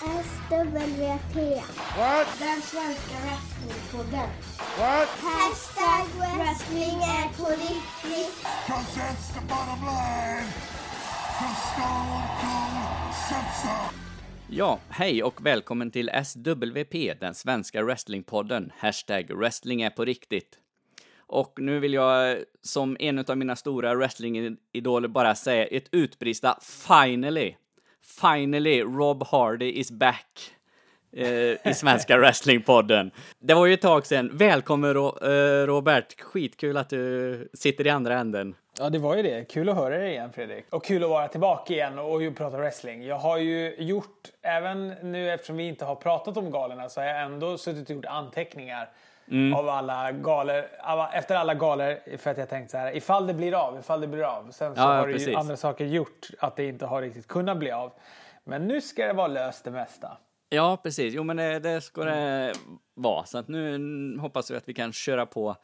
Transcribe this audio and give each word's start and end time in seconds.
SWP. 0.00 1.36
What? 1.96 2.28
Den 2.38 2.60
svenska 2.62 3.16
wrestlingpodden. 3.24 4.28
What? 4.78 5.08
Hashtag 5.08 6.06
wrestling 6.38 6.96
är 7.00 7.38
på 7.38 7.50
riktigt. 7.50 8.46
Cause 8.66 9.00
that's 9.00 9.34
the 9.34 9.40
bottom 9.40 9.84
line. 9.84 10.46
From 11.38 11.54
Stone 11.72 12.22
Cold 12.40 13.14
Simpson. 13.28 14.00
Ja, 14.48 14.78
hej 14.88 15.22
och 15.22 15.46
välkommen 15.46 15.90
till 15.90 16.10
SWP, 16.24 17.14
den 17.20 17.34
svenska 17.34 17.82
wrestlingpodden. 17.82 18.72
Hashtag 18.78 19.30
wrestling 19.30 19.82
är 19.82 19.90
på 19.90 20.04
riktigt. 20.04 20.58
Och 21.16 21.52
nu 21.56 21.78
vill 21.78 21.94
jag 21.94 22.38
som 22.62 22.96
en 23.00 23.18
av 23.18 23.38
mina 23.38 23.56
stora 23.56 23.94
wrestlingidoler 23.94 25.08
bara 25.08 25.34
säga 25.34 25.66
ett 25.66 25.88
utbrista 25.92 26.58
finally. 26.86 27.54
Finally, 28.20 28.82
Rob 28.82 29.22
Hardy 29.26 29.80
is 29.80 29.90
back. 29.90 30.26
Eh, 31.16 31.26
I 31.70 31.74
svenska 31.74 32.16
wrestlingpodden. 32.18 33.10
Det 33.38 33.54
var 33.54 33.66
ju 33.66 33.74
ett 33.74 33.80
tag 33.80 34.06
sedan. 34.06 34.30
Välkommen 34.32 34.94
Ro 34.94 35.18
eh, 35.18 35.66
Robert. 35.66 36.20
Skitkul 36.20 36.76
att 36.76 36.88
du 36.88 37.48
sitter 37.54 37.86
i 37.86 37.90
andra 37.90 38.18
änden. 38.18 38.54
Ja, 38.78 38.90
det 38.90 38.98
var 38.98 39.16
ju 39.16 39.22
det. 39.22 39.44
Kul 39.44 39.68
att 39.68 39.76
höra 39.76 39.98
dig 39.98 40.10
igen 40.10 40.32
Fredrik. 40.32 40.64
Och 40.70 40.84
kul 40.84 41.04
att 41.04 41.10
vara 41.10 41.28
tillbaka 41.28 41.72
igen 41.72 41.98
och 41.98 42.36
prata 42.36 42.56
wrestling. 42.56 43.04
Jag 43.04 43.16
har 43.16 43.38
ju 43.38 43.74
gjort, 43.78 44.28
även 44.42 44.88
nu 44.88 45.30
eftersom 45.30 45.56
vi 45.56 45.68
inte 45.68 45.84
har 45.84 45.94
pratat 45.94 46.36
om 46.36 46.50
galorna, 46.50 46.88
så 46.88 47.00
har 47.00 47.06
jag 47.06 47.22
ändå 47.22 47.58
suttit 47.58 47.90
och 47.90 47.96
gjort 47.96 48.04
anteckningar 48.04 48.88
av 49.56 49.68
alla 49.68 50.12
galor, 50.12 50.62
av- 50.82 51.08
efter 51.14 51.34
alla 51.34 51.54
galor 51.54 52.16
för 52.16 52.30
att 52.30 52.38
jag 52.38 52.48
tänkt 52.48 52.70
så 52.70 52.76
här, 52.76 52.96
ifall 52.96 53.26
det 53.26 53.34
blir 53.34 53.54
av, 53.68 53.78
ifall 53.78 54.00
det 54.00 54.06
blir 54.06 54.22
av. 54.22 54.50
Sen 54.50 54.74
så 54.74 54.80
Ja, 54.80 54.84
har 54.86 55.06
det 55.06 55.12
precis. 55.12 55.28
ju 55.28 55.34
andra 55.34 55.56
saker 55.56 55.84
gjort 55.86 56.28
att 56.38 56.56
det 56.56 56.64
inte 56.64 56.86
har 56.86 57.02
riktigt 57.02 57.26
kunnat 57.26 57.56
bli 57.58 57.70
av. 57.70 57.92
Men 58.44 58.68
nu 58.68 58.80
ska 58.80 59.06
det 59.06 59.12
vara 59.12 59.26
löst 59.28 59.64
det 59.64 59.70
mesta. 59.70 60.16
Ja, 60.48 60.78
precis. 60.82 61.14
Jo, 61.14 61.22
men 61.22 61.36
det, 61.36 61.58
det 61.58 61.80
ska 61.80 62.04
det 62.04 62.52
vara. 62.94 63.24
Så 63.24 63.38
att 63.38 63.48
nu 63.48 64.18
hoppas 64.18 64.50
vi 64.50 64.56
att 64.56 64.68
vi 64.68 64.74
kan 64.74 64.92
köra 64.92 65.26
på 65.26 65.56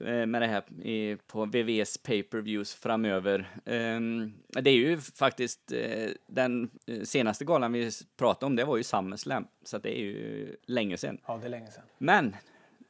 eh, 0.00 0.26
med 0.26 0.42
det 0.42 0.46
här 0.46 0.62
i, 0.86 1.16
på 1.26 1.44
VVS 1.44 1.98
pay-per-views 2.02 2.74
framöver. 2.74 3.48
Ehm, 3.66 4.32
Det 4.48 4.70
är 4.70 4.74
ju 4.74 4.98
faktiskt 4.98 5.72
eh, 5.72 6.08
den 6.26 6.70
eh, 6.86 7.00
senaste 7.02 7.44
galan 7.44 7.72
vi 7.72 7.90
pratade 8.18 8.46
om, 8.46 8.56
det 8.56 8.64
var 8.64 8.76
ju 8.76 8.82
SummerSlam. 8.82 9.46
Så 9.64 9.78
det 9.78 9.98
är 9.98 10.02
ju 10.02 10.56
länge 10.66 10.96
sedan. 10.96 11.18
Ja, 11.26 11.36
det 11.36 11.46
är 11.46 11.50
länge 11.50 11.70
sedan. 11.70 11.84
Men 11.98 12.36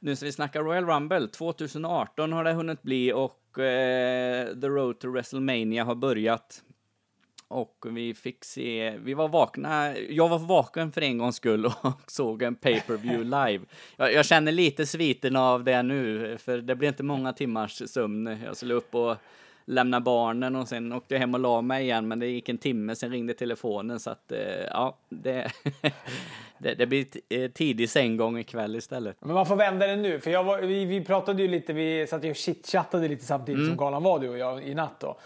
nu 0.00 0.16
ska 0.16 0.26
vi 0.26 0.32
snacka 0.32 0.60
Royal 0.60 0.86
Rumble. 0.86 1.28
2018 1.28 2.32
har 2.32 2.44
det 2.44 2.52
hunnit 2.52 2.82
bli 2.82 3.12
och 3.12 3.58
eh, 3.58 4.46
The 4.60 4.68
Road 4.68 4.98
to 4.98 5.10
WrestleMania 5.10 5.84
har 5.84 5.94
börjat. 5.94 6.62
Och 7.48 7.86
vi 7.90 8.14
fick 8.14 8.44
se, 8.44 8.98
vi 8.98 9.14
var 9.14 9.28
vakna, 9.28 9.98
jag 9.98 10.28
var 10.28 10.38
vaken 10.38 10.92
för 10.92 11.00
en 11.00 11.18
gångs 11.18 11.36
skull 11.36 11.66
och 11.82 12.00
såg 12.06 12.42
en 12.42 12.54
pay-per-view 12.54 13.24
live. 13.46 13.64
Jag, 13.96 14.12
jag 14.12 14.26
känner 14.26 14.52
lite 14.52 14.86
sviten 14.86 15.36
av 15.36 15.64
det 15.64 15.82
nu, 15.82 16.36
för 16.38 16.58
det 16.58 16.74
blir 16.74 16.88
inte 16.88 17.02
många 17.02 17.32
timmars 17.32 17.82
sömn. 17.90 18.38
Jag 18.44 18.56
skulle 18.56 18.74
upp 18.74 18.94
och 18.94 19.16
lämna 19.68 20.00
barnen 20.00 20.56
och 20.56 20.68
sen 20.68 20.92
åkte 20.92 21.14
jag 21.14 21.20
hem 21.20 21.34
och 21.34 21.40
la 21.40 21.60
mig 21.62 21.82
igen, 21.84 22.08
men 22.08 22.18
det 22.18 22.26
gick 22.26 22.48
en 22.48 22.58
timme, 22.58 22.96
sen 22.96 23.10
ringde 23.10 23.34
telefonen 23.34 24.00
så 24.00 24.10
att, 24.10 24.32
eh, 24.32 24.38
ja, 24.70 24.96
det, 25.08 25.52
det, 26.58 26.74
det 26.74 26.86
blir 26.86 27.06
eh, 27.28 27.50
tidig 27.50 27.90
sänggång 27.90 28.38
ikväll 28.38 28.76
istället. 28.76 29.16
Men 29.20 29.34
man 29.34 29.46
får 29.46 29.56
vända 29.56 29.86
det 29.86 29.96
nu, 29.96 30.20
för 30.20 30.30
jag 30.30 30.44
var, 30.44 30.58
vi, 30.58 30.84
vi 30.84 31.04
pratade 31.04 31.42
ju 31.42 31.48
lite, 31.48 31.72
vi 31.72 32.06
satt 32.06 32.24
ju 32.24 32.30
och 32.30 32.36
chitchattade 32.36 33.08
lite 33.08 33.24
samtidigt 33.24 33.58
Mm. 33.58 33.68
som 33.68 33.76
galan 33.76 34.02
var 34.02 34.18
du 34.18 34.28
och 34.28 34.38
jag 34.38 34.62
i 34.62 34.74
natt 34.74 35.00
då. 35.00 35.16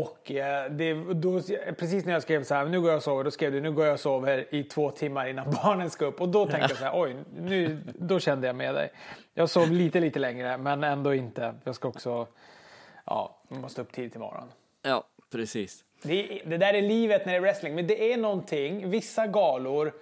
Och 0.00 0.30
eh, 0.32 0.70
det, 0.70 0.94
då, 1.14 1.40
precis 1.78 2.04
när 2.04 2.12
jag 2.12 2.22
skrev 2.22 2.44
så 2.44 2.54
här, 2.54 2.66
nu 2.66 2.80
går 2.80 2.90
jag 2.90 2.96
och 2.96 3.02
sover, 3.02 3.24
då 3.24 3.30
skrev 3.30 3.52
du, 3.52 3.60
nu 3.60 3.72
går 3.72 3.84
jag 3.84 3.94
och 3.94 4.00
sover 4.00 4.54
i 4.54 4.64
två 4.64 4.90
timmar 4.90 5.26
innan 5.28 5.50
barnen 5.64 5.90
ska 5.90 6.04
upp. 6.06 6.20
Och 6.20 6.28
då 6.28 6.46
tänkte 6.46 6.68
jag 6.70 6.78
så 6.78 6.84
här, 6.84 6.92
oj, 6.94 7.16
nu, 7.40 7.78
då 7.98 8.20
kände 8.20 8.46
jag 8.46 8.56
med 8.56 8.74
dig. 8.74 8.90
Jag 9.34 9.50
sov 9.50 9.70
lite, 9.72 10.00
lite 10.00 10.18
längre, 10.18 10.58
men 10.58 10.84
ändå 10.84 11.14
inte. 11.14 11.54
Jag 11.64 11.74
ska 11.74 11.88
också, 11.88 12.26
ja, 13.04 13.36
jag 13.48 13.58
måste 13.60 13.80
upp 13.80 13.92
tidigt 13.92 14.14
imorgon. 14.14 14.52
Ja, 14.82 15.04
precis. 15.32 15.84
Det, 16.02 16.42
det 16.46 16.56
där 16.56 16.74
är 16.74 16.82
livet 16.82 17.26
när 17.26 17.32
det 17.32 17.36
är 17.36 17.40
wrestling, 17.40 17.74
men 17.74 17.86
det 17.86 18.12
är 18.12 18.16
någonting, 18.16 18.90
vissa 18.90 19.26
galor, 19.26 19.92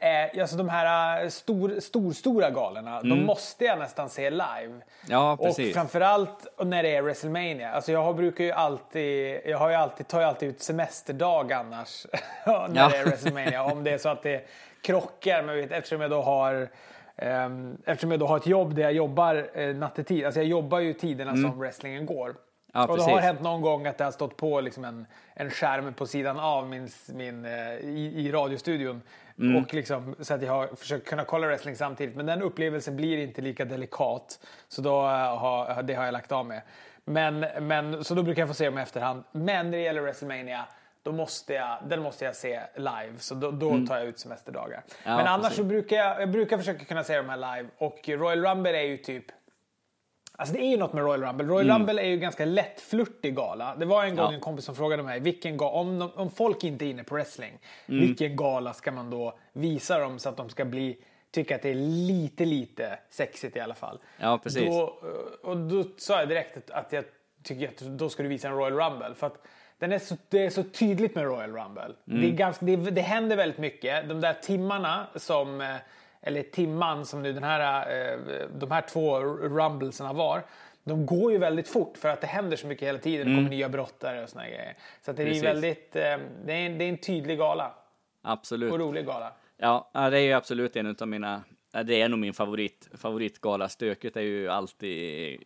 är, 0.00 0.40
alltså 0.40 0.56
de 0.56 0.68
här 0.68 1.22
äh, 1.24 1.28
stor, 1.28 1.80
stor, 1.80 2.12
stora 2.12 2.50
galorna, 2.50 3.02
de 3.02 3.24
måste 3.24 3.64
jag 3.64 3.78
nästan 3.78 4.10
se 4.10 4.30
live. 4.30 4.64
Mm. 4.64 4.82
Ja, 5.08 5.32
Och 5.32 5.38
precis. 5.46 5.74
framförallt 5.74 6.46
när 6.64 6.82
det 6.82 6.96
är 6.96 7.02
WrestleMania. 7.02 7.70
Alltså 7.72 7.92
jag 7.92 8.02
har, 8.02 8.12
brukar 8.14 8.44
ju 8.44 8.52
alltid, 8.52 9.40
jag 9.46 9.58
har 9.58 9.68
ju 9.68 9.74
alltid, 9.74 10.08
tar 10.08 10.20
ju 10.20 10.26
alltid 10.26 10.48
ut 10.48 10.62
semesterdag 10.62 11.52
annars. 11.52 12.06
när 12.46 12.70
Ja. 12.74 12.88
det 12.88 12.96
är 12.96 13.04
WrestleMania. 13.04 13.62
Om 13.64 13.84
det 13.84 13.90
är 13.90 13.98
så 13.98 14.08
att 14.08 14.22
det 14.22 14.48
krockar 14.82 15.42
med, 15.42 15.72
eftersom 15.72 16.00
jag 16.00 16.10
då 16.10 16.22
har 16.22 16.68
Eftersom 17.84 18.10
jag 18.10 18.20
då 18.20 18.26
har 18.26 18.36
ett 18.36 18.46
jobb 18.46 18.74
där 18.74 18.82
jag 18.82 18.92
jobbar 18.92 19.50
eh, 19.54 19.74
nattetid, 19.74 20.24
alltså 20.24 20.40
jag 20.40 20.48
jobbar 20.48 20.78
ju 20.78 20.92
tiderna 20.92 21.36
som 21.36 21.58
wrestlingen 21.58 22.06
går. 22.06 22.24
Mm. 22.24 22.40
Ja, 22.72 22.86
och 22.86 22.96
det 22.96 23.02
har 23.02 23.20
hänt 23.20 23.40
någon 23.40 23.60
gång 23.60 23.86
att 23.86 23.98
det 23.98 24.04
har 24.04 24.10
stått 24.10 24.36
på 24.36 24.60
liksom 24.60 24.84
en, 24.84 25.06
en 25.34 25.50
skärm 25.50 25.94
på 25.94 26.06
sidan 26.06 26.40
av 26.40 26.68
min, 26.68 26.88
min, 27.14 27.44
eh, 27.44 27.72
i, 27.72 28.12
i 28.16 28.32
radiostudion. 28.32 29.02
Mm. 29.38 29.62
Och 29.62 29.74
liksom, 29.74 30.14
så 30.20 30.34
att 30.34 30.42
jag 30.42 30.52
har 30.52 30.66
försökt 30.66 31.08
kunna 31.08 31.24
kolla 31.24 31.46
wrestling 31.46 31.76
samtidigt. 31.76 32.16
Men 32.16 32.26
den 32.26 32.42
upplevelsen 32.42 32.96
blir 32.96 33.18
inte 33.18 33.42
lika 33.42 33.64
delikat. 33.64 34.46
Så 34.68 34.82
då 34.82 35.00
eh, 35.00 35.38
har, 35.38 35.82
det 35.82 35.94
har 35.94 36.04
jag 36.04 36.12
lagt 36.12 36.32
av 36.32 36.46
med. 36.46 36.62
Men, 37.04 37.46
men, 37.60 38.04
så 38.04 38.14
då 38.14 38.22
brukar 38.22 38.42
jag 38.42 38.48
få 38.48 38.54
se 38.54 38.64
dem 38.64 38.78
i 38.78 38.82
efterhand. 38.82 39.24
Men 39.32 39.70
när 39.70 39.78
det 39.78 39.84
gäller 39.84 40.00
WrestleMania 40.00 40.64
då 41.08 41.14
måste 41.14 41.52
jag, 41.54 41.78
den 41.88 42.02
måste 42.02 42.24
jag 42.24 42.36
se 42.36 42.60
live. 42.76 43.12
Så 43.18 43.34
då, 43.34 43.50
då 43.50 43.86
tar 43.86 43.98
jag 43.98 44.06
ut 44.06 44.18
semesterdagar. 44.18 44.76
Mm. 44.76 44.84
Ja, 45.04 45.16
men 45.16 45.26
annars 45.26 45.42
precis. 45.42 45.56
så 45.56 45.64
brukar 45.64 45.96
jag, 45.96 46.22
jag 46.22 46.30
brukar 46.30 46.58
försöka 46.58 46.84
kunna 46.84 47.04
se 47.04 47.16
de 47.16 47.28
här 47.28 47.36
live. 47.56 47.68
Och 47.78 48.08
Royal 48.08 48.44
Rumble 48.44 48.78
är 48.78 48.82
ju 48.82 48.96
typ 48.96 49.24
Alltså 50.36 50.54
det 50.54 50.60
är 50.60 50.70
ju 50.70 50.76
något 50.76 50.92
med 50.92 51.04
Royal 51.04 51.22
Rumble. 51.22 51.46
Royal 51.46 51.70
Rumble 51.70 52.02
är 52.02 52.06
ju 52.06 52.16
ganska 52.18 52.44
lättflörtig 52.44 53.36
gala. 53.36 53.74
Det 53.76 53.84
var 53.86 54.04
en 54.04 54.10
gång 54.16 54.18
Mm. 54.18 54.30
Ja. 54.32 54.34
en 54.34 54.40
kompis 54.40 54.64
som 54.64 54.74
frågade 54.76 55.02
mig, 55.02 55.20
vilken 55.20 55.58
ga- 55.58 55.70
om, 55.70 55.98
de- 55.98 56.12
om 56.14 56.30
folk 56.30 56.64
inte 56.64 56.84
är 56.84 56.86
inne 56.90 57.04
på 57.04 57.14
wrestling, 57.14 57.58
Mm. 57.88 58.00
vilken 58.00 58.36
gala 58.36 58.72
ska 58.72 58.92
man 58.92 59.10
då 59.10 59.38
visa 59.52 59.98
dem 59.98 60.18
så 60.18 60.28
att 60.28 60.36
de 60.36 60.48
ska 60.48 60.64
bli, 60.64 60.98
tycka 61.30 61.54
att 61.54 61.62
det 61.62 61.70
är 61.70 61.74
lite, 62.08 62.44
lite 62.44 62.98
sexigt 63.10 63.56
i 63.56 63.60
alla 63.60 63.74
fall. 63.74 63.98
Ja, 64.20 64.38
precis. 64.42 64.66
Då, 64.66 64.98
och 65.42 65.56
då 65.56 65.84
sa 65.96 66.18
jag 66.18 66.28
direkt 66.28 66.56
att- 66.56 66.70
att 66.70 66.92
jag 66.92 67.04
tycker 67.42 67.68
att 67.68 67.78
då 67.78 68.08
ska 68.08 68.22
du 68.22 68.28
visa 68.28 68.48
en 68.48 68.54
Royal 68.54 68.72
Rumble. 68.72 69.14
För 69.14 69.26
att 69.26 69.46
den 69.78 69.92
är 69.92 69.98
så, 69.98 70.16
det 70.28 70.46
är 70.46 70.50
så 70.50 70.62
tydligt 70.62 71.14
med 71.14 71.24
Royal 71.24 71.50
Rumble. 71.52 71.82
Mm. 72.08 72.20
Det, 72.20 72.26
är 72.26 72.32
ganska, 72.32 72.66
det, 72.66 72.76
det 72.76 73.00
händer 73.00 73.36
väldigt 73.36 73.58
mycket. 73.58 74.08
De 74.08 74.20
där 74.20 74.34
timmarna 74.34 75.06
som, 75.14 75.60
eh, 75.60 75.76
eller 76.22 76.42
timman 76.42 77.06
som 77.06 77.22
nu 77.22 77.32
den 77.32 77.42
här, 77.44 77.90
eh, 78.12 78.18
de 78.58 78.70
här 78.70 78.82
två 78.82 79.20
rumblesarna 79.20 80.12
var. 80.12 80.42
De 80.84 81.06
går 81.06 81.32
ju 81.32 81.38
väldigt 81.38 81.68
fort 81.68 81.96
för 81.98 82.08
att 82.08 82.20
det 82.20 82.26
händer 82.26 82.56
så 82.56 82.66
mycket 82.66 82.88
hela 82.88 82.98
tiden. 82.98 83.28
Det 83.28 83.34
kommer 83.34 83.50
nya 83.50 83.68
brottare 83.68 84.22
och 84.22 84.28
såna 84.28 84.46
grejer. 84.48 84.76
Så 85.04 85.12
det 85.12 85.22
är 85.22 85.26
Mm. 85.26 85.30
Precis. 85.32 85.44
väldigt, 85.44 85.96
eh, 85.96 86.02
det 86.46 86.52
är, 86.52 86.66
en, 86.66 86.78
det 86.78 86.84
är 86.84 86.88
en 86.88 86.98
tydlig 86.98 87.38
gala. 87.38 87.74
Absolut. 88.22 88.72
Och 88.72 88.78
rolig 88.78 89.06
gala. 89.06 89.32
Ja, 89.56 89.90
det 89.92 90.00
är 90.18 90.22
ju 90.22 90.32
absolut 90.32 90.76
en 90.76 90.96
av 91.00 91.08
mina, 91.08 91.42
det 91.84 92.00
är 92.02 92.08
nog 92.08 92.18
min 92.18 92.32
favorit, 92.34 92.88
favoritgala. 92.94 93.68
Stöket 93.68 94.16
är 94.16 94.20
ju 94.20 94.48
alltid 94.48 95.38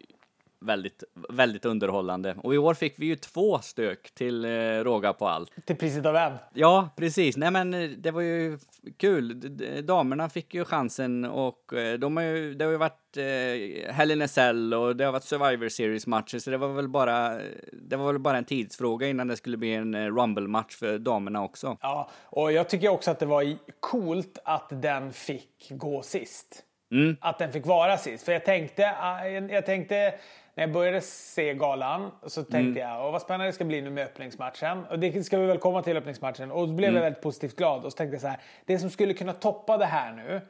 väldigt, 0.66 1.04
väldigt 1.28 1.64
underhållande. 1.64 2.36
Och 2.42 2.54
i 2.54 2.58
år 2.58 2.74
fick 2.74 2.94
vi 2.98 3.06
ju 3.06 3.16
två 3.16 3.58
stök 3.58 4.14
till 4.14 4.44
eh, 4.44 4.48
råga 4.84 5.12
på 5.12 5.28
allt. 5.28 5.66
Till 5.66 5.76
priset 5.76 6.06
av 6.06 6.16
en. 6.16 6.32
Ja, 6.54 6.88
precis. 6.96 7.36
Nej, 7.36 7.50
men 7.50 7.74
eh, 7.74 7.90
det 7.90 8.10
var 8.10 8.20
ju 8.20 8.58
kul. 8.96 9.56
Damerna 9.86 10.28
fick 10.28 10.54
ju 10.54 10.64
chansen 10.64 11.24
och 11.24 11.72
eh, 11.72 11.98
de 11.98 12.16
har 12.16 12.24
ju, 12.24 12.54
det 12.54 12.64
har 12.64 12.72
ju 12.72 12.78
varit 12.78 13.16
eh, 13.16 13.94
Hell 13.94 14.10
in 14.10 14.22
a 14.22 14.28
Cell 14.28 14.74
och 14.74 14.96
det 14.96 15.04
har 15.04 15.12
varit 15.12 15.24
Survivor 15.24 15.68
Series-matcher, 15.68 16.38
så 16.38 16.50
det 16.50 16.56
var 16.56 16.68
väl 16.68 16.88
bara, 16.88 17.40
det 17.72 17.96
var 17.96 18.12
väl 18.12 18.18
bara 18.18 18.38
en 18.38 18.44
tidsfråga 18.44 19.08
innan 19.08 19.28
det 19.28 19.36
skulle 19.36 19.56
bli 19.56 19.74
en 19.74 19.94
eh, 19.94 20.06
Rumble-match 20.06 20.76
för 20.76 20.98
damerna 20.98 21.42
också. 21.42 21.76
Ja, 21.80 22.10
och 22.24 22.52
jag 22.52 22.68
tycker 22.68 22.88
också 22.88 23.10
att 23.10 23.18
det 23.18 23.26
var 23.26 23.56
coolt 23.80 24.38
att 24.44 24.82
den 24.82 25.12
fick 25.12 25.68
gå 25.70 26.03
sist. 26.03 26.65
Mm. 26.92 27.16
Att 27.20 27.38
den 27.38 27.53
fick 27.53 27.66
vara 27.66 27.97
sist. 27.97 28.24
För 28.24 28.32
jag 28.32 28.44
tänkte, 28.44 28.94
ah, 29.00 29.26
jag 29.28 29.66
tänkte 29.66 30.15
när 30.54 30.65
jag 30.65 30.72
började 30.72 31.01
se 31.01 31.54
galan 31.54 32.10
så 32.27 32.43
tänkte 32.45 32.81
Mm. 32.81 32.91
jag, 32.93 33.07
Åh, 33.07 33.13
vad 33.13 33.22
spännande 33.22 33.47
det 33.47 33.53
ska 33.53 33.65
bli 33.65 33.81
nu 33.83 33.91
med 33.91 34.04
öppningsmatchen. 34.04 34.84
Och 34.91 34.99
det 34.99 35.25
ska 35.25 35.39
vi 35.39 35.47
väl 35.47 35.59
komma 35.59 35.83
till 35.83 35.97
öppningsmatchen. 35.97 36.51
Och 36.51 36.69
då 36.69 36.75
blev 36.75 36.89
Mm. 36.89 36.97
jag 36.97 37.03
väldigt 37.03 37.22
positivt 37.22 37.57
glad. 37.57 37.84
Och 37.84 37.93
så 37.93 37.97
tänkte 37.97 38.15
jag 38.15 38.21
så 38.21 38.28
här, 38.28 38.41
det 38.66 38.78
som 38.78 38.91
skulle 38.91 39.15
kunna 39.15 39.33
toppa 39.33 39.77
det 39.78 39.87
här 39.87 40.13
nu, 40.13 40.41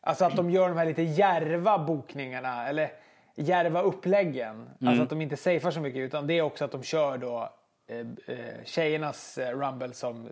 alltså 0.00 0.24
att 0.24 0.36
de 0.36 0.50
gör 0.50 0.68
de 0.68 0.78
här 0.78 0.84
lite 0.86 1.02
järva 1.02 1.78
bokningarna, 1.78 2.68
eller 2.68 2.90
järva 3.34 3.82
uppläggen. 3.82 4.50
Mm. 4.54 4.88
Alltså 4.88 5.02
att 5.02 5.10
de 5.10 5.20
inte 5.20 5.36
safear 5.36 5.70
så 5.70 5.80
mycket, 5.80 5.98
utan 6.00 6.26
det 6.26 6.34
är 6.34 6.42
också 6.42 6.64
att 6.64 6.72
de 6.72 6.82
kör 6.82 7.18
då 7.18 7.52
eh, 7.86 7.98
eh, 7.98 8.64
tjejernas 8.64 9.38
eh, 9.38 9.50
rumble 9.58 9.92
som 9.94 10.28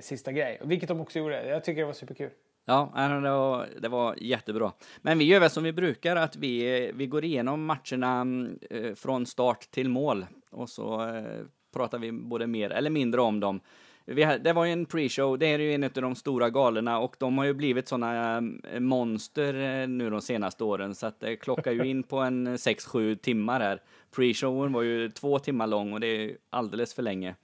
sista 0.00 0.32
grej. 0.32 0.58
Vilket 0.62 0.88
de 0.88 1.00
också 1.00 1.18
gjorde. 1.18 1.46
Jag 1.48 1.64
tycker 1.64 1.80
det 1.80 1.86
var 1.86 1.92
superkul. 1.92 2.30
Ja, 2.64 2.92
det 2.94 3.30
var, 3.30 3.68
det 3.80 3.88
var 3.88 4.16
jättebra. 4.20 4.72
Men 5.02 5.18
vi 5.18 5.24
gör 5.24 5.40
väl 5.40 5.50
som 5.50 5.64
vi 5.64 5.72
brukar, 5.72 6.16
att 6.16 6.36
vi, 6.36 6.90
vi 6.94 7.06
går 7.06 7.24
igenom 7.24 7.64
matcherna 7.64 8.26
eh, 8.70 8.94
från 8.94 9.26
start 9.26 9.70
till 9.70 9.88
mål 9.88 10.26
och 10.50 10.68
så 10.68 11.08
eh, 11.08 11.44
pratar 11.74 11.98
vi 11.98 12.12
både 12.12 12.46
mer 12.46 12.70
eller 12.70 12.90
mindre 12.90 13.20
om 13.20 13.40
dem. 13.40 13.60
vi, 14.04 14.38
det 14.44 14.52
var 14.52 14.64
ju 14.64 14.72
en 14.72 14.86
pre-show, 14.86 15.36
det 15.36 15.46
är 15.46 15.58
ju 15.58 15.74
en 15.74 15.84
av 15.84 15.90
de 15.90 16.14
stora 16.14 16.50
galorna 16.50 16.98
och 16.98 17.16
de 17.18 17.38
har 17.38 17.44
ju 17.44 17.54
blivit 17.54 17.88
sådana 17.88 18.36
eh, 18.72 18.80
monster 18.80 19.86
nu 19.86 20.10
de 20.10 20.20
senaste 20.20 20.64
åren 20.64 20.94
så 20.94 21.06
att 21.06 21.20
det 21.20 21.36
klockar 21.36 21.72
ju 21.72 21.84
in 21.84 22.02
på 22.02 22.18
en 22.18 22.48
6-7 22.48 23.16
timmar 23.16 23.60
här. 23.60 23.82
Pre-showen 24.16 24.72
var 24.72 24.82
ju 24.82 25.08
två 25.08 25.38
timmar 25.38 25.66
lång 25.66 25.92
och 25.92 26.00
det 26.00 26.06
är 26.06 26.36
alldeles 26.50 26.94
för 26.94 27.02
länge. 27.02 27.34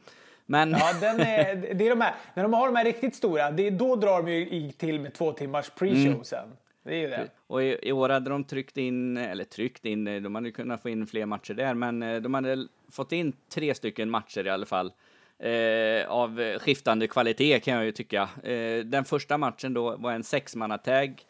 Men 0.51 0.71
Ja, 0.71 0.93
den 1.01 1.21
är, 1.21 1.75
det 1.75 1.87
är 1.87 1.91
de 1.91 2.01
här, 2.01 2.15
när 2.35 2.43
de 2.43 2.53
har 2.53 2.67
de 2.67 2.77
här 2.77 2.85
riktigt 2.85 3.15
stora, 3.15 3.51
det 3.51 3.67
är, 3.67 3.71
då 3.71 3.97
drar 3.97 4.23
de 4.23 4.33
ju 4.33 4.73
till 4.73 5.01
med 5.01 5.15
två 5.15 5.33
timmars 5.33 5.71
pre-show 5.79 6.23
sen. 6.23 6.49
Det 6.83 6.95
är 6.95 6.99
ju 6.99 7.09
det. 7.09 7.29
Och 7.47 7.63
i, 7.63 7.79
i 7.83 7.93
år 7.93 8.09
hade 8.09 8.31
de 8.31 8.45
tryckt 8.45 8.77
in, 8.77 9.17
eller 9.17 9.45
tryckt 9.45 9.85
in, 9.85 10.07
eh, 10.07 10.23
de 10.23 10.35
hade 10.35 10.51
kunnat 10.51 10.83
få 10.83 10.89
in 10.89 11.07
fler 11.07 11.27
matcher 11.27 11.55
där, 11.55 11.75
men 11.75 12.03
eh, 12.03 12.21
de 12.21 12.35
hade 12.35 12.67
fått 12.91 13.13
in 13.13 13.33
tre 13.49 13.75
stycken 13.75 14.11
matcher 14.11 14.47
i 14.47 14.51
alla 14.51 14.67
fall. 14.67 14.93
Eh, 15.39 16.09
av 16.09 16.41
eh, 16.41 16.59
skiftande 16.59 17.07
kvalitet 17.07 17.61
kan 17.61 17.75
jag 17.75 17.85
ju 17.85 17.93
tycka. 17.93 18.29
Eh, 18.43 18.85
den 18.85 19.05
första 19.05 19.39
matchen 19.39 19.75
då 19.75 19.97
var 19.97 20.13
en 20.13 20.25
sexmannatag 20.25 21.23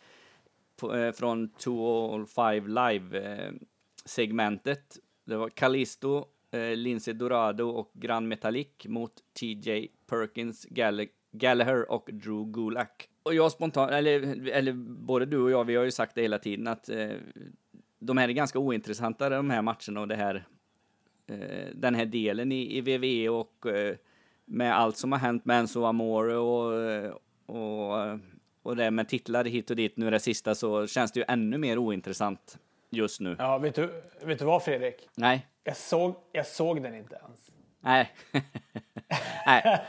eh, 0.94 1.12
från 1.12 1.49
205 1.49 2.67
Live-segmentet. 2.67 4.99
det 5.25 5.37
var 5.37 5.49
Callisto, 5.49 6.25
eh, 6.50 6.77
Lindsay 6.77 7.15
Dorado 7.15 7.65
och 7.65 7.91
Grand 7.95 8.29
Metallic 8.29 8.69
mot 8.85 9.12
TJ 9.41 9.89
Perkins, 10.06 10.67
Gall- 10.71 11.09
Gallagher 11.33 11.91
och 11.91 12.09
Drew 12.12 12.45
Gulak. 12.53 13.09
Och 13.23 13.35
jag 13.35 13.53
spontant, 13.53 13.91
eller, 13.93 14.49
eller 14.49 14.73
både 15.06 15.27
du 15.27 15.39
och 15.39 15.50
jag, 15.50 15.65
vi 15.65 15.77
har 15.77 15.85
ju 15.85 15.91
sagt 15.91 16.15
det 16.15 16.23
hela 16.23 16.39
tiden 16.39 16.67
att 16.67 16.89
eh, 16.89 17.09
de 17.99 18.19
här 18.19 18.29
är 18.29 18.33
ganska 18.33 18.59
ointressanta 18.59 19.29
de 19.29 19.50
här 19.50 19.62
matcherna 19.62 20.00
och 20.00 20.09
det 20.09 20.17
här 20.17 20.47
eh, 21.27 21.67
den 21.75 21.95
här 21.95 22.06
delen 22.06 22.53
i, 22.53 22.79
i 22.79 22.81
WWE 22.81 23.29
och 23.29 23.67
eh, 23.67 23.97
med 24.45 24.77
allt 24.79 24.97
som 24.97 25.12
har 25.12 25.19
hänt 25.19 25.45
med 25.45 25.59
Enzo 25.61 25.85
Amore 25.85 26.37
och, 26.37 26.83
eh, 26.83 27.12
och, 27.47 28.19
och 28.62 28.77
det 28.77 28.91
med 28.91 29.09
titlar 29.09 29.45
hit 29.45 29.71
och 29.71 29.77
dit 29.77 29.97
nu 29.97 30.11
det 30.11 30.21
sista 30.21 30.55
så 30.55 30.87
känns 30.87 31.12
det 31.12 31.21
ju 31.21 31.25
ännu 31.29 31.59
mer 31.59 31.79
ointressant 31.79 32.59
just 32.90 33.20
nu. 33.20 33.37
Ja, 33.38 33.58
vet 33.58 33.75
du, 33.75 34.02
vet 34.23 34.38
du 34.38 34.44
vad 34.44 34.62
Fredrik? 34.62 35.08
Nej, 35.14 35.46
Jag 35.64 35.76
såg, 35.76 36.14
jag 36.32 36.46
såg 36.46 36.82
den 36.82 36.94
inte 36.94 37.14
ens. 37.14 37.50
nej. 37.81 38.12
nej. 39.46 39.81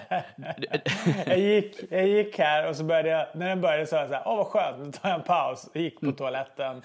Jag 1.26 1.40
gick, 1.40 1.76
jag 1.92 2.08
gick 2.08 2.40
här 2.40 2.70
och 2.70 2.76
så 2.76 2.84
började 2.84 3.10
jag, 3.10 3.28
när 3.36 3.50
den 3.50 3.62
började 3.62 3.86
så 3.86 3.90
sa 3.90 3.98
jag 3.98 4.08
så 4.08 4.14
här, 4.14 4.24
åh 4.26 4.38
vad 4.38 4.48
skönt, 4.48 4.86
nu 4.86 4.92
tar 4.92 5.10
jag 5.10 5.20
en 5.20 5.26
paus. 5.26 5.70
Jag 5.74 5.84
gick 5.84 6.00
på 6.02 6.12
toaletten, 6.12 6.82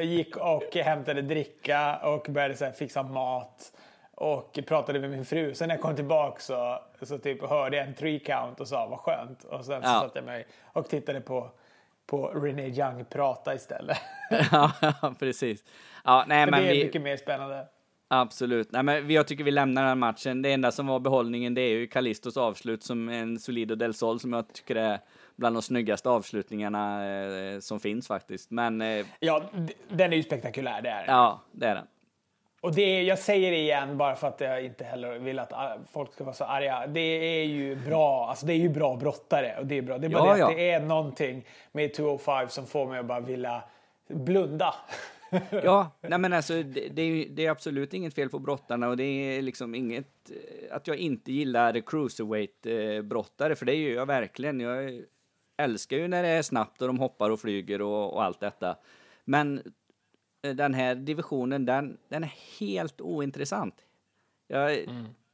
gick 0.00 0.36
och 0.36 0.76
hämtade 0.76 1.22
dricka 1.22 1.96
och 1.96 2.26
började 2.30 2.56
så 2.56 2.64
här, 2.64 2.72
fixa 2.72 3.02
mat. 3.02 3.72
Och 4.14 4.58
pratade 4.66 5.00
med 5.00 5.10
min 5.10 5.24
fru. 5.24 5.54
Sen 5.54 5.68
när 5.68 5.74
jag 5.74 5.82
kom 5.82 5.96
tillbaka 5.96 6.40
så, 6.40 6.78
så 7.02 7.18
typ 7.18 7.48
hörde 7.48 7.76
jag 7.76 7.86
en 7.86 7.94
three 7.94 8.18
count 8.18 8.60
och 8.60 8.68
sa 8.68 8.86
vad 8.86 8.98
skönt. 8.98 9.44
Och 9.44 9.64
sen 9.64 9.82
så 9.82 9.88
Ja. 9.88 10.00
satte 10.00 10.18
jag 10.18 10.24
mig 10.24 10.46
och 10.72 10.88
tittade 10.88 11.20
på, 11.20 11.50
på 12.10 12.26
Renee 12.26 12.68
Young 12.68 13.04
prata 13.04 13.54
istället. 13.54 13.98
ja, 14.52 14.72
precis. 15.18 15.64
Ja, 16.04 16.24
nej, 16.28 16.44
För 16.44 16.50
men 16.50 16.62
det 16.62 16.68
är 16.70 16.74
vi, 16.74 16.84
mycket 16.84 17.02
mer 17.02 17.16
spännande. 17.16 17.66
Absolut. 18.08 18.72
Nej, 18.72 18.82
men 18.82 19.10
jag 19.10 19.26
tycker 19.26 19.44
vi 19.44 19.50
lämnar 19.50 19.82
den 19.82 19.88
här 19.88 19.94
matchen. 19.94 20.42
Det 20.42 20.52
enda 20.52 20.72
som 20.72 20.86
var 20.86 21.00
behållningen 21.00 21.54
det 21.54 21.60
är 21.60 21.68
ju 21.68 21.86
Callistos 21.86 22.36
avslut 22.36 22.82
som 22.82 23.08
en 23.08 23.38
Solido 23.38 23.74
del 23.74 23.94
Sol 23.94 24.20
som 24.20 24.32
jag 24.32 24.52
tycker 24.52 24.76
är 24.76 24.98
bland 25.36 25.56
de 25.56 25.62
snyggaste 25.62 26.08
avslutningarna 26.10 27.06
eh, 27.06 27.58
som 27.60 27.80
finns 27.80 28.08
faktiskt. 28.08 28.50
Men 28.50 28.80
eh, 28.80 29.06
Ja, 29.20 29.42
den 29.88 30.12
är 30.12 30.16
ju 30.16 30.22
spektakulär, 30.22 30.82
det 30.82 30.88
är 30.88 31.04
ja, 31.06 31.40
det 31.52 31.66
är 31.66 31.74
den. 31.74 31.86
Och 32.60 32.74
det 32.74 33.02
jag 33.02 33.18
säger 33.18 33.50
det 33.50 33.56
igen 33.56 33.96
bara 33.96 34.16
för 34.16 34.28
att 34.28 34.40
jag 34.40 34.64
inte 34.64 34.84
heller 34.84 35.18
vill 35.18 35.38
att 35.38 35.52
ah, 35.52 35.78
folk 35.92 36.12
ska 36.12 36.24
vara 36.24 36.34
så 36.34 36.44
arga. 36.44 36.86
Det 36.86 37.00
är 37.40 37.44
ju 37.44 37.76
bra, 37.76 38.28
alltså 38.28 38.46
det 38.46 38.52
är 38.52 38.56
ju 38.56 38.68
bra 38.68 38.96
brottare 38.96 39.56
och 39.58 39.66
det 39.66 39.78
är 39.78 39.82
bra. 39.82 39.98
Det 39.98 40.06
är 40.06 40.10
bara 40.10 40.26
Ja, 40.26 40.32
det 40.34 40.38
ja. 40.38 40.50
att 40.50 40.56
det 40.56 40.70
är 40.70 40.80
någonting 40.80 41.44
med 41.72 41.94
205 41.94 42.48
som 42.48 42.66
får 42.66 42.86
mig 42.86 42.98
att 42.98 43.06
bara 43.06 43.20
vilja 43.20 43.62
blunda. 44.08 44.74
Ja, 45.50 45.90
nej 46.00 46.18
men 46.18 46.32
alltså 46.32 46.62
det, 46.62 46.88
det, 46.88 47.02
är, 47.02 47.28
det 47.28 47.46
är 47.46 47.50
absolut 47.50 47.94
inget 47.94 48.14
fel 48.14 48.28
på 48.28 48.38
brottarna 48.38 48.88
och 48.88 48.96
det 48.96 49.04
är 49.04 49.42
liksom 49.42 49.74
inget 49.74 50.30
eh, 50.30 50.76
att 50.76 50.86
jag 50.86 50.96
inte 50.96 51.32
gillar 51.32 51.80
cruiserweight 51.80 52.66
eh, 52.66 53.02
brottare 53.02 53.56
för 53.56 53.66
det 53.66 53.74
gör 53.74 53.94
jag 53.94 54.06
verkligen. 54.06 54.60
Jag 54.60 55.02
älskar 55.62 55.96
ju 55.96 56.08
när 56.08 56.22
det 56.22 56.28
är 56.28 56.42
snabbt 56.42 56.80
och 56.80 56.86
de 56.86 56.98
hoppar 56.98 57.30
och 57.30 57.40
flyger 57.40 57.82
och, 57.82 58.14
och 58.14 58.24
allt 58.24 58.40
detta. 58.40 58.76
Men 59.24 59.62
den 60.40 60.74
här 60.74 60.94
divisionen, 60.94 61.66
den, 61.66 61.98
den 62.08 62.24
är 62.24 62.34
helt 62.58 63.00
ointressant. 63.00 63.74
Jag 64.48 64.78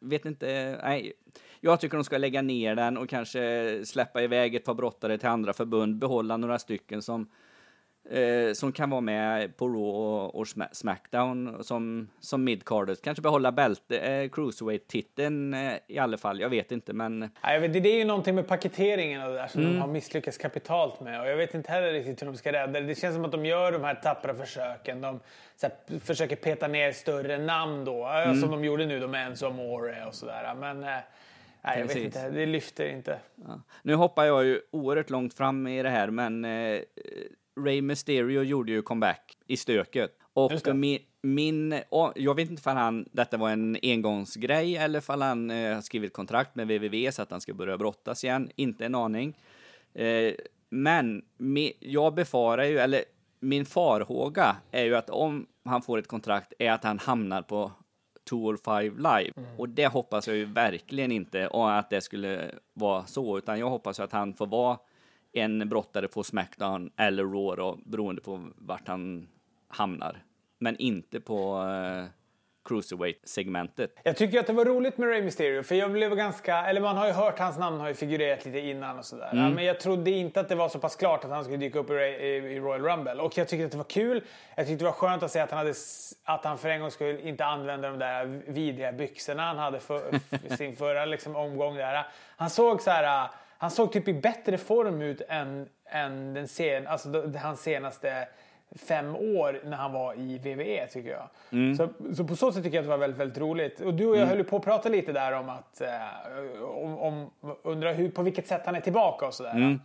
vet 0.01 0.25
inte, 0.25 0.79
nej. 0.83 1.13
Jag 1.61 1.81
tycker 1.81 1.97
de 1.97 2.05
ska 2.05 2.19
lägga 2.19 2.43
ner 2.43 2.75
den 2.75 2.97
och 2.97 3.09
kanske 3.09 3.83
släppa 3.85 4.23
iväg 4.23 4.55
ett 4.55 4.65
par 4.65 4.75
brottare 4.75 5.19
till 5.19 5.29
andra 5.29 5.53
förbund, 5.53 5.99
behålla 5.99 6.37
några 6.37 6.59
stycken 6.59 7.03
som 7.03 7.31
eh, 8.11 8.53
som 8.53 8.73
kan 8.73 8.91
vara 8.91 9.01
med 9.01 9.57
på 9.57 9.69
Raw 9.69 9.81
och, 9.89 10.35
och 10.35 10.45
Sma- 10.45 10.69
Smackdown 10.73 11.65
som, 11.65 12.09
som 12.21 12.45
midcardet. 12.45 13.03
Kanske 13.03 13.23
behålla 13.23 13.53
bälte, 13.53 13.99
eh, 13.99 14.29
cruiserweight-titeln 14.31 15.55
eh, 15.55 15.73
i 15.87 15.99
alla 15.99 16.17
fall. 16.19 16.41
Jag 16.41 16.49
vet 16.49 16.73
inte, 16.73 16.93
men 16.93 17.31
jag 17.43 17.61
vet, 17.61 17.73
det 17.73 17.89
är 17.89 17.99
ju 17.99 18.05
någonting 18.05 18.35
med 18.35 18.47
paketeringen 18.49 19.23
och 19.23 19.29
det 19.29 19.35
där 19.37 19.47
som 19.47 19.61
Mm. 19.61 19.73
de 19.75 19.81
har 19.81 19.89
misslyckats 19.89 20.39
kapitalt 20.39 21.01
med. 21.01 21.21
Och 21.21 21.27
jag 21.29 21.37
vet 21.37 21.55
inte 21.55 21.73
heller 21.73 21.93
riktigt 21.93 22.23
hur 22.23 22.27
de 22.27 22.37
ska 22.37 22.53
rädda 22.53 22.81
det. 22.81 22.87
Det 22.87 22.95
känns 22.95 23.15
som 23.15 23.25
att 23.25 23.33
de 23.33 23.47
gör 23.47 23.73
de 23.73 23.85
här 23.85 23.95
tappra 23.95 24.35
försöken. 24.35 25.01
De 25.01 25.21
här, 25.63 26.01
försöker 26.01 26.37
peta 26.37 26.69
ner 26.69 26.93
större 26.93 27.39
namn 27.39 27.85
då. 27.85 28.07
Mm. 28.07 28.41
Som 28.41 28.51
de 28.51 28.65
gjorde 28.65 28.87
nu, 28.87 29.07
med 29.07 29.27
Enzo 29.27 29.47
Amore 29.47 30.05
och 30.07 30.15
sådär. 30.15 30.55
Men 30.61 30.83
eh, 30.83 30.89
nej, 31.63 31.79
jag 31.81 31.87
vet 31.87 31.97
inte. 31.97 32.31
Det 32.31 32.47
lyfter 32.47 32.89
inte. 32.89 33.19
Ja. 33.35 33.61
Nu 33.83 33.95
hoppar 33.95 34.25
jag 34.25 34.45
ju 34.45 34.61
oerhört 34.71 35.11
långt 35.11 35.35
fram 35.35 35.67
i 35.67 35.83
det 35.83 35.91
här, 35.91 36.11
men 36.11 36.45
eh, 36.45 36.81
Ray 37.61 37.83
Mysterio 37.83 38.43
gjorde 38.43 38.73
ju 38.73 38.83
comeback 38.83 39.37
i 39.47 39.57
stöket. 39.57 40.19
Och 40.33 40.53
min, 40.75 40.99
min 41.23 41.81
och 41.89 42.13
jag 42.17 42.35
vet 42.35 42.51
inte 42.51 42.71
om 42.71 42.77
han, 42.77 43.09
detta 43.13 43.37
var 43.37 43.51
en 43.51 43.79
engångsgrej 43.83 44.77
eller 44.77 45.11
om 45.11 45.21
han 45.21 45.51
eh, 45.51 45.75
har 45.75 45.81
skrivit 45.81 46.13
kontrakt 46.13 46.55
med 46.55 46.67
www 46.67 47.11
så 47.11 47.23
att 47.23 47.31
han 47.31 47.41
ska 47.41 47.55
börja 47.55 47.79
brottas 47.79 48.25
igen. 48.25 48.51
Inte 48.57 48.87
en 48.87 48.95
aning. 48.95 49.35
Eh, 49.95 50.35
men 50.69 51.25
mi, 51.37 51.73
jag 51.81 52.15
befarar 52.15 52.65
ju, 52.65 52.79
eller 52.79 53.05
min 53.41 53.67
farhåga 53.67 54.57
är 54.71 54.85
ju 54.85 54.97
att 54.97 55.11
om 55.11 55.47
han 55.65 55.83
får 55.83 55.99
ett 55.99 56.09
kontrakt 56.09 56.53
är 56.59 56.73
att 56.73 56.85
han 56.85 56.99
hamnar 56.99 57.43
på 57.43 57.73
Tour 58.25 58.57
5 58.65 58.97
live. 58.97 59.33
Och 59.59 59.69
det 59.69 59.87
hoppas 59.87 60.29
jag 60.29 60.37
ju 60.37 60.45
verkligen 60.45 61.13
inte 61.13 61.47
och 61.47 61.73
att 61.73 61.91
det 61.91 62.01
skulle 62.01 62.51
vara 62.73 63.07
så, 63.07 63.39
utan 63.39 63.59
jag 63.59 63.71
hoppas 63.71 64.01
att 64.01 64.13
han 64.13 64.35
får 64.35 64.47
vara 64.47 64.79
en 65.37 65.69
brottare 65.69 66.09
på 66.09 66.25
Smackdown 66.25 66.91
eller 66.97 67.25
Raw 67.25 67.63
då, 67.63 67.79
beroende 67.85 68.23
på 68.23 68.51
vart 68.57 68.89
han 68.89 69.29
hamnar. 69.69 70.23
Men 70.59 70.77
inte 70.77 71.21
på 71.21 71.63
eh, 71.63 72.11
Cruiserweight-segmentet. 72.69 73.91
Jag 74.03 74.17
tycker 74.17 74.41
att 74.41 74.47
det 74.47 74.53
var 74.53 74.65
roligt 74.65 74.99
med 74.99 75.09
Rey 75.09 75.23
Mysterio 75.23 75.63
för 75.63 75.75
jag 75.75 75.93
blev 75.93 76.15
ganska, 76.15 76.67
eller 76.67 76.81
man 76.81 76.97
har 76.97 77.07
ju 77.07 77.13
hört 77.13 77.39
hans 77.39 77.59
namn 77.59 77.81
har 77.81 77.89
ju 77.89 77.95
figurerat 77.95 78.45
lite 78.45 78.59
innan 78.59 78.99
och 78.99 79.05
sådär. 79.05 79.31
Mm. 79.33 79.53
Men 79.53 79.65
jag 79.65 79.81
trodde 79.81 80.11
inte 80.11 80.41
att 80.41 80.49
det 80.49 80.55
var 80.55 80.69
så 80.69 80.79
pass 80.79 80.97
klart 80.97 81.25
att 81.25 81.31
han 81.31 81.45
skulle 81.45 81.57
dyka 81.59 81.79
upp 81.79 81.91
i, 81.91 81.93
Ray- 81.93 82.19
i, 82.21 82.61
Royal 82.61 82.83
Rumble. 82.83 83.15
Och 83.23 83.39
jag 83.39 83.49
tyckte 83.49 83.65
att 83.65 83.71
det 83.71 83.77
var 83.77 83.85
kul. 83.85 84.23
Jag 84.55 84.67
tyckte 84.67 84.85
det 84.85 84.91
var 84.91 84.93
skönt 84.93 85.23
att 85.23 85.31
se 85.31 85.41
att 85.41 85.51
han, 85.51 85.59
hade, 85.59 85.75
att 86.25 86.45
han 86.45 86.59
för 86.59 86.69
en 86.69 86.81
gång 86.81 86.91
skulle 86.91 87.21
inte 87.21 87.45
använda 87.45 87.89
de 87.89 87.99
där 87.99 88.43
vidriga 88.47 88.93
byxorna 88.93 89.43
han 89.43 89.59
hade 89.59 89.81
för, 89.81 90.03
sin 90.57 90.77
förra 90.77 91.05
liksom, 91.05 91.37
omgång 91.37 91.77
där. 91.77 92.07
Han 92.37 92.51
såg 92.51 92.83
så 92.83 92.91
här, 92.91 93.29
han 93.59 93.71
såg 93.71 93.93
typ 93.93 94.09
i 94.09 94.13
bättre 94.13 94.59
form 94.59 95.03
ut 95.03 95.23
än, 95.29 95.69
än 95.91 96.35
den 96.35 96.49
sen, 96.49 96.87
alltså, 96.87 97.33
hans 97.43 97.61
senaste 97.61 98.29
fem 98.77 99.17
år 99.17 99.61
när 99.65 99.77
han 99.77 99.93
var 99.93 100.15
i 100.15 100.39
WWE 100.39 100.87
tycker 100.87 101.11
jag. 101.11 101.29
Så, 101.77 101.89
så 102.15 102.25
på 102.25 102.37
så 102.37 102.53
sätt 102.53 102.65
tycker 102.65 102.77
jag 102.77 102.83
att 102.83 102.87
det 102.87 102.91
var 102.91 102.99
väldigt, 102.99 103.21
väldigt 103.21 103.39
roligt. 103.39 103.81
Och 103.81 103.95
du 103.95 104.07
och 104.07 104.17
jag 104.17 104.27
höll 104.27 104.39
ju 104.39 104.45
på 104.45 104.57
att 104.57 104.65
prata 104.65 104.89
lite 104.89 105.13
där 105.13 105.33
om 105.33 105.49
att 105.49 105.81
eh, 105.81 105.89
om, 106.63 106.99
om 106.99 107.31
undra 107.63 107.93
hur, 107.93 108.11
på 108.11 108.23
vilket 108.23 108.47
sätt 108.47 108.63
han 108.65 108.75
är 108.75 108.81
tillbaka 108.81 109.27
och 109.27 109.35
sådär. 109.35 109.79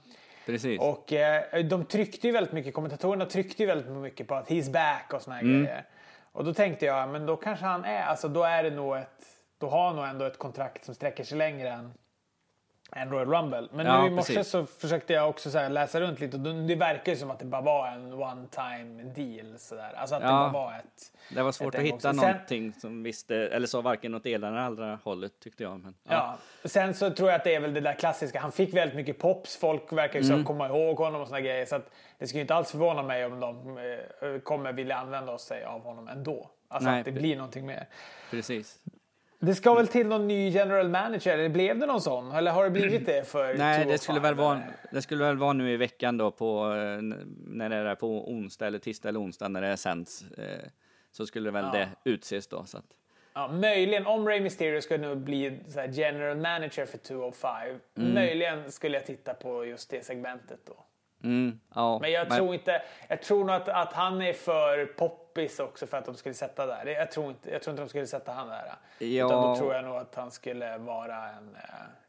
Precis. 0.45 0.81
Och 0.81 1.13
eh, 1.13 1.65
de 1.65 1.85
tryckte 1.85 2.27
ju 2.27 2.33
väldigt 2.33 2.53
mycket, 2.53 2.73
kommentatorerna 2.73 3.25
tryckte 3.25 3.63
ju 3.63 3.67
väldigt 3.67 3.91
mycket 3.91 4.27
på 4.27 4.35
att 4.35 4.49
he's 4.49 4.71
back 4.71 5.13
och 5.13 5.21
såna 5.21 5.35
här 5.35 5.43
grejer. 5.43 5.83
Och 6.31 6.45
då 6.45 6.53
tänkte 6.53 6.85
jag, 6.85 7.09
men 7.09 7.25
då 7.25 7.35
kanske 7.35 7.65
han 7.65 7.85
är, 7.85 8.03
alltså 8.03 8.27
då 8.27 8.43
är 8.43 8.63
det 8.63 8.69
nog 8.69 8.97
ett, 8.97 9.25
då 9.57 9.69
har 9.69 9.87
han 9.87 9.95
nog 9.95 10.05
ändå 10.05 10.25
ett 10.25 10.37
kontrakt 10.37 10.85
som 10.85 10.95
sträcker 10.95 11.23
sig 11.23 11.37
längre 11.37 11.69
än 11.69 11.93
än 12.95 13.09
Royal 13.11 13.27
Rumble. 13.33 13.67
Men 13.71 13.85
Ja, 13.85 14.01
nu 14.01 14.07
i 14.07 14.09
morse 14.09 14.33
precis. 14.35 14.51
så 14.51 14.65
försökte 14.65 15.13
jag 15.13 15.29
också 15.29 15.67
läsa 15.69 16.01
runt 16.01 16.19
lite 16.19 16.37
och 16.37 16.43
det 16.43 16.75
verkar 16.75 17.11
ju 17.11 17.17
som 17.17 17.31
att 17.31 17.39
det 17.39 17.45
bara 17.45 17.61
var 17.61 17.87
en 17.87 18.13
one 18.13 18.47
time 18.51 19.03
deal. 19.03 19.59
Så 19.59 19.75
där. 19.75 19.93
Alltså 19.93 20.15
att 20.15 20.21
det 20.21 20.27
Ja. 20.27 20.31
bara 20.33 20.51
var 20.65 20.73
ett... 20.73 21.11
Det 21.35 21.43
var 21.43 21.51
svårt 21.51 21.75
ett 21.75 21.79
att 21.79 21.85
hitta 21.85 21.99
Sen- 21.99 22.15
någonting 22.15 22.73
som 22.73 23.03
visste, 23.03 23.35
eller 23.35 23.67
sa 23.67 23.81
varken 23.81 24.15
åt 24.15 24.25
ena 24.25 24.47
eller 24.47 24.57
andra 24.57 24.99
hållet 25.03 25.39
tyckte 25.39 25.63
jag. 25.63 25.79
Men, 25.79 25.95
Ja. 26.09 26.37
Sen 26.65 26.93
så 26.93 27.09
tror 27.09 27.29
jag 27.29 27.35
att 27.37 27.43
det 27.43 27.55
är 27.55 27.59
väl 27.59 27.73
det 27.73 27.81
där 27.81 27.93
klassiska. 27.93 28.39
Han 28.39 28.51
fick 28.51 28.73
väldigt 28.73 28.95
mycket 28.95 29.19
pops. 29.19 29.57
Folk 29.57 29.93
verkar 29.93 30.19
ju 30.19 30.31
Mm. 30.33 30.43
komma 30.45 30.67
ihåg 30.67 30.97
honom 30.97 31.21
och 31.21 31.27
såna 31.27 31.41
grejer. 31.41 31.65
Så 31.65 31.75
att 31.75 31.89
det 32.17 32.27
skulle 32.27 32.41
inte 32.41 32.55
alls 32.55 32.71
förvåna 32.71 33.03
mig 33.03 33.25
om 33.25 33.39
de 33.39 33.77
eh, 33.77 34.39
kommer 34.43 34.73
vilja 34.73 34.97
använda 34.97 35.37
sig 35.37 35.63
av 35.63 35.83
honom 35.83 36.07
ändå. 36.07 36.49
Alltså 36.67 36.89
Nej, 36.89 36.99
att 36.99 37.05
det 37.05 37.11
blir 37.11 37.35
någonting 37.35 37.65
mer. 37.65 37.87
Precis. 38.31 38.79
Det 39.43 39.55
ska 39.55 39.73
väl 39.73 39.87
till 39.87 40.07
någon 40.07 40.27
ny 40.27 40.49
general 40.49 40.89
manager? 40.89 41.33
Eller 41.37 41.49
blev 41.49 41.79
det 41.79 41.85
någon 41.85 42.01
sån? 42.01 42.31
Eller 42.31 42.51
har 42.51 42.63
det 42.63 42.69
blivit 42.69 43.05
det 43.05 43.27
för 43.27 43.53
Nej, 43.57 43.75
205, 43.83 43.87
det 43.91 43.97
skulle, 43.97 44.19
väl 44.19 44.35
vara, 44.35 44.61
det 44.91 45.01
skulle 45.01 45.23
väl 45.23 45.37
vara 45.37 45.53
nu 45.53 45.71
i 45.73 45.77
veckan 45.77 46.17
då 46.17 46.31
på, 46.31 46.65
eh, 46.73 47.01
när 47.47 47.69
det 47.69 47.75
är 47.75 47.95
på 47.95 48.31
onsdag 48.31 48.67
eller 48.67 48.79
tisdag 48.79 49.09
eller 49.09 49.19
onsdag 49.21 49.47
när 49.47 49.61
det 49.61 49.77
sänds. 49.77 50.21
eh, 50.31 50.45
Så 51.11 51.25
skulle 51.25 51.51
väl 51.51 51.65
det 51.71 51.89
utses 52.05 52.47
då. 52.47 52.63
Så 52.65 52.77
att, 52.77 52.85
Ja, 53.33 53.47
möjligen, 53.47 54.05
om 54.07 54.27
Rey 54.27 54.39
Mysterio 54.41 54.81
ska 54.81 54.97
nu 54.97 55.15
bli 55.15 55.59
general 55.91 56.37
manager 56.37 56.85
för 56.85 56.97
205, 56.97 57.79
Mm. 57.97 58.13
möjligen 58.13 58.71
skulle 58.71 58.97
jag 58.97 59.05
titta 59.05 59.33
på 59.33 59.65
just 59.65 59.89
det 59.89 60.05
segmentet 60.05 60.59
då. 60.65 60.83
mm, 61.23 61.59
ja, 61.75 61.99
Men 62.01 62.11
jag 62.11 62.29
tror 62.29 62.53
inte, 62.53 62.81
jag 63.07 63.21
tror 63.21 63.45
nog 63.45 63.55
att, 63.55 63.69
att 63.69 63.93
han 63.93 64.21
är 64.21 64.33
för 64.33 64.85
poppis 65.33 65.59
också 65.59 65.87
för 65.87 65.97
att 65.97 66.05
de 66.05 66.15
skulle 66.15 66.35
sätta 66.35 66.65
där. 66.65 66.85
Jag 66.85 67.11
tror 67.11 67.29
inte, 67.29 67.51
jag 67.51 67.61
tror 67.61 67.71
inte 67.71 67.83
de 67.83 67.89
skulle 67.89 68.07
sätta 68.07 68.31
han 68.31 68.47
där. 68.47 68.63
Ja. 68.99 69.25
Utan 69.25 69.41
då 69.41 69.55
tror 69.55 69.73
jag 69.73 69.83
nog 69.85 69.95
att 69.95 70.15
han 70.15 70.31
skulle 70.31 70.77
vara 70.77 71.29
en, 71.29 71.55
eh, 71.55 71.61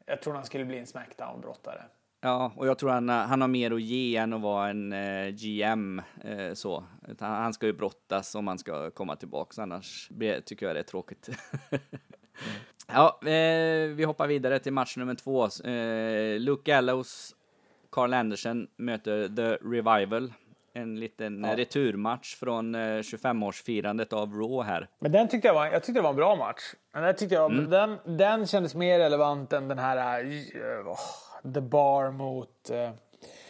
jag 0.07 0.23
tror 0.23 0.35
han 0.35 0.45
skulle 0.45 0.65
bli 0.65 0.79
en 0.79 0.87
Smackdown-brottare. 0.87 1.83
Ja, 2.21 2.53
och 2.57 2.67
jag 2.67 2.79
tror 2.79 2.91
han, 2.91 3.09
han 3.09 3.41
har 3.41 3.49
mer 3.49 3.71
att 3.71 3.83
ge 3.83 4.17
än 4.17 4.33
att 4.33 4.41
vara 4.41 4.69
en 4.69 4.93
eh, 4.93 5.29
GM. 5.29 6.03
Eh, 6.25 6.55
så. 6.55 6.85
Han 7.19 7.53
ska 7.53 7.67
ju 7.67 7.73
brottas 7.73 8.35
om 8.35 8.47
han 8.47 8.59
ska 8.59 8.91
komma 8.91 9.17
tillbaka, 9.17 9.63
annars 9.63 10.11
tycker 10.45 10.67
jag 10.67 10.77
det 10.77 10.81
är 10.81 10.83
tråkigt. 10.83 11.29
ja, 12.87 13.21
eh, 13.23 13.89
vi 13.89 14.05
hoppar 14.05 14.27
vidare 14.27 14.59
till 14.59 14.73
match 14.73 14.97
nummer 14.97 15.15
två. 15.15 15.45
Eh, 15.45 16.41
Luke 16.41 16.71
Gallows, 16.71 17.35
Carl 17.91 18.15
Anderson 18.15 18.67
möter 18.77 19.29
The 19.29 19.55
Revival. 19.55 20.33
En 20.75 21.01
liten 21.01 21.45
Ja. 21.45 21.57
returmatch 21.57 22.35
från 22.37 22.75
eh, 22.75 22.79
25-årsfirandet 22.81 24.13
av 24.13 24.33
Raw 24.35 24.63
här. 24.73 24.89
Men 24.99 25.13
den 25.13 25.29
tyckte 25.29 25.49
jag 25.49 25.55
var, 25.55 25.67
jag 25.67 25.83
tyckte 25.83 25.93
det 25.99 26.03
var 26.03 26.11
en 26.11 26.17
bra 26.17 26.37
match. 26.37 26.63
Men 26.95 27.03
den, 27.03 27.15
tyckte 27.17 27.35
jag, 27.35 27.51
Mm. 27.53 27.71
den, 27.71 27.99
den 28.17 28.47
kändes 28.47 28.75
mer 28.75 28.99
relevant 28.99 29.53
än 29.53 29.69
den 29.69 29.79
här 29.79 30.25
uh, 30.25 30.89
oh, 30.89 31.53
The 31.55 31.61
Bar 31.61 32.11
mot 32.11 32.71
uh, 32.71 32.91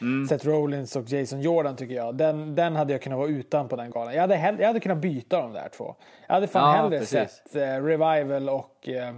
Mm. 0.01 0.27
Seth 0.29 0.47
Rollins 0.47 0.97
och 0.97 1.09
Jason 1.09 1.41
Jordan 1.41 1.77
tycker 1.77 1.95
jag. 1.95 2.15
Den, 2.17 2.55
den 2.55 2.77
hade 2.77 2.93
jag 2.93 3.03
kunnat 3.03 3.19
vara 3.19 3.29
utan 3.29 3.69
på 3.69 3.77
den 3.77 3.91
galan. 3.91 4.15
Jag 4.15 4.21
hade, 4.21 4.35
hell- 4.37 4.57
jag 4.61 4.67
hade 4.67 4.81
kunnat 4.81 4.99
byta 4.99 5.41
de 5.43 5.53
där 5.53 5.69
två. 5.69 5.95
Jag 6.27 6.35
hade 6.35 6.47
fan 6.47 6.77
Ja, 6.77 6.83
hellre 6.83 6.99
precis. 6.99 7.31
sett 7.31 7.57
eh, 7.57 7.85
Revival 7.85 8.49
och, 8.49 8.89
eh, 8.89 9.15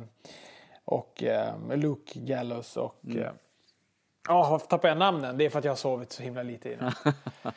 och 0.85 1.23
eh, 1.23 1.55
Luke 1.77 2.19
Gallows 2.21 2.77
och... 2.77 3.01
Mm. 3.05 3.35
Eh, 4.29 4.35
Ja, 4.35 4.49
varför 4.51 4.67
tappar 4.67 4.89
jag 4.89 4.99
namnen? 4.99 5.39
Det 5.39 5.45
är 5.45 5.51
för 5.51 5.59
att 5.59 5.65
jag 5.65 5.73
har 5.73 5.77
sovit 5.77 6.13
så 6.13 6.23
himla 6.23 6.43
lite 6.43 6.69
i 6.69 6.77
natt. 6.77 6.95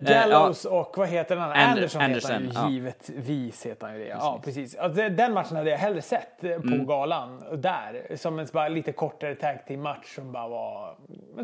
Gallows 0.00 0.64
och 0.64 0.94
vad 0.98 1.08
heter 1.08 1.34
den 1.36 1.44
andra? 1.44 1.56
And- 1.56 1.70
Anderson, 1.72 2.00
heter 2.00 2.28
han 2.28 2.36
Anderson, 2.36 2.64
ju. 2.64 2.68
ja. 2.68 2.70
Givetvis 2.70 3.66
heter 3.66 3.86
han 3.86 3.96
ju 3.98 4.02
det. 4.04 4.08
Ja, 4.08 4.40
precis. 4.44 4.74
Ja, 4.78 4.88
det- 4.88 5.08
den 5.08 5.32
matchen 5.34 5.56
hade 5.56 5.70
jag 5.70 5.78
hellre 5.78 6.02
sett 6.02 6.44
eh, 6.44 6.56
på 6.60 6.66
Mm. 6.66 6.86
galan. 6.86 7.42
Där. 7.56 8.16
Som 8.16 8.38
en 8.38 8.46
bara 8.52 8.68
lite 8.68 8.92
kortare 8.92 9.34
tag 9.34 9.66
team 9.66 9.82
match 9.82 10.14
som 10.14 10.32
bara 10.32 10.48
var, 10.48 10.96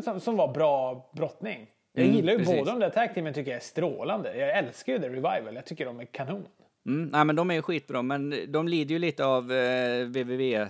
som, 0.03 0.19
som 0.19 0.37
var 0.37 0.47
bra 0.53 1.09
brottning. 1.13 1.67
Jag 1.93 2.03
Mm, 2.05 2.15
gillar 2.15 2.33
ju 2.33 2.39
precis. 2.39 2.55
båda 2.59 2.71
de 2.71 2.79
där 2.79 2.89
tag 2.89 3.13
teamen 3.13 3.33
tycker 3.33 3.51
jag 3.51 3.57
är 3.57 3.61
strålande. 3.63 4.37
Jag 4.37 4.57
älskar 4.57 4.93
ju 4.93 4.99
The 4.99 5.07
Revival. 5.09 5.55
Jag 5.55 5.65
tycker 5.65 5.85
de 5.85 5.99
är 5.99 6.05
kanon. 6.05 6.45
Mm, 6.85 7.09
nej, 7.09 7.25
men 7.25 7.35
de 7.35 7.51
är 7.51 7.61
skitbra, 7.61 8.01
men 8.01 8.35
de 8.47 8.67
lider 8.67 8.93
ju 8.93 8.99
lite 8.99 9.25
av 9.25 9.51
eh, 9.51 10.05
VVV, 10.05 10.67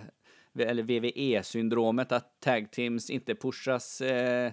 eller 0.60 0.84
VVE-syndromet, 0.84 2.12
att 2.12 2.40
tag 2.40 2.72
teams 2.72 3.10
inte 3.10 3.36
pushas. 3.36 4.02
Eh, 4.02 4.52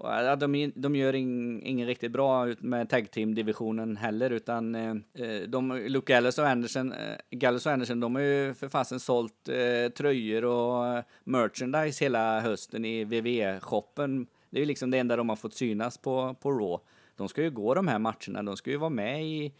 ja, 0.00 0.36
de, 0.36 0.72
de 0.74 0.96
gör 0.96 1.14
in, 1.14 1.62
ingen 1.62 1.86
riktigt 1.86 2.12
bra 2.12 2.46
med 2.58 2.88
tag 2.88 3.10
team-divisionen 3.10 3.96
heller, 3.96 4.30
utan 4.30 4.74
eh, 4.74 4.94
eh 5.14 5.42
de, 5.48 5.72
Luke 5.72 6.12
Gallows 6.12 6.38
och 6.38 6.48
Anderson, 6.48 6.92
eh, 6.92 7.16
Gallows 7.30 7.66
och 7.66 7.72
Anderson, 7.72 8.00
de 8.00 8.14
har 8.14 8.22
ju 8.22 8.54
för 8.54 8.68
fasen 8.68 9.00
sålt 9.00 9.48
eh, 9.48 9.92
tröjor 9.92 10.44
och 10.44 11.04
merchandise 11.24 12.04
hela 12.04 12.40
hösten 12.40 12.84
i 12.84 13.04
VVE-shoppen. 13.04 14.26
Det 14.50 14.58
är 14.58 14.60
ju 14.60 14.66
liksom 14.66 14.90
det 14.90 14.98
enda 14.98 15.16
de 15.16 15.28
har 15.28 15.36
fått 15.36 15.54
synas 15.54 15.98
på, 15.98 16.36
på 16.40 16.50
Raw. 16.52 16.84
De 17.16 17.28
ska 17.28 17.42
ju 17.42 17.50
gå 17.50 17.74
de 17.74 17.88
här 17.88 17.98
matcherna, 17.98 18.42
de 18.42 18.56
ska 18.56 18.70
ju 18.70 18.76
vara 18.76 18.90
med 18.90 19.24
i 19.24 19.52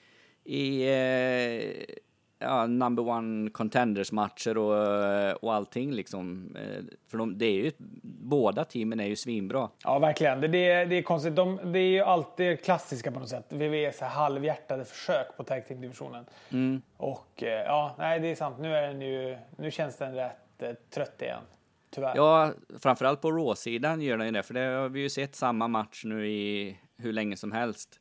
i 0.48 0.82
eh, 0.82 1.94
ja, 2.38 2.66
number 2.66 3.08
one 3.08 3.50
contenders 3.50 4.12
matcher 4.12 4.58
och, 4.58 5.04
eh, 5.04 5.32
och 5.34 5.54
allting 5.54 5.92
liksom. 5.92 6.56
Eh, 6.56 6.84
För 7.10 7.18
de, 7.18 7.38
det 7.38 7.46
är 7.46 7.52
ju, 7.52 7.72
båda 8.02 8.64
teamen 8.64 9.00
är 9.00 9.06
ju 9.06 9.16
svinbra. 9.16 9.68
Ja, 9.84 9.98
verkligen. 9.98 10.40
Det, 10.40 10.48
det, 10.48 10.70
är- 10.70 10.86
det 10.86 10.94
är 10.98 11.02
konstigt. 11.02 11.36
De, 11.36 11.72
det 11.72 11.78
är 11.78 11.90
ju 11.90 12.00
alltid 12.00 12.64
klassiska 12.64 13.12
på 13.12 13.20
något 13.20 13.28
sätt. 13.28 13.46
WWE 13.52 13.92
så 13.92 14.04
halvhjärtade 14.04 14.84
försök 14.84 15.36
på 15.36 15.44
tag 15.44 15.66
team-divisionen. 15.68 16.24
Mm. 16.50 16.82
Och 16.96 17.42
eh, 17.42 17.48
ja, 17.64 17.94
nej 17.98 18.20
det 18.20 18.28
är 18.28 18.34
sant. 18.34 18.56
Nu, 18.58 18.74
är 18.74 18.82
den 18.88 19.00
ju, 19.00 19.36
nu 19.56 19.70
känns 19.70 19.96
den 19.96 20.14
rätt 20.14 20.62
eh, 20.62 20.70
trött 20.90 21.22
igen. 21.22 21.42
Tyvärr. 21.90 22.12
Ja, 22.16 22.52
framförallt 22.78 23.20
på 23.20 23.32
Raw-sidan 23.32 24.00
gör 24.02 24.16
den 24.16 24.26
ju 24.26 24.32
det, 24.32 24.42
för 24.42 24.54
det 24.54 24.60
har 24.60 24.88
vi 24.88 25.00
ju 25.00 25.10
sett 25.10 25.34
samma 25.34 25.68
match 25.68 26.02
nu 26.04 26.28
i 26.28 26.78
hur 26.98 27.12
länge 27.12 27.36
som 27.36 27.52
helst. 27.52 28.00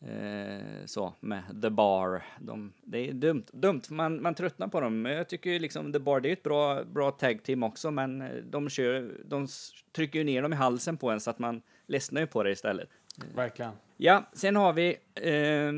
Eh, 0.00 0.86
så, 0.86 1.14
med 1.20 1.42
The 1.62 1.70
Bar. 1.70 2.22
De, 2.40 2.72
det 2.82 3.08
är 3.08 3.12
dumt, 3.12 3.44
dumt 3.52 3.82
man, 3.90 4.22
man 4.22 4.34
tröttnar 4.34 4.68
på 4.68 4.80
dem. 4.80 5.04
Jag 5.04 5.28
tycker 5.28 5.60
liksom 5.60 5.92
The 5.92 5.98
Bar, 5.98 6.20
det 6.20 6.28
är 6.28 6.32
ett 6.32 6.42
bra, 6.42 6.84
bra 6.84 7.10
tag 7.10 7.42
team 7.42 7.62
också, 7.62 7.90
men 7.90 8.22
eh, 8.22 8.36
de, 8.36 8.68
kör, 8.68 9.14
de 9.24 9.46
trycker 9.92 10.18
ju 10.18 10.24
ner 10.24 10.42
dem 10.42 10.52
i 10.52 10.56
halsen 10.56 10.96
på 10.96 11.10
en 11.10 11.20
så 11.20 11.30
att 11.30 11.38
man 11.38 11.62
ledsnar 11.86 12.20
ju 12.20 12.26
på 12.26 12.42
det 12.42 12.50
istället. 12.50 12.88
Verkligen. 13.34 13.72
Ja, 13.96 14.30
sen 14.32 14.56
har 14.56 14.72
vi 14.72 14.96
eh, 15.14 15.72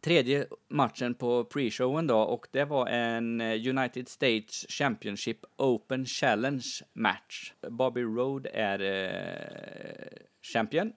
tredje 0.00 0.46
matchen 0.68 1.14
på 1.14 1.44
pre-showen 1.44 2.06
då 2.06 2.18
och 2.18 2.46
det 2.50 2.64
var 2.64 2.86
en 2.86 3.40
eh, 3.40 3.68
United 3.68 4.08
States 4.08 4.66
Championship 4.68 5.38
Open 5.56 6.06
Challenge 6.06 6.64
match. 6.92 7.52
Bobby 7.70 8.02
Roode 8.02 8.50
är 8.50 8.80
eh, 8.80 10.18
champion 10.52 10.92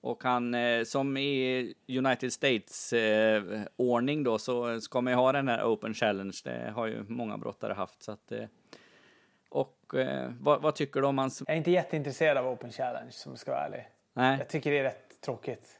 och 0.00 0.24
han 0.24 0.54
eh, 0.54 0.84
som 0.84 1.16
i 1.16 1.74
United 1.88 2.32
States 2.32 2.92
eh, 2.92 3.42
då 4.24 4.38
så 4.38 4.80
ska 4.80 5.00
man 5.00 5.12
ju 5.12 5.16
ha 5.16 5.32
den 5.32 5.48
här 5.48 5.64
Open 5.64 5.94
Challenge. 5.94 6.36
Det 6.44 6.72
har 6.74 6.86
ju 6.86 7.04
många 7.08 7.38
brottare 7.38 7.72
haft 7.72 8.02
så 8.02 8.12
att 8.12 8.32
eh, 8.32 8.44
och 9.48 9.76
vad, 10.40 10.62
vad 10.62 10.74
tycker 10.74 11.00
du 11.00 11.06
om 11.06 11.18
hans... 11.18 11.42
Jag 11.46 11.54
är 11.54 11.58
inte 11.58 11.70
jätteintresserad 11.70 12.36
av 12.36 12.46
Open 12.46 12.72
Challenge 12.72 13.12
om 13.26 13.32
jag 13.32 13.38
ska 13.38 13.50
vara 13.50 13.66
ärlig. 13.66 13.88
Nej, 14.12 14.38
Jag 14.38 14.48
tycker 14.48 14.70
det 14.70 14.78
är 14.78 14.82
rätt 14.82 15.20
tråkigt. 15.20 15.78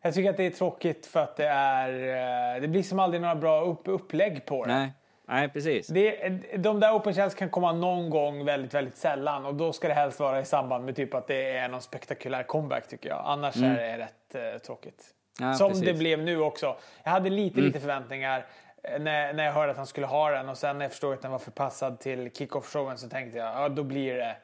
Jag 0.00 0.14
tycker 0.14 0.30
att 0.30 0.36
det 0.36 0.44
är 0.44 0.50
tråkigt 0.50 1.06
för 1.06 1.20
att 1.20 1.36
det 1.36 1.46
är... 1.46 2.60
Det 2.60 2.68
blir 2.68 2.82
som 2.82 2.98
aldrig 2.98 3.20
några 3.20 3.34
bra 3.34 3.64
upp, 3.64 3.88
upplägg 3.88 4.46
på 4.46 4.64
det. 4.64 4.72
nej, 4.72 4.92
nej 5.28 5.48
precis. 5.48 5.86
Det, 5.86 6.28
de 6.56 6.80
där 6.80 6.92
Open 6.92 7.14
Challenge 7.14 7.34
kan 7.36 7.50
komma 7.50 7.72
någon 7.72 8.10
gång 8.10 8.44
väldigt, 8.44 8.74
väldigt 8.74 8.96
sällan 8.96 9.44
och 9.46 9.54
då 9.54 9.72
ska 9.72 9.88
det 9.88 9.94
helst 9.94 10.20
vara 10.20 10.40
i 10.40 10.44
samband 10.44 10.84
med 10.84 10.96
typ 10.96 11.14
att 11.14 11.26
det 11.26 11.56
är 11.56 11.68
någon 11.68 11.80
spektakulär 11.82 12.42
comeback 12.42 12.88
tycker 12.88 13.08
jag. 13.08 13.22
Annars 13.24 13.56
är 13.56 13.74
det 13.76 13.98
rätt 13.98 14.54
eh, 14.54 14.58
tråkigt. 14.58 15.04
Mm. 15.40 15.50
Ja, 15.50 15.56
Som 15.56 15.68
precis. 15.68 15.82
Mm. 15.82 15.94
det 15.94 15.98
blev 15.98 16.18
nu 16.18 16.40
också. 16.40 16.76
Jag 17.04 17.10
hade 17.10 17.30
lite, 17.30 17.60
lite 17.60 17.80
förväntningar 17.80 18.46
eh, 18.82 19.00
när, 19.00 19.32
när 19.32 19.44
jag 19.44 19.52
hörde 19.52 19.70
att 19.70 19.76
han 19.76 19.86
skulle 19.86 20.06
ha 20.06 20.30
den 20.30 20.48
och 20.48 20.58
sen 20.58 20.78
när 20.78 20.84
jag 20.84 20.92
förstod 20.92 21.12
att 21.14 21.22
den 21.22 21.30
var 21.30 21.38
förpassad 21.38 22.00
till 22.00 22.30
kickoff-showen 22.30 22.96
så 22.96 23.08
tänkte 23.08 23.38
jag 23.38 23.46
ja 23.56 23.68
då 23.68 23.82
blir 23.82 24.14
det, 24.14 24.36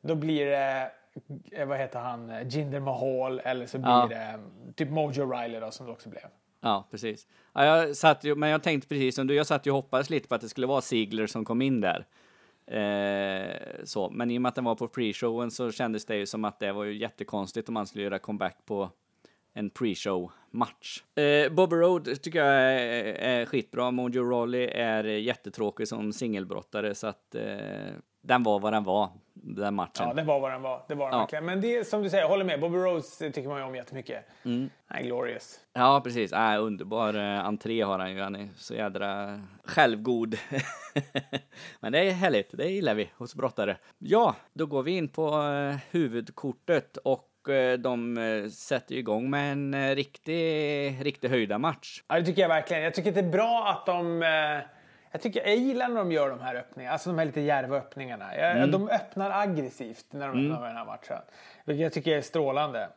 då 0.00 0.14
blir 0.14 0.46
det 0.46 0.90
eh, 1.52 1.66
vad 1.66 1.78
heter 1.78 1.98
han, 1.98 2.30
eh, 2.30 2.46
Jinder 2.48 2.80
Mahal 2.80 3.40
eller 3.44 3.66
så 3.66 3.78
blir 3.78 3.90
Ja. 3.90 4.06
det 4.10 4.38
typ 4.76 4.90
Mojo 4.90 5.32
Riley 5.32 5.60
då 5.60 5.70
som 5.70 5.86
det 5.86 5.92
också 5.92 6.08
blev. 6.08 6.22
Ja, 6.66 6.88
precis. 6.90 7.26
Ja, 7.52 7.64
jag 7.64 7.96
satt 7.96 8.24
ju, 8.24 8.34
men 8.34 8.50
jag 8.50 8.62
tänkte 8.62 8.88
precis 8.88 9.14
som 9.14 9.26
du, 9.26 9.34
jag 9.34 9.46
satt 9.46 9.66
ju 9.66 9.70
och 9.70 9.76
hoppades 9.76 10.10
lite 10.10 10.28
på 10.28 10.34
att 10.34 10.40
det 10.40 10.48
skulle 10.48 10.66
vara 10.66 10.80
Sigler 10.80 11.26
som 11.26 11.44
kom 11.44 11.62
in 11.62 11.80
där. 11.80 12.06
Eh, 12.66 13.84
så, 13.84 14.10
men 14.10 14.30
i 14.30 14.38
och 14.38 14.42
med 14.42 14.48
att 14.48 14.54
den 14.54 14.64
var 14.64 14.74
på 14.74 14.88
pre-showen 14.88 15.50
så 15.50 15.70
kändes 15.70 16.06
det 16.06 16.16
ju 16.16 16.26
som 16.26 16.44
att 16.44 16.60
det 16.60 16.72
var 16.72 16.84
ju 16.84 16.98
jättekonstigt 16.98 17.68
om 17.68 17.74
man 17.74 17.86
skulle 17.86 18.04
göra 18.04 18.18
comeback 18.18 18.56
på 18.66 18.90
en 19.54 19.70
pre-show 19.70 20.30
match. 20.50 21.02
Eh, 21.14 21.52
Bobby 21.52 21.76
Road 21.76 22.22
tycker 22.22 22.38
jag 22.38 22.54
är, 22.54 23.04
är 23.14 23.46
skitbra. 23.46 23.90
Mojo 23.90 24.30
Rawley 24.30 24.66
är 24.66 25.04
jättetråkig 25.04 25.88
som 25.88 26.12
singelbrottare 26.12 26.94
så 26.94 27.06
att 27.06 27.34
eh, 27.34 27.94
den 28.26 28.42
var 28.42 28.60
vad 28.60 28.72
den 28.72 28.84
var, 28.84 29.10
den 29.34 29.74
matchen. 29.74 30.08
Ja, 30.08 30.14
det 30.14 30.22
var 30.22 30.40
vad 30.40 30.52
den 30.52 30.62
var. 30.62 30.82
Det 30.88 30.94
var 30.94 31.06
den 31.06 31.14
Ja. 31.14 31.20
verkligen. 31.20 31.44
Men 31.44 31.60
det 31.60 31.76
är 31.76 31.84
som 31.84 32.02
du 32.02 32.10
säger, 32.10 32.22
jag 32.22 32.28
håller 32.28 32.44
med. 32.44 32.60
Bobby 32.60 32.76
Rose 32.76 33.30
tycker 33.30 33.48
man 33.48 33.58
ju 33.58 33.64
om 33.64 33.74
jättemycket. 33.74 34.24
Mm. 34.44 34.70
Är 34.88 35.02
glorious. 35.02 35.60
Ja, 35.72 36.00
precis. 36.04 36.32
Äh, 36.32 36.62
underbar 36.62 37.14
eh, 37.14 37.46
entré 37.46 37.82
har 37.82 37.98
han 37.98 38.12
ju. 38.14 38.20
Han 38.20 38.36
är 38.36 38.48
så 38.56 38.74
jädra 38.74 39.40
självgod. 39.64 40.36
Men 41.80 41.92
det 41.92 41.98
är 41.98 42.12
härligt. 42.12 42.50
Det 42.52 42.68
gillar 42.68 42.94
vi 42.94 43.10
hos 43.16 43.34
brottare. 43.34 43.76
Ja, 43.98 44.34
då 44.52 44.66
går 44.66 44.82
vi 44.82 44.96
in 44.96 45.08
på 45.08 45.42
eh, 45.42 45.76
huvudkortet 45.90 46.96
och 46.96 47.48
eh, 47.48 47.78
de 47.78 48.18
eh, 48.18 48.48
sätter 48.48 48.94
ju 48.94 49.00
igång 49.00 49.30
med 49.30 49.52
en 49.52 49.74
eh, 49.74 49.94
riktig, 49.94 50.36
riktig 51.06 51.28
höjda 51.28 51.58
match. 51.58 52.02
Ja, 52.08 52.14
det 52.20 52.24
tycker 52.26 52.42
jag 52.42 52.48
verkligen. 52.48 52.82
Jag 52.82 52.94
tycker 52.94 53.12
det 53.12 53.20
är 53.20 53.30
bra 53.30 53.68
att 53.68 53.86
de... 53.86 54.22
Eh, 55.16 55.18
jag, 55.18 55.22
tycker, 55.22 55.46
jag 55.46 55.56
gillar 55.56 55.88
när 55.88 55.96
de 55.96 56.12
gör 56.12 56.30
de 56.30 56.40
här 56.40 56.54
öppningarna, 56.54 56.92
alltså 56.92 57.10
de 57.10 57.18
här 57.18 57.26
lite 57.26 57.40
djärva 57.40 57.76
öppningarna. 57.76 58.36
Jag, 58.36 58.56
Mm. 58.56 58.70
De 58.70 58.88
öppnar 58.88 59.30
aggressivt 59.42 60.06
när 60.10 60.28
de 60.28 60.30
öppnar 60.52 60.66
den 60.68 60.76
här 60.76 60.84
matchen. 60.84 61.18
Vilket 61.64 61.82
jag 61.82 61.92
tycker 61.92 62.16
är 62.16 62.20
strålande. 62.20 62.88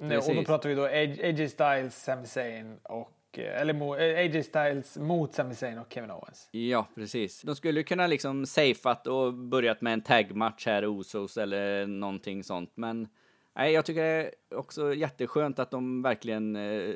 Nu- 0.00 0.16
Och 0.16 0.22
då 0.22 0.28
Precis. 0.28 0.46
pratar 0.46 0.68
vi 0.68 0.74
då 0.74 0.84
AJ 0.84 1.48
Styles, 1.48 2.02
Sami 2.04 2.26
Zayn 2.26 2.76
och 2.82 3.12
eh, 3.38 3.60
eller 3.60 3.74
eh, 4.00 4.18
AJ 4.18 4.42
Styles 4.42 4.96
mot 4.98 5.34
Sami 5.34 5.54
Zayn 5.54 5.78
och 5.78 5.86
Kevin 5.92 6.10
Owens. 6.10 6.48
Ja, 6.50 6.86
precis. 6.94 7.42
De 7.42 7.56
skulle 7.56 7.82
kunna 7.82 8.06
liksom 8.06 8.46
safeat 8.46 9.06
och 9.06 9.34
börjat 9.34 9.80
med 9.80 9.92
en 9.92 10.00
tagmatch 10.00 10.66
här, 10.66 11.00
Usos 11.00 11.36
eller 11.36 11.86
någonting 11.86 12.44
sånt, 12.44 12.70
men 12.74 13.08
nej, 13.56 13.72
jag 13.72 13.84
tycker 13.84 14.02
det 14.02 14.08
är 14.50 14.58
också 14.58 14.94
jätteskönt 14.94 15.58
att 15.58 15.70
de 15.70 16.02
verkligen 16.02 16.56
eh, 16.56 16.94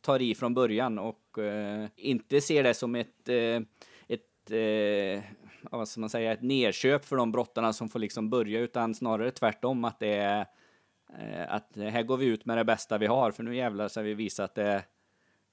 tar 0.00 0.22
i 0.22 0.34
från 0.34 0.54
början 0.54 0.98
och 0.98 1.38
eh, 1.38 1.88
inte 1.96 2.40
ser 2.40 2.62
det 2.62 2.74
som 2.74 2.94
ett, 2.94 3.28
eh, 3.28 3.60
ett 4.08 4.50
eh, 4.50 5.22
vad 5.70 5.88
ska 5.88 6.00
man 6.00 6.10
säga, 6.10 6.32
ett 6.32 6.42
nedköp 6.42 7.04
för 7.04 7.16
de 7.16 7.32
brottarna 7.32 7.72
som 7.72 7.88
får 7.88 7.98
liksom 7.98 8.30
börja, 8.30 8.60
utan 8.60 8.94
snarare 8.94 9.30
tvärtom 9.30 9.84
att 9.84 9.98
det 10.00 10.14
är 10.14 10.46
eh, 11.18 11.54
att 11.54 11.76
här 11.76 12.02
går 12.02 12.16
vi 12.16 12.26
ut 12.26 12.44
med 12.44 12.58
det 12.58 12.64
bästa 12.64 12.98
vi 12.98 13.06
har, 13.06 13.30
för 13.30 13.42
nu 13.42 13.56
jävlar 13.56 13.88
ska 13.88 14.02
vi 14.02 14.14
visa 14.14 14.44
att 14.44 14.54
det, 14.54 14.84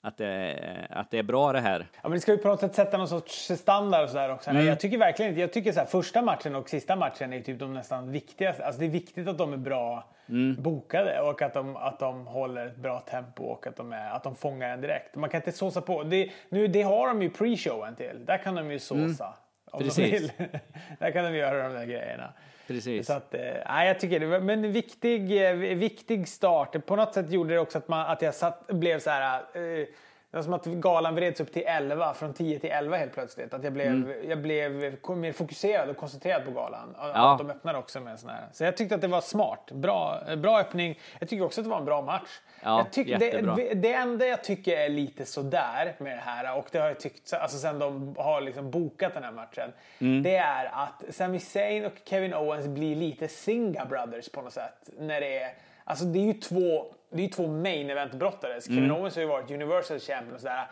att 0.07 0.17
det, 0.17 0.87
att 0.89 1.11
det 1.11 1.17
är 1.17 1.23
bra 1.23 1.53
det 1.53 1.59
här. 1.59 1.87
Ja, 1.93 1.99
men 2.03 2.11
det 2.11 2.19
ska 2.19 2.31
ju 2.31 2.37
på 2.37 2.47
något 2.47 2.59
sätt 2.59 2.75
sätta 2.75 2.97
någon 2.97 3.07
sorts 3.07 3.51
standard 3.55 4.03
och 4.03 4.09
sådär 4.09 4.33
också. 4.33 4.49
Mm. 4.49 4.65
Jag 4.65 4.79
tycker 4.79 4.97
verkligen 4.97 5.29
inte, 5.29 5.41
jag 5.41 5.53
tycker 5.53 5.71
så 5.71 5.79
här, 5.79 5.87
första 5.87 6.21
matchen 6.21 6.55
och 6.55 6.69
sista 6.69 6.95
matchen 6.95 7.33
är 7.33 7.41
typ 7.41 7.59
de 7.59 7.73
nästan 7.73 8.11
viktigaste. 8.11 8.65
Alltså 8.65 8.79
det 8.79 8.85
är 8.85 8.89
viktigt 8.89 9.27
att 9.27 9.37
de 9.37 9.53
är 9.53 9.57
bra 9.57 10.03
Mm. 10.29 10.55
bokade 10.61 11.21
och 11.21 11.41
att 11.41 11.53
de, 11.53 11.75
att 11.75 11.99
de 11.99 12.27
håller 12.27 12.67
ett 12.67 12.75
bra 12.75 12.99
tempo 12.99 13.43
och 13.43 13.67
att 13.67 13.75
de, 13.75 13.93
är, 13.93 14.09
att 14.09 14.23
de 14.23 14.35
fångar 14.35 14.69
en 14.69 14.81
direkt. 14.81 15.15
Man 15.15 15.29
kan 15.29 15.41
inte 15.41 15.51
såsa 15.51 15.81
på. 15.81 16.03
Det, 16.03 16.29
nu, 16.49 16.67
det 16.67 16.81
har 16.81 17.07
de 17.07 17.21
ju 17.21 17.29
pre-showen 17.29 17.95
till. 17.95 18.25
Där 18.25 18.37
kan 18.37 18.55
de 18.55 18.71
ju 18.71 18.79
såsa. 18.79 19.33
Om 19.71 19.79
de. 19.79 19.85
Precis. 19.85 20.21
vill. 20.21 20.31
där 20.99 21.11
kan 21.11 21.23
de 21.23 21.37
göra 21.37 21.63
de 21.63 21.73
där 21.73 21.85
grejerna. 21.85 22.33
Precis. 22.67 23.07
Så 23.07 23.13
att, 23.13 23.33
eh, 23.33 23.85
jag 23.85 23.99
tycker 23.99 24.19
det 24.19 24.25
var 24.25 24.39
men 24.39 24.65
en 24.65 24.71
viktig, 24.71 25.47
eh, 25.47 25.53
viktig 25.55 26.27
start. 26.27 26.85
På 26.85 26.95
något 26.95 27.13
sätt 27.13 27.31
gjorde 27.31 27.53
det 27.53 27.59
också 27.59 27.77
att, 27.77 27.87
man, 27.87 28.11
att 28.11 28.21
jag 28.21 28.35
satt, 28.35 28.67
blev 28.67 28.99
så 28.99 29.09
här... 29.09 29.41
Eh, 29.53 29.87
det 30.31 30.37
var 30.37 30.43
som 30.43 30.53
att 30.53 30.65
galan 30.65 31.15
vreds 31.15 31.41
upp 31.41 31.53
till 31.53 31.63
11, 31.65 32.13
från 32.13 32.33
10 32.33 32.59
till 32.59 32.69
11 32.69 32.97
helt 32.97 33.13
plötsligt. 33.13 33.53
Att 33.53 33.63
jag 33.63 33.73
blev, 33.73 34.15
jag 34.29 34.41
blev 34.41 34.71
mer 35.07 35.31
fokuserad 35.31 35.89
och 35.89 35.97
koncentrerad 35.97 36.45
på 36.45 36.51
galan. 36.51 36.95
Ja. 36.97 37.33
Att 37.33 37.37
de 37.37 37.49
öppnade 37.49 37.77
också 37.77 37.99
med 37.99 38.11
en 38.11 38.17
sån 38.17 38.29
här. 38.29 38.47
Så 38.51 38.63
jag 38.63 38.77
tyckte 38.77 38.95
att 38.95 39.01
det 39.01 39.07
var 39.07 39.21
smart. 39.21 39.71
Bra, 39.71 40.21
eh, 40.27 40.35
bra 40.35 40.59
öppning. 40.59 40.99
Jag 41.19 41.29
tycker 41.29 41.45
också 41.45 41.61
att 41.61 41.65
det 41.65 41.69
var 41.69 41.77
en 41.77 41.85
bra 41.85 42.01
match. 42.01 42.39
Ja, 42.63 42.85
jag 42.95 43.07
jättebra. 43.07 43.55
det, 43.55 43.73
det 43.73 43.93
enda 43.93 44.25
jag 44.25 44.43
tycker 44.43 44.77
är 44.77 44.89
lite 44.89 45.25
sådär 45.25 45.95
med 45.97 46.17
det 46.17 46.21
här 46.21 46.57
och 46.57 46.67
det 46.71 46.79
har 46.79 46.87
jag 46.87 46.99
tyckt 46.99 47.33
alltså 47.33 47.57
sen 47.57 47.79
de 47.79 48.15
har 48.17 48.41
liksom 48.41 48.71
bokat 48.71 49.13
den 49.13 49.23
här 49.23 49.31
matchen. 49.31 49.73
Mm. 49.99 50.23
Det 50.23 50.35
är 50.35 50.65
att 50.65 51.03
Sami 51.09 51.39
Zayn 51.39 51.85
och 51.85 51.93
Kevin 52.05 52.33
Owens 52.33 52.67
blir 52.67 52.95
lite 52.95 53.27
Singa 53.27 53.85
Brothers 53.85 54.29
på 54.29 54.41
något 54.41 54.53
sätt. 54.53 54.89
När 54.99 55.21
det 55.21 55.37
är, 55.37 55.53
alltså 55.83 56.05
det 56.05 56.19
är 56.19 56.25
ju 56.25 56.33
två, 56.33 56.93
det 57.09 57.17
är 57.17 57.23
ju 57.23 57.27
två 57.29 57.47
main 57.47 57.89
event 57.89 58.13
brottare. 58.13 58.61
Kevin 58.61 58.83
Mm. 58.83 58.95
Owens 58.95 59.15
har 59.15 59.21
ju 59.21 59.27
varit 59.27 59.51
Universal 59.51 59.99
Champion 59.99 60.35
och 60.35 60.41
sådär. 60.41 60.67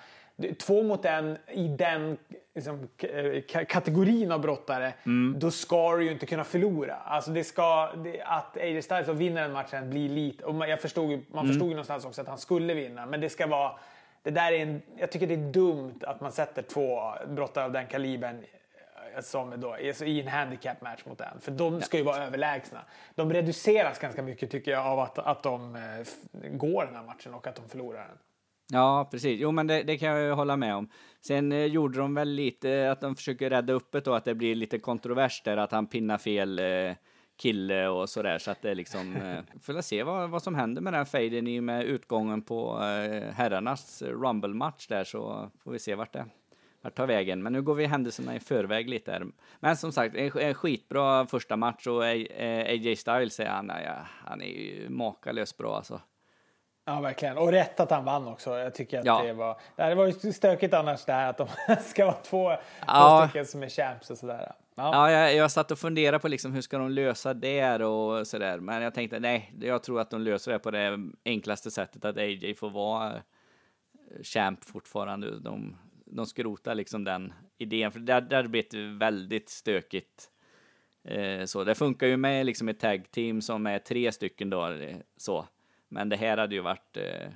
Två 0.60 0.84
mot 0.84 1.06
en 1.06 1.38
i 1.52 1.68
den 1.68 2.18
liksom, 2.56 2.88
eh, 2.98 3.08
ka- 3.08 3.66
kategorin 3.66 4.32
av 4.32 4.42
brottare, 4.42 4.94
Mm. 5.06 5.36
då 5.40 5.52
ska 5.52 5.96
du 5.96 6.04
ju 6.04 6.12
inte 6.12 6.26
kunna 6.26 6.44
förlora. 6.44 6.96
Alltså 6.96 7.32
det 7.32 7.44
ska, 7.44 7.92
det, 8.04 8.22
att 8.22 8.58
AJ 8.58 8.82
Styles 8.82 9.08
vinner 9.08 9.42
den 9.42 9.52
matchen 9.52 9.90
blir 9.90 10.10
lite... 10.10 10.46
Och 10.46 10.56
man, 10.56 10.70
jag 10.70 10.82
förstod, 10.82 11.10
man 11.10 11.20
Mm. 11.46 11.48
förstod 11.48 11.68
ju 11.68 11.74
någonstans 11.74 12.06
också 12.06 12.22
att 12.22 12.28
han 12.28 12.38
skulle 12.38 12.74
vinna, 12.74 13.06
men 13.06 13.22
det 13.22 13.30
ska 13.30 13.48
vara... 13.48 13.72
Det 14.24 14.32
där 14.32 14.52
är 14.52 14.60
en, 14.60 14.82
jag 14.98 15.12
tycker 15.12 15.28
det 15.28 15.34
är 15.34 15.52
dumt 15.52 16.00
att 16.02 16.22
man 16.22 16.32
sätter 16.32 16.62
två 16.62 17.14
brottare 17.28 17.66
av 17.66 17.72
den 17.72 17.88
kalibern 17.88 18.44
som 19.22 19.54
är 19.54 19.58
då, 19.58 19.74
alltså 19.74 20.06
i 20.06 20.22
en 20.22 20.28
handicap 20.28 20.82
match 20.82 21.02
mot 21.06 21.22
en. 21.22 21.42
För 21.42 21.52
de 21.52 21.82
ska 21.82 21.98
ju 21.98 22.04
vara 22.04 22.26
överlägsna. 22.26 22.80
De 23.16 23.34
reduceras 23.34 24.00
ganska 24.00 24.22
mycket 24.22 24.52
tycker 24.52 24.72
jag 24.72 24.86
av 24.86 25.00
att, 25.00 25.20
att 25.20 25.44
de 25.44 25.76
eh, 25.76 26.52
går 26.52 26.86
den 26.86 26.96
här 26.96 27.04
matchen 27.04 27.34
och 27.34 27.48
att 27.48 27.56
de 27.56 27.70
förlorar 27.70 28.08
den. 28.08 28.18
Ja, 28.72 29.08
precis. 29.12 29.40
Jo, 29.40 29.52
men 29.52 29.68
det, 29.68 29.84
det 29.84 29.98
kan 29.98 30.10
jag 30.10 30.36
hålla 30.36 30.58
med 30.58 30.76
om. 30.76 30.90
Sen 31.22 31.52
eh, 31.52 31.66
gjorde 31.66 31.98
de 31.98 32.14
väl 32.14 32.30
lite 32.30 32.92
att 32.92 33.02
de 33.02 33.16
försöker 33.16 33.50
rädda 33.50 33.74
upp 33.74 33.92
det 33.92 34.02
då, 34.02 34.14
att 34.14 34.26
det 34.26 34.36
blir 34.36 34.56
lite 34.56 34.80
kontrovers 34.80 35.42
där, 35.44 35.58
att 35.58 35.72
han 35.72 35.88
pinnar 35.88 36.18
fel 36.18 36.60
eh, 36.60 36.96
kille 37.38 37.88
och 37.88 38.10
sådär, 38.10 38.38
så 38.38 38.52
att 38.52 38.62
det 38.62 38.72
är 38.72 38.76
liksom... 38.76 39.16
Eh, 39.16 39.40
får 39.62 39.82
se 39.82 40.04
vad, 40.04 40.30
vad 40.30 40.44
som 40.44 40.56
händer 40.56 40.82
med 40.82 40.94
den 40.94 41.06
faden 41.06 41.48
i 41.48 41.60
och 41.60 41.64
med 41.64 41.84
utgången 41.84 42.42
på 42.42 42.74
eh, 42.74 43.34
herrarnas 43.34 44.02
Rumble-match 44.02 44.88
där, 44.88 45.04
så 45.04 45.52
får 45.64 45.72
vi 45.72 45.80
se 45.80 45.96
vart 45.96 46.14
det 46.14 46.26
vart 46.86 46.96
tar 46.96 47.08
vägen. 47.08 47.44
Men 47.44 47.54
nu 47.54 47.62
går 47.62 47.76
vi 47.76 47.86
händelserna 47.86 48.36
i 48.36 48.40
förväg 48.40 48.90
lite 48.90 49.12
här. 49.12 49.26
Men 49.60 49.78
som 49.78 49.92
sagt, 49.92 50.16
en, 50.16 50.32
en 50.40 50.54
skitbra 50.54 51.26
första 51.28 51.56
match 51.58 51.88
och 51.88 52.04
AJ 52.04 52.96
Styles, 52.96 53.40
är 53.40 53.46
han, 53.46 53.72
ja, 53.86 53.96
han 54.26 54.42
är 54.42 54.46
ju 54.46 54.90
makalöst 54.90 55.58
bra 55.58 55.76
alltså. 55.76 56.02
Ja, 56.86 57.02
verkligen. 57.02 57.38
Och 57.38 57.52
rätt 57.52 57.80
att 57.80 57.92
han 57.92 58.06
vann 58.06 58.28
också. 58.28 58.58
Jag 58.58 58.76
tycker 58.76 59.00
att 59.00 59.06
Ja. 59.06 59.24
det 59.24 59.34
var... 59.34 59.58
Det 59.76 59.96
var 59.96 60.06
ju 60.06 60.34
stökigt 60.34 60.74
annars 60.74 61.06
det 61.06 61.14
här 61.14 61.30
att 61.30 61.38
de 61.38 61.48
ska 61.82 62.06
vara 62.06 62.16
två, 62.16 62.52
Ja. 62.88 63.20
två 63.22 63.28
stycken 63.28 63.46
som 63.46 63.64
är 63.64 63.70
champs 63.70 64.10
och 64.10 64.18
sådär. 64.18 64.52
Ja. 64.76 64.92
Ja, 64.94 65.12
jag, 65.12 65.36
jag 65.36 65.52
satt 65.52 65.72
och 65.72 65.80
funderade 65.80 66.20
på 66.20 66.28
liksom 66.28 66.54
hur 66.54 66.62
ska 66.62 66.78
de 66.78 66.90
lösa 66.92 67.34
det 67.34 67.84
och 67.86 68.28
sådär. 68.28 68.58
Men 68.60 68.82
jag 68.82 68.94
tänkte 68.94 69.20
nej, 69.20 69.54
jag 69.62 69.84
tror 69.84 70.00
att 70.02 70.10
de 70.10 70.22
löser 70.22 70.52
det 70.52 70.60
på 70.60 70.72
det 70.72 71.00
enklaste 71.26 71.72
sättet 71.72 72.06
att 72.06 72.18
AJ 72.18 72.56
får 72.56 72.70
vara 72.70 73.14
eh, 73.16 73.22
champ 74.24 74.64
fortfarande. 74.64 75.40
De, 75.40 75.78
de 76.16 76.26
skrotar 76.26 76.76
liksom 76.76 77.04
den 77.04 77.34
idén, 77.58 77.92
för 77.92 78.00
där, 78.00 78.22
där 78.22 78.48
blir 78.48 78.66
det 78.72 78.98
väldigt 78.98 79.50
stökigt. 79.50 80.32
Eh, 81.04 81.46
så 81.46 81.64
det 81.64 81.76
funkar 81.76 82.08
ju 82.08 82.18
med 82.18 82.46
liksom 82.46 82.70
ett 82.70 82.80
tag 82.80 83.12
team 83.12 83.42
som 83.42 83.68
är 83.68 83.80
tre 83.80 84.12
stycken 84.12 84.50
då, 84.50 84.78
så. 85.18 85.48
Men 85.88 86.10
det 86.10 86.16
här 86.16 86.38
hade 86.38 86.56
ju 86.56 86.62
varit, 86.62 86.98
eh, 86.98 87.30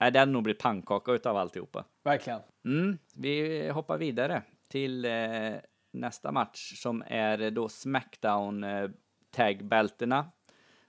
nej, 0.00 0.12
det 0.12 0.18
hade 0.18 0.32
nog 0.32 0.42
blivit 0.42 0.62
pannkaka 0.62 1.12
utav 1.12 1.36
alltihopa. 1.36 1.84
Verkligen. 2.02 2.40
Mm, 2.64 2.98
vi 3.14 3.68
hoppar 3.68 3.98
vidare 3.98 4.42
till 4.68 5.04
eh, 5.04 5.54
nästa 5.90 6.32
match 6.32 6.72
som 6.76 7.04
är 7.06 7.50
då 7.50 7.68
Smackdown 7.68 8.64
eh, 8.64 8.90
tagbältena. 9.30 10.30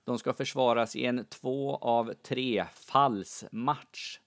De 0.04 0.20
ska 0.20 0.34
försvaras 0.34 0.96
i 0.96 1.06
en 1.06 1.26
två 1.26 1.76
av 1.76 2.14
tre 2.14 2.66
fallsmatch. 2.74 4.20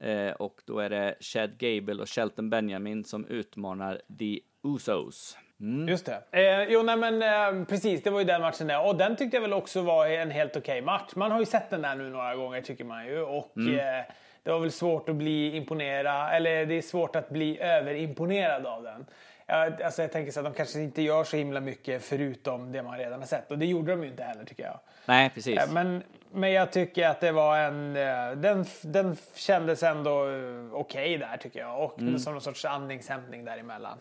Eh, 0.00 0.30
och 0.30 0.62
då 0.66 0.78
är 0.78 0.90
det 0.90 1.14
Chad 1.20 1.58
Gable 1.58 2.02
och 2.02 2.08
Shelton 2.08 2.50
Benjamin 2.50 3.04
som 3.04 3.26
utmanar 3.26 4.00
The 4.18 4.40
Usos. 4.64 5.38
Mm. 5.60 5.88
Just 5.88 6.06
det. 6.06 6.22
Eh, 6.30 6.72
jo, 6.72 6.82
nej 6.82 6.96
men 6.96 7.22
eh, 7.22 7.66
precis, 7.66 8.02
det 8.02 8.10
var 8.10 8.18
ju 8.18 8.24
den 8.24 8.40
matchen 8.40 8.66
där. 8.66 8.86
Och 8.86 8.96
den 8.96 9.16
tyckte 9.16 9.36
jag 9.36 9.42
väl 9.42 9.52
också 9.52 9.82
var 9.82 10.06
en 10.06 10.30
helt 10.30 10.56
okej 10.56 10.82
match. 10.82 11.12
Man 11.14 11.30
har 11.30 11.40
ju 11.40 11.46
sett 11.46 11.70
den 11.70 11.82
där 11.82 11.94
nu 11.94 12.10
några 12.10 12.36
gånger 12.36 12.60
tycker 12.60 12.84
man 12.84 13.06
ju. 13.06 13.20
Och 13.20 13.58
eh, 13.58 14.04
det 14.42 14.50
var 14.50 14.60
väl 14.60 14.72
svårt 14.72 15.08
att 15.08 15.16
bli 15.16 15.56
imponerad, 15.56 16.36
eller 16.36 16.66
det 16.66 16.74
är 16.74 16.82
svårt 16.82 17.16
att 17.16 17.28
bli 17.28 17.60
överimponerad 17.60 18.66
av 18.66 18.82
den. 18.82 19.06
Ja, 19.48 19.70
alltså 19.84 20.02
jag 20.02 20.12
tänker 20.12 20.32
så 20.32 20.40
att 20.40 20.46
de 20.46 20.54
kanske 20.54 20.80
inte 20.80 21.02
gör 21.02 21.24
så 21.24 21.36
himla 21.36 21.60
mycket 21.60 22.02
förutom 22.04 22.72
det 22.72 22.82
man 22.82 22.98
redan 22.98 23.18
har 23.20 23.26
sett. 23.26 23.50
Och 23.50 23.58
det 23.58 23.66
gjorde 23.66 23.90
de 23.92 24.02
ju 24.02 24.08
inte 24.10 24.22
heller 24.22 24.44
tycker 24.44 24.62
jag. 24.64 24.80
Nej, 25.06 25.30
precis. 25.34 25.58
Eh, 25.58 25.72
Men, 25.72 26.02
men 26.32 26.52
jag 26.52 26.72
tycker 26.72 27.08
att 27.08 27.20
det 27.20 27.32
var 27.32 27.58
en... 27.58 27.96
eh, 27.96 28.30
Den, 28.38 28.64
den 28.82 29.16
kändes 29.34 29.82
ändå 29.82 30.28
eh, 30.28 30.74
okej 30.74 31.18
där 31.18 31.36
tycker 31.36 31.60
jag. 31.60 31.84
Och 31.84 31.94
som 32.20 32.32
någon 32.32 32.40
sorts 32.42 32.64
andningshämtning 32.64 33.44
däremellan. 33.44 33.98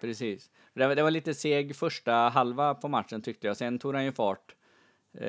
Precis. 0.00 0.50
Det 0.74 0.86
var, 0.86 0.94
det 0.94 1.02
var 1.02 1.10
lite 1.10 1.34
seg 1.34 1.76
första 1.76 2.12
halva 2.12 2.74
på 2.74 2.88
matchen 2.88 3.22
tyckte 3.22 3.46
jag. 3.46 3.56
Sen 3.56 3.78
tog 3.78 3.94
han 3.94 4.04
ju 4.04 4.12
fart 4.12 4.54
eh, 5.18 5.26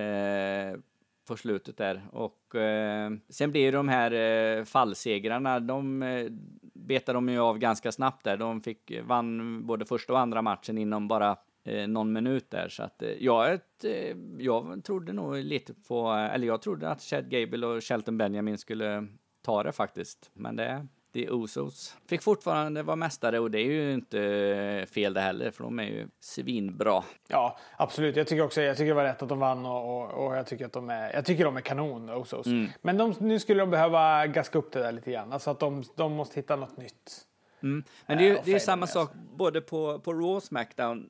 på 1.25 1.37
slutet 1.37 1.77
där. 1.77 2.01
Och 2.11 2.55
eh, 2.55 3.11
sen 3.29 3.51
blir 3.51 3.71
de 3.71 3.87
här 3.89 4.11
eh, 4.11 4.63
fallsegrarna, 4.63 5.59
de 5.59 6.03
eh, 6.03 6.27
betade 6.73 7.17
de 7.17 7.29
ju 7.29 7.39
av 7.39 7.57
ganska 7.57 7.91
snabbt 7.91 8.23
där. 8.23 8.37
De 8.37 8.61
fick, 8.61 8.91
vann 9.03 9.65
både 9.65 9.85
första 9.85 10.13
och 10.13 10.19
andra 10.19 10.41
matchen 10.41 10.77
inom 10.77 11.07
bara 11.07 11.37
eh, 11.63 11.87
någon 11.87 12.13
minut 12.13 12.51
där. 12.51 12.69
Så 12.69 12.83
att 12.83 13.01
eh, 13.01 13.09
jag, 13.09 13.53
ett, 13.53 13.83
eh, 13.83 14.17
jag 14.39 14.83
trodde 14.83 15.13
nog 15.13 15.35
lite 15.35 15.73
på, 15.73 16.11
eller 16.11 16.47
jag 16.47 16.61
trodde 16.61 16.89
att 16.89 17.01
Chad 17.01 17.29
Gable 17.29 17.67
och 17.67 17.83
Shelton 17.83 18.17
Benjamin 18.17 18.57
skulle 18.57 19.07
ta 19.41 19.63
det 19.63 19.71
faktiskt. 19.71 20.31
Men 20.33 20.55
det, 20.55 20.87
The 21.13 21.27
Usos 21.31 21.97
fick 22.07 22.21
fortfarande 22.21 22.83
vara 22.83 22.95
mästare 22.95 23.39
och 23.39 23.51
det 23.51 23.59
är 23.59 23.65
ju 23.65 23.93
inte 23.93 24.85
fel 24.91 25.13
det 25.13 25.21
heller, 25.21 25.51
för 25.51 25.63
de 25.63 25.79
är 25.79 25.83
ju 25.83 26.07
svinbra. 26.19 27.03
Ja, 27.27 27.57
absolut. 27.77 28.15
Jag 28.15 28.27
tycker 28.27 28.43
också 28.43 28.61
jag 28.61 28.77
tycker 28.77 28.87
det 28.87 28.93
var 28.93 29.03
rätt 29.03 29.21
att 29.21 29.29
de 29.29 29.39
vann 29.39 29.65
och, 29.65 29.97
och, 29.97 30.25
och 30.25 30.37
jag 30.37 30.47
tycker 30.47 30.65
att 30.65 30.73
de 30.73 30.89
är, 30.89 31.13
jag 31.13 31.25
tycker 31.25 31.45
de 31.45 31.57
är 31.57 31.61
kanon, 31.61 32.09
Usos. 32.09 32.47
Men 32.81 32.97
de, 32.97 33.15
nu 33.19 33.39
skulle 33.39 33.61
de 33.61 33.69
behöva 33.69 34.27
gaska 34.27 34.57
upp 34.57 34.71
det 34.71 34.79
där 34.79 34.91
lite 34.91 35.11
grann. 35.11 35.33
Alltså 35.33 35.49
att 35.49 35.59
de, 35.59 35.83
de 35.95 36.13
måste 36.13 36.35
hitta 36.35 36.55
något 36.55 36.77
nytt. 36.77 37.27
Mm. 37.63 37.83
Men 38.05 38.17
det 38.17 38.23
är 38.23 38.29
ju 38.29 38.35
och 38.35 38.41
det 38.45 38.53
är 38.53 38.59
samma 38.59 38.81
alltså. 38.81 38.99
sak 38.99 39.11
både 39.37 39.61
på, 39.61 39.99
på 39.99 40.13
Raw 40.13 40.35
och 40.35 40.43
Smackdown. 40.43 41.09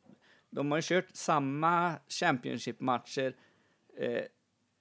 De 0.49 0.71
har 0.71 0.77
ju 0.77 0.81
kört 0.81 1.05
samma 1.13 1.93
Championship-matcher 2.07 3.35
eh, 3.97 4.21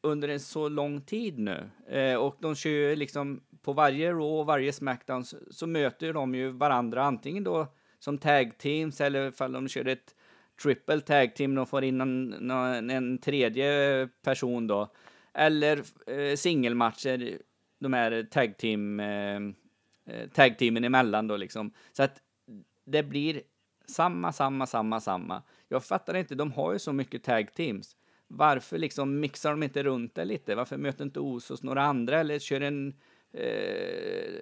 under 0.02 0.28
en 0.28 0.40
så 0.40 0.68
lång 0.68 1.00
tid 1.00 1.38
nu. 1.38 1.70
Eh, 1.88 2.16
och 2.16 2.36
de 2.40 2.54
kör 2.54 2.70
ju 2.70 2.96
liksom 2.96 3.40
på 3.62 3.72
varje 3.72 4.10
Raw 4.10 4.40
och 4.40 4.46
varje 4.46 4.72
Smackdown 4.72 5.24
så, 5.24 5.36
så 5.50 5.66
möter 5.66 6.12
de 6.12 6.34
ju 6.34 6.50
varandra 6.50 7.02
antingen 7.04 7.44
då 7.44 7.66
som 7.98 8.18
tag 8.18 8.58
teams 8.58 9.00
eller 9.00 9.28
ifall 9.28 9.52
de 9.52 9.68
kör 9.68 9.88
ett 9.88 10.14
triple 10.62 11.00
tag 11.00 11.34
team 11.34 11.58
och 11.58 11.68
får 11.68 11.84
in 11.84 12.00
en, 12.00 12.50
en 12.90 13.18
tredje 13.18 14.08
person 14.22 14.66
då. 14.66 14.92
Eller 15.34 15.82
eh, 16.06 16.36
singelmatcher 16.36 17.38
de 17.78 17.92
här 17.92 18.22
tag 18.22 18.58
team, 18.58 19.00
eh, 19.00 19.36
eh, 20.06 20.28
tag 20.34 20.58
teamen 20.58 20.84
emellan 20.84 21.26
då 21.26 21.36
liksom. 21.36 21.72
Så 21.92 22.02
att 22.02 22.22
det 22.84 23.02
blir 23.02 23.42
samma, 23.86 24.32
samma, 24.32 24.66
samma, 24.66 25.00
samma. 25.00 25.42
Jag 25.68 25.84
fattar 25.84 26.16
inte, 26.16 26.34
de 26.34 26.52
har 26.52 26.72
ju 26.72 26.78
så 26.78 26.92
mycket 26.92 27.22
tag 27.24 27.54
teams. 27.54 27.96
Varför 28.34 28.78
liksom 28.78 29.20
mixar 29.20 29.50
de 29.50 29.62
inte 29.62 29.82
runt 29.82 30.14
det 30.14 30.24
lite? 30.24 30.54
Varför 30.54 30.76
möter 30.76 31.04
inte 31.04 31.20
Osos 31.20 31.62
några 31.62 31.82
andra 31.82 32.20
eller 32.20 32.38
kör 32.38 32.60
en 32.60 32.94
eh, 33.32 34.40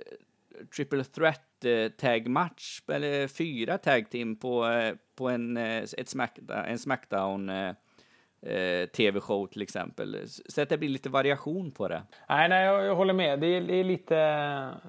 triple 0.77 1.05
threat 1.05 1.65
eh, 1.65 1.89
tag 1.89 2.29
match 2.29 2.83
eller 2.89 3.29
fyra 3.29 3.79
tag 3.79 4.11
team 4.11 4.37
på, 4.37 4.67
eh, 4.67 4.95
på 5.17 5.29
en, 5.29 5.57
eh, 5.57 5.83
ett 5.99 6.09
smack, 6.09 6.39
en 6.67 6.79
Smackdown 6.79 7.49
eh, 7.49 8.87
tv-show 8.97 9.47
till 9.47 9.63
exempel. 9.63 10.29
Så 10.49 10.63
att 10.63 10.69
det 10.69 10.79
blir 10.79 10.89
lite 10.89 11.09
variation 11.09 11.71
på 11.71 11.89
det. 11.89 12.03
Nej, 12.29 12.49
nej 12.49 12.67
jag, 12.67 12.85
jag 12.85 12.95
håller 12.95 13.15
med. 13.15 13.41
Det 13.41 13.47
är, 13.47 13.61
det 13.61 13.75
är 13.75 13.85
lite... 13.85 14.15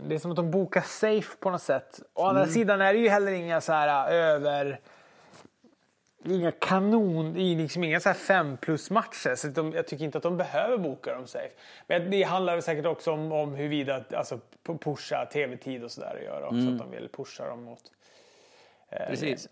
Det 0.08 0.16
är 0.16 0.20
som 0.20 0.32
att 0.32 0.38
de 0.38 0.52
bokar 0.52 0.82
safe 0.82 1.38
på 1.40 1.50
något 1.50 1.62
sätt. 1.62 2.02
Å 2.14 2.26
andra 2.26 2.48
sidan 2.48 2.82
är 2.82 2.94
det 2.94 3.00
ju 3.00 3.10
heller 3.10 3.32
inga 3.32 3.62
så 3.62 3.74
här 3.74 4.80
äh, 6.26 6.30
över... 6.32 6.40
Inga 6.40 6.52
kanon, 6.52 7.34
det 7.34 7.42
är 7.42 7.56
liksom 7.56 7.84
inga 7.84 8.00
så 8.00 8.10
här 8.10 8.14
fem 8.14 8.58
plus 8.58 8.90
matcher. 8.90 9.36
Så 9.36 9.48
de, 9.48 9.74
jag 9.74 9.88
tycker 9.88 10.06
inte 10.06 10.18
att 10.18 10.24
de 10.24 10.38
behöver 10.38 10.78
boka 10.78 11.14
dem 11.16 11.28
safe. 11.28 11.50
Men 11.88 12.12
det 12.12 12.24
handlar 12.24 12.54
väl 12.54 12.64
säkert 12.64 12.86
också 12.86 13.12
om, 13.12 13.32
om 13.32 13.56
huruvida 13.56 14.04
alltså, 14.14 14.40
pu- 14.66 14.78
pusha 14.78 15.26
tv-tid 15.26 15.84
och 15.84 15.92
sådär 15.92 16.16
att 16.20 16.24
göra 16.24 16.46
också. 16.46 16.58
Att 16.70 16.78
de 16.80 16.92
vill 16.92 17.10
pusha 17.10 17.48
dem 17.48 17.64
mot... 17.64 17.82
eh, 18.90 19.08
Precis. 19.08 19.50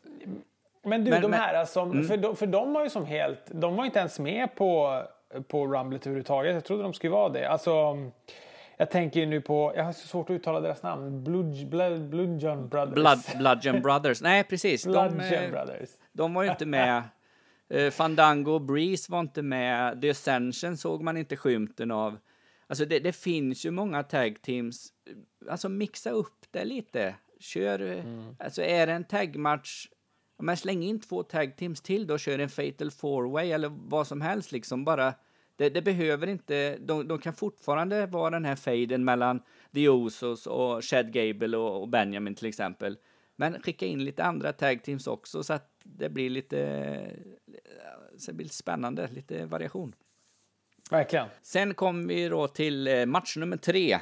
men 0.83 1.03
du, 1.03 1.11
Men- 1.11 1.21
de 1.21 1.31
men- 1.31 1.39
här 1.39 1.65
som, 1.65 2.03
för, 2.03 2.17
de, 2.17 2.35
för 2.35 2.47
de 2.47 2.73
var 2.73 2.83
ju 2.83 2.89
som 2.89 3.05
helt, 3.05 3.41
de 3.45 3.75
var 3.75 3.85
inte 3.85 3.99
ens 3.99 4.19
med 4.19 4.55
på, 4.55 5.01
på 5.47 5.67
Rumblet 5.67 6.01
överhuvudtaget. 6.05 6.53
Jag 6.53 6.63
trodde 6.63 6.83
de 6.83 6.93
skulle 6.93 7.11
vara 7.13 7.29
det. 7.29 7.45
Alltså, 7.49 7.97
jag 8.79 8.91
tänker 8.91 9.19
ju 9.19 9.25
nu 9.25 9.41
på, 9.41 9.73
jag 9.75 9.83
har 9.83 9.93
så 9.93 10.07
svårt 10.07 10.29
att 10.29 10.33
uttala 10.33 10.59
deras 10.59 10.83
namn. 10.83 11.23
Blood, 11.23 12.09
Bludgeon 12.09 12.69
Brothers. 12.69 12.93
Blood, 12.93 13.19
Bludgeon 13.37 13.81
Brothers. 13.81 14.21
Nej, 14.21 14.43
precis. 14.43 14.83
De, 14.83 14.91
Bludgeon 14.91 15.43
eh, 15.43 15.51
Brothers. 15.51 15.89
de 16.11 16.33
var 16.33 16.43
ju 16.43 16.49
inte 16.49 16.65
med. 16.65 17.03
Eh, 17.71 17.91
Fandango 17.91 18.51
och 18.51 18.61
Breeze 18.61 19.11
var 19.11 19.19
inte 19.19 19.41
med. 19.41 20.01
The 20.01 20.09
Ascension 20.09 20.77
såg 20.77 21.03
man 21.03 21.17
inte 21.17 21.37
skymten 21.37 21.91
av. 21.91 22.17
Alltså 22.67 22.85
det, 22.85 22.99
det 22.99 23.11
finns 23.11 23.65
ju 23.65 23.71
många 23.71 24.03
tag 24.03 24.41
teams. 24.41 24.87
Alltså 25.49 25.69
mixa 25.69 26.09
upp 26.09 26.45
det 26.51 26.65
lite. 26.65 27.15
Kör, 27.39 27.97
eh, 27.97 28.03
alltså 28.39 28.61
är 28.61 28.87
det 28.87 28.93
en 28.93 29.03
tagmatch, 29.03 29.87
men 30.41 30.57
släng 30.57 30.83
in 30.83 31.01
två 31.01 31.23
tag 31.23 31.55
teams 31.57 31.81
till 31.81 32.07
då, 32.07 32.17
kör 32.17 32.39
en 32.39 32.49
fatal 32.49 32.91
four 32.91 33.31
way 33.31 33.51
eller 33.51 33.71
vad 33.71 34.07
som 34.07 34.21
helst 34.21 34.51
liksom. 34.51 34.85
Bara, 34.85 35.13
det, 35.59 35.69
det 35.69 35.81
behöver 35.81 36.27
inte, 36.27 36.77
de, 36.77 37.07
de 37.07 37.19
kan 37.19 37.33
fortfarande 37.33 38.05
vara 38.05 38.29
den 38.29 38.45
här 38.45 38.55
faden 38.55 39.05
mellan 39.05 39.41
The 39.73 39.85
Usos 39.87 40.47
och 40.47 40.83
Chad 40.83 41.13
Gable 41.13 41.57
och, 41.57 41.81
och 41.81 41.89
Benjamin 41.89 42.35
till 42.35 42.47
exempel. 42.47 42.97
Men 43.35 43.61
skicka 43.61 43.85
in 43.85 44.03
lite 44.03 44.23
andra 44.23 44.53
tag 44.53 44.83
teams 44.83 45.07
också 45.07 45.43
så 45.43 45.53
att 45.53 45.71
det 45.83 46.09
blir 46.09 46.29
lite, 46.29 47.11
så 48.17 48.31
det 48.31 48.35
blir 48.35 48.45
lite 48.45 48.55
spännande, 48.55 49.07
lite 49.11 49.45
variation. 49.45 49.95
Verkligen. 50.91 51.27
Sen 51.41 51.73
kom 51.73 52.07
vi 52.07 52.29
då 52.29 52.47
till 52.47 52.87
eh, 52.87 53.05
match 53.05 53.37
nummer 53.37 53.57
tre. 53.57 53.99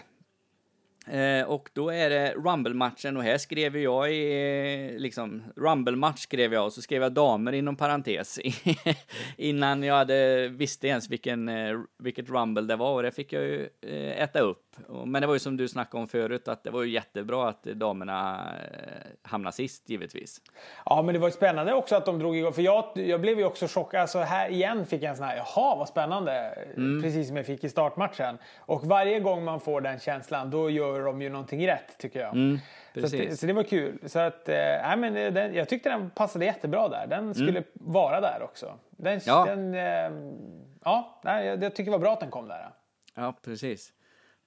Eh, 1.11 1.47
och 1.47 1.69
då 1.73 1.89
är 1.89 2.09
det 2.09 2.33
Rumble-matchen 2.33 3.17
och 3.17 3.23
här 3.23 3.37
skrev 3.37 3.77
jag 3.77 4.13
i, 4.13 4.95
liksom, 4.99 5.43
Rumble-match 5.55 6.19
skrev 6.19 6.53
jag 6.53 6.65
och 6.65 6.73
så 6.73 6.81
skrev 6.81 7.01
jag 7.01 7.11
damer 7.11 7.51
inom 7.51 7.75
parentes 7.75 8.39
innan 9.37 9.83
jag 9.83 9.95
hade 9.95 10.47
visste 10.47 10.87
ens 10.87 11.09
vilken, 11.09 11.49
eh, 11.49 11.79
vilket 11.99 12.29
Rumble 12.29 12.63
det 12.63 12.75
var 12.75 12.93
och 12.93 13.03
det 13.03 13.11
fick 13.11 13.33
jag 13.33 13.43
ju 13.43 13.69
eh, 13.81 14.21
äta 14.21 14.39
upp. 14.39 14.66
Men 15.05 15.21
det 15.21 15.27
var 15.27 15.33
ju 15.33 15.39
som 15.39 15.57
du 15.57 15.67
snackade 15.67 16.01
om 16.01 16.07
förut 16.07 16.47
att 16.47 16.63
det 16.63 16.69
var 16.69 16.83
ju 16.83 16.89
jättebra 16.91 17.49
att 17.49 17.63
damerna 17.63 18.49
eh, 18.73 19.07
hamnade 19.21 19.55
sist 19.55 19.89
givetvis. 19.89 20.41
Ja, 20.85 21.01
men 21.01 21.13
det 21.13 21.19
var 21.19 21.27
ju 21.27 21.31
spännande 21.31 21.73
också 21.73 21.95
att 21.95 22.05
de 22.05 22.19
drog 22.19 22.37
igång. 22.37 22.53
För 22.53 22.61
jag, 22.61 22.85
jag 22.95 23.21
blev 23.21 23.39
ju 23.39 23.45
också 23.45 23.67
chockad. 23.67 24.01
Alltså 24.01 24.19
här 24.19 24.49
igen 24.49 24.85
fick 24.85 25.01
jag 25.03 25.09
en 25.09 25.17
sån 25.17 25.25
här, 25.25 25.37
jaha 25.37 25.75
vad 25.75 25.87
spännande. 25.87 26.31
Mm. 26.77 27.01
Precis 27.01 27.27
som 27.27 27.37
jag 27.37 27.45
fick 27.45 27.63
i 27.63 27.69
startmatchen. 27.69 28.37
Och 28.59 28.83
varje 28.85 29.19
gång 29.19 29.43
man 29.43 29.59
får 29.59 29.81
den 29.81 29.99
känslan, 29.99 30.49
då 30.51 30.69
gör 30.69 31.01
de 31.05 31.21
ju 31.21 31.29
någonting 31.29 31.67
rätt 31.67 31.97
tycker 31.97 32.19
jag. 32.19 32.29
så, 32.31 32.35
att 32.35 32.35
det, 32.35 32.37
Mm, 32.39 32.59
precis. 32.93 33.39
så 33.39 33.45
det 33.47 33.53
var 33.53 33.63
kul. 33.63 33.99
Så 34.05 34.19
att, 34.19 34.49
eh, 34.49 34.55
nej, 34.55 34.97
men 34.97 35.13
den, 35.33 35.53
jag 35.53 35.69
tyckte 35.69 35.89
den 35.89 36.09
passade 36.09 36.45
jättebra 36.45 36.89
där. 36.89 37.07
Den 37.07 37.35
skulle 37.35 37.63
vara 37.73 38.21
där 38.21 38.41
också. 38.43 38.73
Den, 38.89 39.13
Mm. 39.13 39.21
Ja. 39.25 39.45
den, 39.45 39.73
eh, 39.73 40.37
ja 40.83 41.19
jag, 41.23 41.63
jag 41.63 41.75
tycker 41.75 41.91
det 41.91 41.97
var 41.97 41.99
bra 42.03 42.13
att 42.13 42.19
den 42.19 42.31
kom 42.31 42.47
där. 42.47 42.69
Ja, 43.15 43.33
precis. 43.45 43.93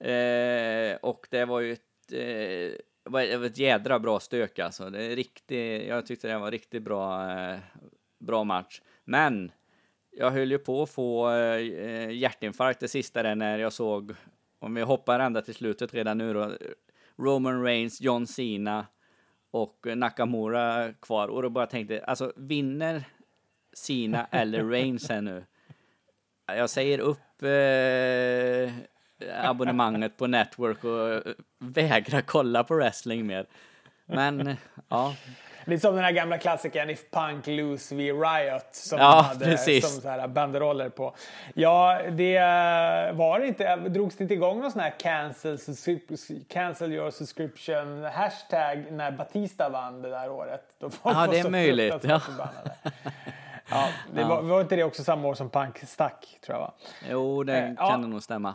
Eh, 0.00 0.96
och 1.02 1.26
det 1.30 1.44
var 1.44 1.60
ju 1.60 1.72
ett, 1.72 2.12
eh, 2.12 2.80
var 3.04 3.20
ett- 3.44 3.58
jädra 3.58 3.98
bra 3.98 4.20
stök 4.20 4.58
alltså. 4.58 4.90
Det 4.90 5.02
är 5.04 5.16
riktigt, 5.16 5.86
jag 5.88 6.06
tyckte 6.06 6.28
det 6.28 6.38
var 6.38 6.46
en 6.46 6.52
riktigt 6.52 6.82
bra, 6.82 7.30
eh, 7.40 7.58
bra 8.18 8.44
match. 8.44 8.82
Men 9.04 9.52
jag 10.10 10.30
höll 10.30 10.50
ju 10.50 10.58
på 10.58 10.82
att 10.82 10.90
få 10.90 11.30
eh, 11.30 12.10
hjärtinfarkt 12.10 12.80
det 12.80 12.88
sista 12.88 13.22
där 13.22 13.34
när 13.34 13.58
jag 13.58 13.72
såg, 13.72 14.14
om 14.58 14.74
vi 14.74 14.82
hoppar 14.82 15.20
ända 15.20 15.42
till 15.42 15.54
slutet 15.54 15.94
redan 15.94 16.18
nu 16.18 16.32
då, 16.34 16.52
Roman 17.18 17.62
Reigns, 17.64 18.00
John 18.00 18.26
Cena 18.26 18.86
och 19.50 19.86
Nakamura 19.96 20.92
kvar. 20.92 21.28
Och 21.28 21.42
då 21.42 21.50
bara 21.50 21.66
tänkte, 21.66 22.04
alltså 22.04 22.32
vinner 22.36 23.04
Cena 23.72 24.26
eller 24.30 24.64
Reigns 24.70 25.08
här 25.08 25.20
nu? 25.22 25.44
Jag 26.46 26.70
säger 26.70 26.98
upp 26.98 27.42
eh, 27.42 28.72
abonnemanget 29.42 30.16
på 30.16 30.26
Network 30.26 30.84
och 30.84 31.08
eh, 31.12 31.20
vägrar 31.58 32.20
kolla 32.20 32.64
på 32.64 32.74
wrestling 32.74 33.26
mer. 33.26 33.46
Men 34.06 34.56
ja, 34.88 35.14
Lite 35.64 35.80
som 35.80 35.94
den 35.94 36.04
här 36.04 36.12
gamla 36.12 36.38
klassikern 36.38 36.90
If 36.90 37.10
Punk 37.10 37.46
Lose 37.46 37.94
We 37.94 38.02
Riot 38.02 38.66
som 38.72 38.98
Ja, 38.98 39.16
de 39.16 39.24
hade 39.26 39.44
precis. 39.44 39.92
som 39.92 40.02
så 40.02 40.08
här 40.08 40.28
banderoller 40.28 40.88
på. 40.88 41.14
Ja, 41.54 42.00
det 42.10 42.38
var 43.14 43.40
det 43.40 43.46
inte, 43.46 43.76
drogs 43.76 44.16
det 44.16 44.22
inte 44.24 44.34
igång 44.34 44.60
någon 44.60 44.72
sån 44.72 44.80
här 44.80 44.94
cancel, 44.98 45.58
cancel 46.48 46.92
your 46.92 47.10
subscription 47.10 48.04
hashtag 48.04 48.84
när 48.90 49.10
Batista 49.10 49.68
vann 49.68 50.02
det 50.02 50.10
där 50.10 50.30
året? 50.30 50.62
Då 50.78 50.90
folk 50.90 51.16
Ja, 51.16 51.20
var 51.20 51.28
det 51.28 51.38
är 51.38 51.50
möjligt, 51.50 52.04
ja. 52.04 52.20
Ja, 53.70 53.88
det 54.14 54.24
var, 54.24 54.42
var 54.42 54.60
inte 54.60 54.76
det 54.76 54.84
också 54.84 55.04
samma 55.04 55.28
år 55.28 55.34
som 55.34 55.50
Punk 55.50 55.78
stack, 55.86 56.38
tror 56.46 56.54
jag 56.58 56.60
va? 56.60 56.72
jo, 57.10 57.42
det 57.44 57.56
Eh, 57.58 57.72
ja. 57.78 57.88
kan 57.90 58.10
nog 58.10 58.22
stämma. 58.22 58.54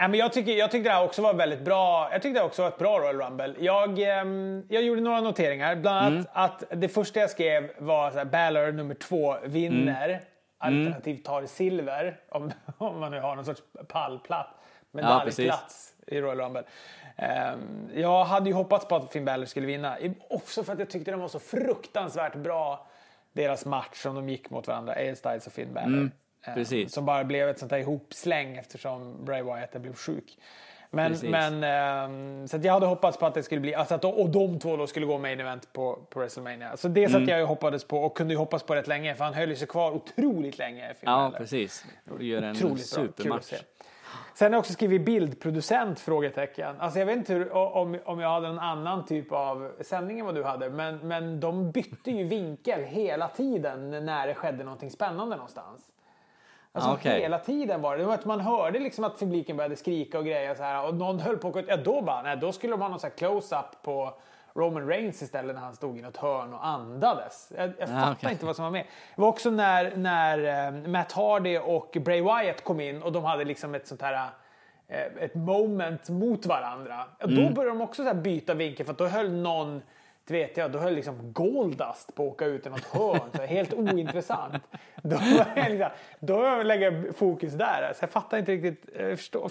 Ja, 0.00 0.08
men 0.08 0.20
jag, 0.20 0.32
tycker, 0.32 0.52
jag 0.52 0.70
tyckte 0.70 0.88
det 0.88 0.94
här 0.94 1.04
också 1.04 1.22
var 1.22 1.34
väldigt 1.34 1.60
bra. 1.60 2.08
Jag 2.12 2.22
tyckte 2.22 2.40
det 2.40 2.44
också 2.46 2.62
var 2.62 2.68
ett 2.68 2.78
bra 2.78 2.98
Royal 2.98 3.16
Rumble. 3.20 3.54
Jag, 3.58 3.98
ehm, 3.98 4.66
jag 4.68 4.82
gjorde 4.82 5.00
några 5.00 5.20
noteringar. 5.20 5.76
Bland 5.76 6.06
annat 6.06 6.26
att 6.32 6.64
det 6.80 6.88
första 6.88 7.20
jag 7.20 7.30
skrev 7.30 7.70
var 7.78 8.10
så 8.10 8.18
här, 8.18 8.24
Balor 8.24 8.72
nummer 8.72 8.94
två 8.94 9.36
vinner. 9.44 10.20
Alternativt 10.58 11.24
tar 11.24 11.46
silver. 11.46 12.20
Om, 12.28 12.52
om 12.78 13.00
man 13.00 13.10
nu 13.10 13.20
har 13.20 13.36
någon 13.36 13.44
sorts 13.44 13.62
pallplats. 13.88 14.50
Medaljplats 14.90 15.94
i 16.06 16.20
Royal 16.20 16.40
Rumble. 16.40 16.62
Ehm, 17.16 17.88
jag 17.94 18.24
hade 18.24 18.48
ju 18.50 18.54
hoppats 18.54 18.88
på 18.88 18.96
att 18.96 19.12
Finn 19.12 19.24
Balor 19.24 19.46
skulle 19.46 19.66
vinna. 19.66 19.96
Också 20.30 20.64
för 20.64 20.72
att 20.72 20.78
jag 20.78 20.90
tyckte 20.90 21.10
den 21.10 21.20
var 21.20 21.28
så 21.28 21.38
fruktansvärt 21.38 22.34
bra. 22.34 22.86
Deras 23.32 23.66
match 23.66 23.96
som 24.02 24.14
de 24.14 24.28
gick 24.28 24.50
mot 24.50 24.66
varandra. 24.66 24.92
AJ 24.92 25.16
Styles 25.16 25.46
och 25.46 25.52
Finn 25.52 25.74
Balor. 25.74 25.98
Ehm, 25.98 26.10
precis. 26.54 26.92
Som 26.92 27.04
bara 27.06 27.24
blev 27.24 27.48
ett 27.48 27.58
sånt 27.58 27.70
där 27.70 27.78
ihopsläng 27.78 28.56
eftersom 28.56 29.24
Bray 29.24 29.42
Wyatt 29.42 29.72
blev 29.82 29.94
sjuk. 29.94 30.38
Men, 30.90 31.10
Precis. 31.12 31.30
men 31.30 31.64
ehm, 31.64 32.48
så 32.48 32.56
jag 32.62 32.72
hade 32.72 32.86
hoppats 32.86 33.18
på 33.18 33.26
att 33.26 33.34
det 33.34 33.42
skulle 33.42 33.60
bli, 33.60 33.74
alltså 33.74 33.94
att 33.94 34.02
de, 34.02 34.12
och 34.14 34.30
de 34.30 34.58
två 34.58 34.76
då 34.76 34.86
skulle 34.86 35.06
gå 35.06 35.18
main 35.18 35.40
event 35.40 35.72
på, 35.72 35.98
på 36.10 36.20
WrestleMania. 36.20 36.76
Så 36.76 36.88
det 36.88 37.04
Mm. 37.04 37.20
satt 37.20 37.28
jag 37.28 37.38
ju 37.38 37.44
hoppades 37.44 37.84
på 37.84 37.98
och 37.98 38.16
kunde 38.16 38.34
ju 38.34 38.38
hoppas 38.38 38.62
på 38.62 38.74
rätt 38.74 38.86
länge 38.86 39.14
för 39.14 39.24
han 39.24 39.34
höll 39.34 39.56
sig 39.56 39.66
kvar 39.66 39.92
otroligt 39.92 40.58
länge. 40.58 40.94
Ja, 41.00 41.06
Balor. 41.06 41.38
precis. 41.38 41.84
Och 42.10 42.22
gör 42.22 42.42
en 42.42 42.50
Otroligt 42.56 42.86
supermatch. 42.86 43.44
se. 43.44 43.56
Sen 44.34 44.46
har 44.52 44.56
jag 44.56 44.60
också 44.60 44.72
skrivit 44.72 45.04
bildproducent? 45.04 46.00
Frågetecken. 46.00 46.76
Alltså 46.80 46.98
jag 46.98 47.06
vet 47.06 47.16
inte 47.16 47.32
hur, 47.34 47.52
om, 47.52 47.98
om 48.04 48.20
jag 48.20 48.28
hade 48.30 48.48
en 48.48 48.58
annan 48.58 49.06
typ 49.06 49.32
av 49.32 49.72
sändning 49.80 50.18
än 50.18 50.26
vad 50.26 50.34
du 50.34 50.44
hade. 50.44 50.70
Men, 50.70 50.98
men 50.98 51.40
de 51.40 51.70
bytte 51.70 52.10
ju 52.10 52.24
vinkel 52.24 52.82
hela 52.84 53.28
tiden 53.28 53.90
när 54.06 54.26
det 54.26 54.34
skedde 54.34 54.64
någonting 54.64 54.90
spännande 54.90 55.36
någonstans. 55.36 55.80
Alltså 56.72 56.90
Ah, 56.90 56.94
okej. 56.94 57.20
hela 57.20 57.38
tiden 57.38 57.82
var 57.82 57.96
det. 57.96 58.02
det 58.02 58.06
var 58.06 58.14
att 58.14 58.24
man 58.24 58.40
hörde 58.40 58.78
liksom 58.78 59.04
att 59.04 59.18
publiken 59.18 59.56
började 59.56 59.76
skrika 59.76 60.18
och 60.18 60.24
grejer 60.24 60.54
så 60.54 60.62
här. 60.62 60.84
Och 60.86 60.94
någon 60.94 61.20
höll 61.20 61.36
på 61.38 61.48
att... 61.48 61.64
Ja 61.68 61.76
då 61.76 62.00
bara, 62.02 62.22
nej 62.22 62.36
då 62.36 62.52
skulle 62.52 62.72
de 62.72 62.80
ha 62.82 62.88
någon 62.88 63.00
sån 63.00 63.10
close-up 63.10 63.82
på 63.82 64.14
Roman 64.54 64.86
Reigns 64.88 65.22
istället 65.22 65.54
när 65.56 65.62
han 65.62 65.74
stod 65.76 65.98
i 65.98 66.02
något 66.02 66.16
hörn 66.16 66.54
och 66.54 66.66
andades. 66.66 67.52
Jag, 67.56 67.72
jag 67.78 67.88
fattar 67.88 68.12
okej. 68.12 68.32
inte 68.32 68.46
vad 68.46 68.56
som 68.56 68.64
var 68.64 68.70
med. 68.72 68.84
Det 69.16 69.20
var 69.22 69.28
också 69.28 69.50
när, 69.50 69.96
när 69.96 70.66
eh, 70.66 70.88
Matt 70.88 71.12
Hardy 71.12 71.58
och 71.58 71.96
Bray 72.04 72.20
Wyatt 72.22 72.64
kom 72.64 72.80
in 72.80 73.02
och 73.02 73.12
de 73.12 73.24
hade 73.24 73.44
liksom 73.44 73.74
ett 73.74 73.86
sånt 73.86 74.02
här 74.02 74.28
eh, 74.88 75.00
ett 75.20 75.34
moment 75.34 76.08
mot 76.08 76.46
varandra. 76.46 77.04
Ja, 77.18 77.26
Då 77.26 77.50
började 77.50 77.78
de 77.78 77.80
också 77.80 78.04
så 78.04 78.14
byta 78.14 78.54
vinkel 78.54 78.86
för 78.86 78.92
att 78.92 78.98
då 78.98 79.06
höll 79.06 79.32
någon 79.32 79.82
det 80.28 80.34
vet 80.34 80.56
jag, 80.56 80.72
då 80.72 80.78
höll 80.78 80.94
liksom 80.94 81.32
Goldust 81.32 82.14
på 82.14 82.26
att 82.26 82.32
åka 82.32 82.44
ut 82.44 82.66
i 82.66 82.70
något 82.70 82.84
hörn. 82.84 83.30
Så 83.36 83.42
helt 83.42 83.74
ointressant. 83.74 84.62
Då, 85.02 85.16
jag 85.56 85.70
liksom, 85.70 85.88
då 86.20 86.62
lägger 86.62 86.92
jag 86.92 87.16
fokus 87.16 87.52
där. 87.52 87.92
Så 87.96 88.02
jag 88.02 88.10
fattar 88.10 88.38
inte 88.38 88.52
riktigt. 88.52 88.84
Jag 88.98 89.18
förstår, 89.18 89.50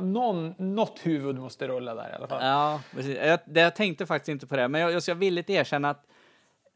någon, 0.00 0.54
något 0.58 1.00
huvud 1.02 1.38
måste 1.38 1.68
rulla 1.68 1.94
där 1.94 2.10
i 2.10 2.14
alla 2.14 2.26
fall. 2.26 2.44
Ja, 2.44 2.80
precis. 2.94 3.18
Jag, 3.18 3.38
det, 3.44 3.60
jag 3.60 3.76
tänkte 3.76 4.06
faktiskt 4.06 4.28
inte 4.28 4.46
på 4.46 4.56
det, 4.56 4.68
men 4.68 4.80
jag, 4.80 4.92
jag 4.92 5.02
ska 5.02 5.14
villigt 5.14 5.50
erkänna 5.50 5.90
att 5.90 6.06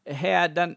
här, 0.09 0.47
den, 0.47 0.75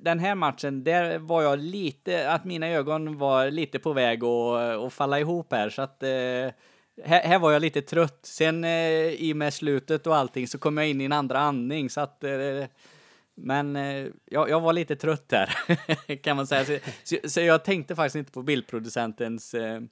den 0.00 0.18
här 0.18 0.34
matchen, 0.34 0.84
där 0.84 1.18
var 1.18 1.42
jag 1.42 1.58
lite, 1.58 2.30
att 2.30 2.44
mina 2.44 2.68
ögon 2.68 3.18
var 3.18 3.50
lite 3.50 3.78
på 3.78 3.92
väg 3.92 4.24
att, 4.24 4.84
att 4.86 4.92
falla 4.92 5.20
ihop 5.20 5.52
här, 5.52 5.70
så 5.70 5.82
att 5.82 6.02
eh, 6.02 6.08
här, 7.02 7.22
här 7.22 7.38
var 7.38 7.52
jag 7.52 7.62
lite 7.62 7.82
trött. 7.82 8.18
Sen 8.22 8.64
eh, 8.64 9.08
i 9.08 9.32
och 9.32 9.36
med 9.36 9.54
slutet 9.54 10.06
och 10.06 10.16
allting 10.16 10.48
så 10.48 10.58
kom 10.58 10.76
jag 10.76 10.88
in 10.88 11.00
i 11.00 11.04
en 11.04 11.12
andra 11.12 11.38
andning, 11.38 11.90
så 11.90 12.00
att 12.00 12.24
eh, 12.24 12.64
men 13.34 13.76
eh, 13.76 14.06
jag, 14.24 14.50
jag 14.50 14.60
var 14.60 14.72
lite 14.72 14.96
trött 14.96 15.28
där, 15.28 15.50
kan 16.22 16.36
man 16.36 16.46
säga. 16.46 16.64
Så, 16.64 16.78
så, 17.04 17.28
så 17.28 17.40
jag 17.40 17.64
tänkte 17.64 17.96
faktiskt 17.96 18.16
inte 18.16 18.32
på 18.32 18.42
bildproducentens 18.42 19.54
eh, 19.54 19.82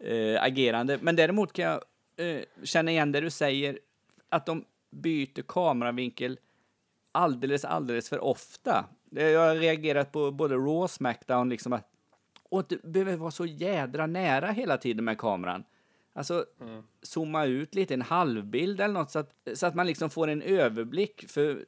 eh, 0.00 0.42
agerande. 0.42 0.98
Men 1.02 1.16
däremot 1.16 1.52
kan 1.52 1.64
jag 1.64 1.82
eh, 2.16 2.42
känna 2.62 2.90
igen 2.90 3.12
det 3.12 3.20
du 3.20 3.30
säger, 3.30 3.78
att 4.28 4.46
de 4.46 4.64
byter 4.90 5.42
kameravinkel 5.42 6.38
alldeles, 7.12 7.64
alldeles 7.64 8.08
för 8.08 8.24
ofta. 8.24 8.84
Jag 9.10 9.40
har 9.48 9.54
reagerat 9.54 10.12
på 10.12 10.30
både 10.30 10.54
Raw 10.54 10.82
och 10.82 10.90
Smackdown, 10.90 11.48
liksom 11.48 11.72
att 11.72 11.88
och 12.50 12.64
det 12.68 12.82
behöver 12.82 13.16
vara 13.16 13.30
så 13.30 13.46
jädra 13.46 14.06
nära 14.06 14.50
hela 14.50 14.76
tiden 14.76 15.04
med 15.04 15.18
kameran. 15.18 15.64
Alltså, 16.18 16.44
zooma 17.02 17.44
ut 17.44 17.74
lite, 17.74 17.94
en 17.94 18.02
halvbild 18.02 18.80
eller 18.80 18.94
något, 18.94 19.10
så 19.10 19.18
att, 19.18 19.30
så 19.54 19.66
att 19.66 19.74
man 19.74 19.86
liksom 19.86 20.10
får 20.10 20.28
en 20.28 20.42
överblick. 20.42 21.24
För 21.28 21.64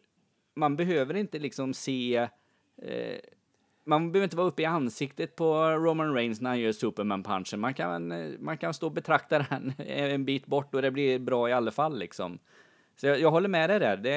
man 0.55 0.77
behöver 0.77 1.15
inte 1.17 1.39
liksom 1.39 1.75
se... 1.75 2.17
Eh, 2.83 3.19
man 3.85 4.13
behöver 4.13 4.25
inte 4.25 4.37
vara 4.37 4.47
uppe 4.47 4.63
i 4.63 4.65
ansiktet 4.65 5.37
på 5.37 5.55
Roman 5.71 6.15
Reigns 6.15 6.41
när 6.41 6.51
han 6.51 6.61
gör 6.61 6.73
Superman-punchen. 6.73 7.61
Man 7.61 7.75
kan, 7.75 8.13
eh, 8.13 8.29
man 8.39 8.59
kan 8.59 8.75
stå 8.75 8.87
och 8.87 8.93
betrakta 8.93 9.39
den 9.51 9.73
en 9.79 10.25
bit 10.25 10.47
bort 10.47 10.75
och 10.75 10.83
det 10.83 10.91
blir 10.91 11.19
bra 11.19 11.49
i 11.49 11.53
alla 11.53 11.71
fall. 11.71 11.99
Liksom. 11.99 12.39
Så 13.01 13.07
jag, 13.07 13.21
jag 13.21 13.31
håller 13.31 13.49
med 13.49 13.71
dig 13.71 13.81
där. 13.81 13.97
Det, 13.97 14.11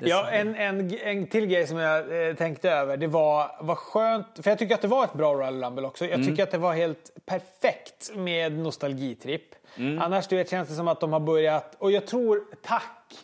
det 0.00 0.08
Ja, 0.08 0.30
en, 0.30 0.54
en, 0.54 0.98
en 0.98 1.26
till 1.26 1.46
grej 1.46 1.66
som 1.66 1.78
jag 1.78 2.28
eh, 2.28 2.34
tänkte 2.34 2.70
över, 2.70 2.96
det 2.96 3.06
var 3.06 3.50
vad 3.60 3.78
skönt, 3.78 4.26
för 4.42 4.50
jag 4.50 4.58
tycker 4.58 4.74
att 4.74 4.82
det 4.82 4.88
var 4.88 5.04
ett 5.04 5.12
bra 5.12 5.34
Royal 5.34 5.64
Rumble 5.64 5.86
också. 5.86 6.06
Jag 6.06 6.24
tycker 6.24 6.42
att 6.42 6.50
det 6.50 6.58
var 6.58 6.74
helt 6.74 7.10
perfekt 7.26 8.12
med 8.16 8.52
nostalgitripp. 8.52 9.55
Annars 10.00 10.26
du 10.26 10.36
vet, 10.36 10.50
känns 10.50 10.68
det 10.68 10.74
som 10.74 10.88
att 10.88 11.00
de 11.00 11.12
har 11.12 11.20
börjat, 11.20 11.74
och 11.78 11.90
jag 11.92 12.06
tror, 12.06 12.44
tack, 12.62 13.14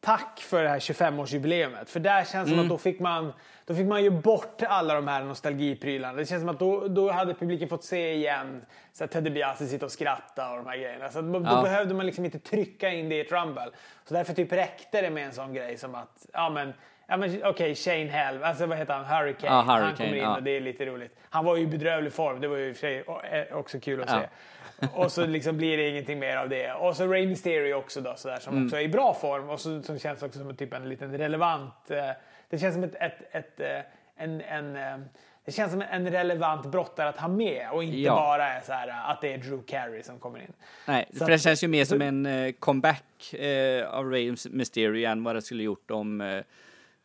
tack 0.00 0.40
för 0.40 0.62
det 0.62 0.68
här 0.68 0.78
25-årsjubileumet. 0.78 1.84
För 1.84 2.00
där 2.00 2.24
känns 2.24 2.48
det 2.48 2.54
som 2.56 2.60
att 2.64 2.68
då 2.68 2.78
fick 2.78 3.00
man, 3.00 3.32
då 3.66 3.74
fick 3.74 3.86
man 3.86 4.02
ju 4.02 4.10
bort 4.10 4.62
alla 4.62 4.94
de 4.94 5.08
här 5.08 5.24
nostalgiprylarna. 5.24 6.14
Det 6.18 6.26
känns 6.26 6.40
som 6.42 6.48
att 6.48 6.58
då, 6.58 6.88
då 6.88 7.10
hade 7.10 7.34
publiken 7.34 7.68
fått 7.68 7.84
se 7.84 8.14
igen 8.14 8.64
så 8.92 9.04
att 9.04 9.10
Ted 9.10 9.24
DiBiase 9.24 9.66
sitter 9.66 9.86
och 9.86 9.92
skrattar 9.92 10.50
och 10.50 10.56
de 10.64 10.66
här 10.70 10.76
grejerna. 10.76 11.10
Så 11.10 11.20
då 11.22 11.42
Ja. 11.44 11.62
behövde 11.62 11.94
man 11.94 12.06
liksom 12.06 12.24
inte 12.24 12.38
trycka 12.38 12.88
in 12.90 13.08
det 13.08 13.14
i 13.14 13.20
ett 13.20 13.32
rumble. 13.32 13.70
Så 14.04 14.14
därför 14.14 14.34
typ 14.34 14.52
räckte 14.52 15.02
det 15.02 15.10
med 15.10 15.26
en 15.26 15.32
sån 15.32 15.54
grej 15.54 15.78
som 15.78 15.94
att, 15.94 16.26
ja 16.32 16.50
men, 16.50 16.72
ja 17.12 17.16
men 17.16 17.44
okej, 17.44 17.74
Shane 17.74 18.06
Helm, 18.08 18.42
alltså 18.42 18.66
vad 18.66 18.78
heter 18.78 18.94
han, 18.94 19.04
Hurricane. 19.04 19.52
Han 19.54 19.68
Hurricane, 19.68 19.96
kommer 19.96 20.16
in 20.16 20.22
ja. 20.22 20.36
och 20.36 20.42
det 20.42 20.50
är 20.50 20.60
lite 20.60 20.86
roligt. 20.86 21.16
Han 21.30 21.44
var 21.44 21.56
ju 21.56 21.62
i 21.62 21.66
bedrövlig 21.66 22.12
form, 22.12 22.40
det 22.40 22.48
var 22.48 22.56
ju 22.56 22.68
i 22.68 22.72
och 22.72 22.76
för 22.76 22.80
sig 22.80 23.04
eh, 23.50 23.56
också 23.56 23.80
kul 23.80 24.02
att 24.02 24.10
Ja. 24.10 24.20
se. 24.20 24.86
Och 24.94 25.12
så 25.12 25.26
liksom 25.26 25.56
blir 25.56 25.76
det 25.76 25.88
ingenting 25.88 26.18
mer 26.18 26.36
av 26.36 26.48
det. 26.48 26.72
Och 26.72 26.96
så 26.96 27.06
Rey 27.06 27.26
Mysterio 27.26 27.74
också 27.74 28.00
då, 28.00 28.14
sådär, 28.16 28.38
som 28.38 28.52
Mm. 28.54 28.66
också 28.66 28.76
är 28.76 28.80
i 28.80 28.88
bra 28.88 29.14
form 29.14 29.50
och 29.50 29.60
så, 29.60 29.82
som 29.82 29.98
känns 29.98 30.22
också 30.22 30.38
som 30.38 30.56
typ 30.56 30.72
en 30.74 30.88
liten 30.88 31.18
relevant, 31.18 31.90
eh, 31.90 32.10
det 32.50 32.58
känns 32.58 32.74
som 32.74 32.84
ett, 32.84 32.94
ett, 33.00 33.34
ett 33.34 33.60
eh, 33.60 33.80
en, 34.16 34.40
en, 34.40 34.76
eh, 34.76 34.98
det 35.44 35.52
känns 35.52 35.72
som 35.72 35.82
en 35.90 36.10
relevant 36.10 36.66
brottare 36.66 37.08
att 37.08 37.18
ha 37.18 37.28
med 37.28 37.68
och 37.72 37.84
inte 37.84 37.96
Ja. 37.98 38.14
bara 38.14 38.60
så 38.60 38.72
här, 38.72 38.88
eh, 38.88 39.10
att 39.10 39.20
det 39.20 39.32
är 39.32 39.38
Drew 39.38 39.62
Carey 39.66 40.02
som 40.02 40.18
kommer 40.18 40.38
in. 40.38 40.52
Nej, 40.86 41.06
Så 41.12 41.16
för 41.18 41.24
att- 41.24 41.30
det 41.30 41.38
känns 41.38 41.64
ju 41.64 41.68
mer 41.68 41.84
som 41.84 42.02
en 42.02 42.52
comeback 42.58 43.34
eh, 43.34 43.88
av 43.88 44.10
Rey 44.10 44.34
Mysterio 44.50 45.08
än 45.08 45.24
vad 45.24 45.34
det 45.34 45.42
skulle 45.42 45.62
gjort 45.62 45.90
om 45.90 46.42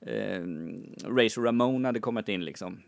eh, 0.08 0.42
Razor 1.10 1.44
Ramon 1.44 1.86
hade 1.86 2.00
kommit 2.00 2.30
in 2.30 2.46
liksom. 2.46 2.82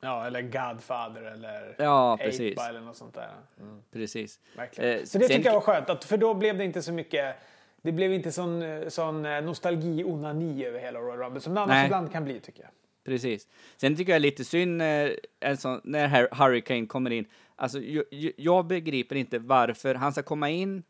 Ja, 0.00 0.26
eller 0.26 0.42
Godfather 0.42 1.22
eller 1.22 1.74
Ja, 1.78 2.14
Ape 2.14 2.24
precis. 2.24 2.58
eller 2.68 2.80
något 2.80 2.96
sånt 2.96 3.14
där. 3.14 3.30
Mm, 3.60 3.82
Precis. 3.92 4.40
verkligen. 4.56 4.90
Eh, 4.98 5.04
så 5.04 5.18
det 5.18 5.24
sen- 5.24 5.36
tycker 5.36 5.48
jag 5.48 5.54
var 5.54 5.60
skönt, 5.60 5.90
att, 5.90 6.04
för 6.04 6.16
då 6.16 6.34
blev 6.34 6.58
det 6.58 6.64
inte 6.64 6.82
så 6.82 6.92
mycket 6.92 7.36
det 7.82 7.92
blev 7.92 8.12
inte 8.12 8.32
sån, 8.32 8.62
sån 8.88 9.24
eh, 9.26 9.42
nostalgi-onani 9.42 10.64
över 10.64 10.78
hela 10.78 10.98
Royal 11.00 11.18
Rumble 11.18 11.40
som 11.40 11.54
det 11.54 11.60
annars 11.60 11.74
Nej. 11.74 11.84
ibland 11.86 12.12
kan 12.12 12.24
bli 12.24 12.40
tycker 12.40 12.62
jag. 12.62 12.70
Precis. 13.04 13.48
Sen 13.76 13.96
tycker 13.96 14.12
jag 14.12 14.22
lite 14.22 14.44
synd 14.44 14.82
eh, 14.82 15.08
alltså, 15.44 15.80
när 15.84 16.08
Hur- 16.08 16.28
Hurricane 16.44 16.86
kommer 16.86 17.10
in. 17.10 17.24
Alltså, 17.56 17.80
jag, 17.80 18.04
jag 18.36 18.66
begriper 18.66 19.16
inte 19.16 19.38
varför 19.38 19.94
han 19.94 20.12
ska 20.12 20.22
komma 20.22 20.50
in 20.50 20.82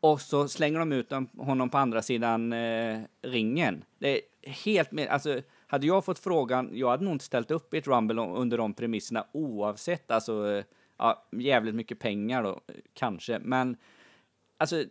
och 0.00 0.20
så 0.20 0.48
slänger 0.48 0.78
de 0.78 0.92
ut 0.92 1.12
honom 1.38 1.70
på 1.70 1.78
andra 1.78 2.02
sidan 2.02 2.52
eh, 2.52 3.00
ringen. 3.22 3.84
Det 3.98 4.20
helt 4.46 4.92
med, 4.92 5.08
alltså, 5.08 5.42
hade 5.66 5.86
jag 5.86 6.04
fått 6.04 6.18
frågan, 6.18 6.70
jag 6.72 6.90
hade 6.90 7.04
nog 7.04 7.14
inte 7.14 7.24
ställt 7.24 7.50
upp 7.50 7.74
i 7.74 7.78
ett 7.78 7.86
Rumble 7.86 8.22
under 8.22 8.58
de 8.58 8.74
premisserna 8.74 9.26
oavsett, 9.32 10.10
alltså, 10.10 10.62
ja, 10.98 11.28
jävligt 11.32 11.74
mycket 11.74 11.98
pengar 11.98 12.42
då, 12.42 12.60
kanske, 12.94 13.38
men 13.38 13.76
alltså, 14.56 14.84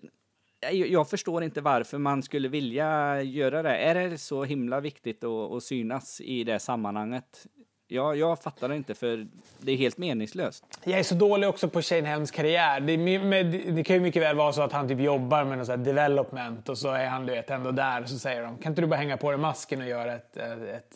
jag, 0.59 0.87
jag 0.87 1.09
förstår 1.09 1.43
inte 1.43 1.61
varför 1.61 1.97
man 1.97 2.23
skulle 2.23 2.47
vilja 2.47 3.21
göra 3.21 3.63
det. 3.63 3.77
Är 3.77 4.09
det 4.09 4.17
så 4.17 4.43
himla 4.43 4.79
viktigt 4.79 5.23
att, 5.23 5.51
att 5.51 5.63
synas 5.63 6.21
i 6.21 6.43
det 6.43 6.59
sammanhanget? 6.59 7.47
Ja, 7.95 8.15
jag 8.15 8.39
fattar 8.39 8.69
det 8.69 8.75
inte, 8.75 8.95
för 8.95 9.27
det 9.59 9.71
är 9.71 9.77
helt 9.77 9.97
meningslöst. 9.97 10.79
Jag 10.83 10.99
är 10.99 11.03
så 11.03 11.15
dålig 11.15 11.49
också 11.49 11.69
på 11.69 11.81
Shane 11.81 12.07
Helms 12.07 12.31
karriär. 12.31 12.79
Det, 12.79 12.97
med, 12.97 13.45
det 13.45 13.83
kan 13.83 13.95
ju 13.95 13.99
mycket 13.99 14.21
väl 14.21 14.35
vara 14.35 14.53
så 14.53 14.61
att 14.61 14.71
han 14.71 14.87
typ 14.87 14.99
jobbar 14.99 15.43
med 15.43 15.57
något 15.57 15.67
så 15.67 15.75
development 15.75 16.69
och 16.69 16.77
så 16.77 16.91
är 16.91 17.05
han 17.05 17.25
du 17.25 17.33
vet, 17.33 17.49
ändå 17.49 17.71
där 17.71 18.01
och 18.01 18.09
så 18.09 18.19
säger 18.19 18.41
de 18.41 18.57
kan 18.57 18.71
inte 18.71 18.81
du 18.81 18.87
bara 18.87 18.95
hänga 18.95 19.17
på 19.17 19.31
dig 19.31 19.39
masken 19.39 19.81
och 19.81 19.87
göra 19.87 20.13
ett, 20.13 20.37
ett, 20.37 20.61
ett, 20.61 20.91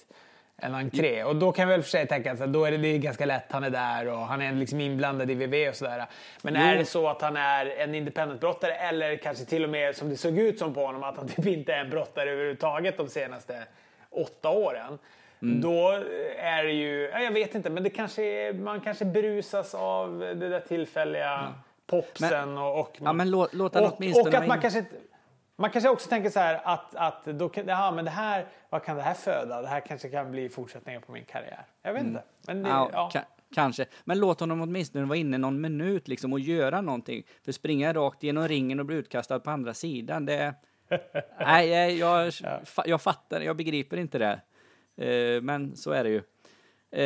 en 0.58 0.76
entré? 0.76 1.24
Och 1.24 1.36
då 1.36 1.52
kan 1.52 1.62
jag 1.62 1.70
väl 1.70 1.84
för 1.84 1.90
sig 1.90 2.08
tänka 2.08 2.32
att 2.32 2.54
då 2.54 2.66
är 2.66 2.72
det, 2.72 2.78
det 2.78 2.88
är 2.88 2.98
ganska 2.98 3.26
lätt, 3.26 3.52
han 3.52 3.64
är 3.64 3.70
där 3.70 4.08
och 4.08 4.20
han 4.20 4.42
är 4.42 4.54
liksom 4.54 4.82
inblandad 4.82 5.32
i 5.32 5.34
VV 5.34 5.70
och 5.70 5.76
sådär. 5.76 6.06
Men 6.42 6.56
är 6.56 6.76
det 6.78 6.86
så 6.86 7.08
att 7.08 7.22
han 7.22 7.38
är 7.38 7.66
en 7.66 7.96
independent-brottare 7.96 8.74
eller 8.74 9.18
kanske 9.18 9.46
till 9.46 9.64
och 9.64 9.70
med 9.70 9.96
som 9.96 10.10
det 10.10 10.18
såg 10.18 10.38
ut 10.38 10.60
som 10.60 10.74
på 10.74 10.86
honom 10.86 11.04
att 11.04 11.18
han 11.18 11.28
typ 11.28 11.46
inte 11.46 11.74
är 11.74 11.80
en 11.80 11.90
brottare 11.90 12.32
överhuvudtaget 12.32 12.98
de 12.98 13.10
senaste 13.10 13.64
åtta 14.10 14.50
åren. 14.50 15.00
Då 15.40 15.90
är 16.38 16.64
det 16.64 16.72
ju, 16.72 17.10
ja, 17.14 17.20
jag 17.20 17.32
vet 17.32 17.56
inte, 17.56 17.70
men 17.70 17.84
det 17.84 17.90
kanske 17.90 18.24
är, 18.24 18.54
man 18.54 18.82
kanske 18.82 19.06
brusas 19.06 19.76
av 19.76 20.20
det 20.20 20.50
där 20.50 20.60
tillfälliga 20.60 21.54
popsen 21.88 22.58
och, 22.58 22.80
och, 22.80 22.98
Ja, 23.04 23.14
men 23.14 23.32
låt- 23.32 23.54
låt 23.54 23.76
och, 23.76 23.82
och 23.82 24.34
att 24.34 24.48
man 24.48 24.62
kanske 24.62 24.86
man 25.60 25.70
kanske 25.70 25.90
också 25.90 26.10
tänker 26.10 26.30
så 26.30 26.40
här 26.40 26.62
att, 26.64 26.96
att 26.96 27.26
då 27.26 27.50
ja, 27.68 27.92
men 27.92 28.06
det 28.06 28.12
här, 28.12 28.46
vad 28.70 28.84
kan 28.84 28.96
det 28.98 29.02
här 29.04 29.14
föda? 29.14 29.62
Det 29.62 29.68
här 29.68 29.80
kanske 29.80 30.10
kan 30.10 30.32
bli 30.32 30.50
fortsättningen 30.50 31.02
på 31.02 31.12
min 31.12 31.26
karriär. 31.26 31.66
Jag 31.84 31.94
vet 31.94 32.04
inte. 32.04 32.24
Men 32.48 32.64
det, 32.64 32.70
Ja, 32.70 32.90
ja. 32.94 33.10
ka- 33.14 33.54
kanske. 33.56 33.86
Men 34.04 34.20
låt 34.20 34.40
honom 34.40 34.62
åtminstone 34.62 35.06
vara 35.06 35.18
inne 35.18 35.38
någon 35.38 35.62
minut 35.62 36.08
liksom 36.08 36.34
och 36.34 36.40
göra 36.40 36.82
någonting. 36.82 37.24
För 37.46 37.52
springa 37.52 37.94
rakt 37.94 38.24
genom 38.24 38.48
ringen 38.48 38.80
och 38.80 38.86
bli 38.86 38.96
utkastad 38.96 39.40
på 39.40 39.50
andra 39.50 39.74
sidan, 39.74 40.26
det... 40.26 40.54
Nej, 41.40 41.70
jag, 41.70 41.92
jag, 41.98 42.34
jag 42.86 43.02
fattar, 43.02 43.42
jag 43.42 43.56
begriper 43.56 43.98
inte 43.98 44.18
det. 44.18 44.40
Eh, 44.98 45.42
men 45.42 45.76
så 45.76 45.92
är 45.92 46.04
det 46.04 46.10
ju. 46.10 46.22
Eh, 46.92 47.04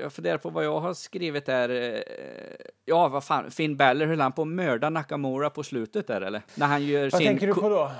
jag 0.00 0.12
funderar 0.12 0.38
på 0.38 0.50
vad 0.50 0.64
jag 0.64 0.80
har 0.80 0.94
skrivit 0.94 1.46
där. 1.46 1.68
Eh, 1.68 2.02
ja, 2.84 3.08
vad 3.08 3.24
fan, 3.24 3.50
Finn 3.50 3.76
Balor 3.76 4.06
höll 4.06 4.20
han 4.20 4.32
på 4.32 4.42
att 4.42 4.48
mörda 4.48 4.90
Nakamura 4.90 5.50
på 5.50 5.62
slutet 5.62 6.06
där 6.06 6.20
eller? 6.20 6.42
När 6.54 6.66
han 6.66 6.84
gör 6.84 7.02
Vad 7.10 7.12
sin... 7.20 7.26
tänker 7.26 7.46
du 7.46 7.54
på 7.54 7.68
då? 7.68 7.90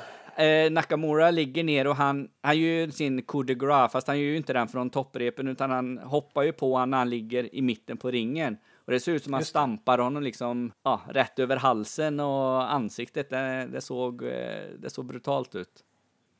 Eh, 0.43 0.71
Nakamura 0.71 1.31
ligger 1.31 1.65
ner 1.65 1.87
och 1.87 1.97
han, 1.97 2.29
han 2.43 2.59
gör 2.59 2.89
sin 2.89 3.23
coup 3.23 3.47
de 3.47 3.55
grace, 3.55 3.93
fast 3.93 4.07
han 4.07 4.19
gör 4.19 4.27
ju 4.27 4.37
inte 4.37 4.53
den 4.53 4.69
från 4.69 4.91
topprepen 4.91 5.49
utan 5.49 5.71
han 5.71 5.99
hoppar 5.99 6.43
ju 6.43 6.53
på 6.53 6.73
honom 6.73 6.91
när 6.91 6.99
han 6.99 7.11
ligger 7.11 7.55
i 7.55 7.63
mitten 7.63 7.97
på 7.97 8.11
ringen. 8.11 8.57
Och 8.87 8.93
det 8.93 9.01
ser 9.01 9.13
ut 9.13 9.25
som 9.25 9.33
han 9.33 9.41
Just 9.41 9.49
det. 9.49 9.59
stampar 9.59 9.99
honom 9.99 10.23
liksom, 10.23 10.73
ja, 10.83 11.01
rätt 11.09 11.39
över 11.39 11.57
halsen 11.57 12.21
och 12.21 12.73
ansiktet. 12.73 13.31
Det, 13.31 13.69
det, 13.73 13.81
såg, 13.81 14.23
eh, 14.23 14.65
det 14.79 14.91
såg 14.91 15.05
brutalt 15.05 15.55
ut. 15.55 15.85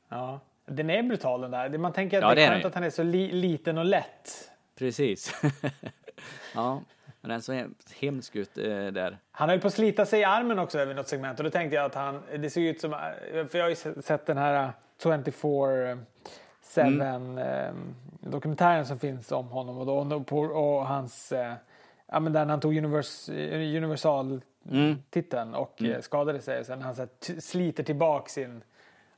Ja. 0.09 0.41
Den 0.67 0.91
är 0.91 1.03
brutal 1.03 1.41
den 1.41 1.51
där. 1.51 1.79
Man 1.79 1.93
tänker 1.93 2.19
att 2.19 2.23
Ja, 2.23 2.35
det 2.35 2.43
är 2.43 2.51
skönt 2.51 2.65
att 2.65 2.75
han 2.75 2.85
är 2.85 2.91
så 2.91 3.03
li, 3.03 3.33
liten 3.33 3.79
och 3.79 3.85
lätt. 3.85 4.51
Precis. 4.79 5.43
ja, 6.55 6.83
men 7.21 7.29
den 7.31 7.43
såg 7.43 7.55
hem- 7.57 7.75
hemsk 8.01 8.37
ut 8.37 8.59
eh, 8.59 8.65
där. 8.87 9.19
Han 9.31 9.49
höll 9.49 9.61
på 9.61 9.67
att 9.67 9.75
slita 9.75 10.07
sig 10.07 10.21
i 10.21 10.25
armen 10.25 10.59
också 10.59 10.79
över 10.79 10.95
något 10.95 11.09
segment 11.09 11.39
och 11.39 11.45
då 11.45 11.51
tänkte 11.51 11.77
jag 11.77 11.85
att 11.85 11.95
han, 11.95 12.23
det 12.39 12.51
såg 12.51 12.63
ut 12.63 12.81
som, 12.81 12.91
för 13.51 13.59
jag 13.59 13.65
har 13.65 13.69
ju 13.69 13.75
se- 13.77 14.03
sett 14.03 14.27
den 14.27 14.39
här 14.39 14.73
24 15.03 15.99
7 16.75 17.01
eh, 17.01 17.75
dokumentären 18.21 18.87
som 18.87 18.99
finns 18.99 19.33
om 19.33 19.49
honom 19.49 19.79
och, 19.79 19.87
då, 19.87 20.17
och, 20.17 20.27
på, 20.27 20.39
och 20.41 20.87
hans, 20.87 21.33
eh, 21.33 21.53
ja 22.07 22.21
men 22.21 22.33
där 22.33 22.47
han 22.47 22.61
tog 22.61 22.77
univers, 22.77 23.29
Universal 23.29 24.41
titeln 25.11 25.55
och 25.55 25.83
eh, 25.83 26.01
skadade 26.01 26.41
sig 26.41 26.65
sen 26.65 26.83
han 26.83 26.95
så 26.95 27.03
här, 27.03 27.41
sliter 27.41 27.83
tillbaka 27.83 28.29
sin 28.29 28.63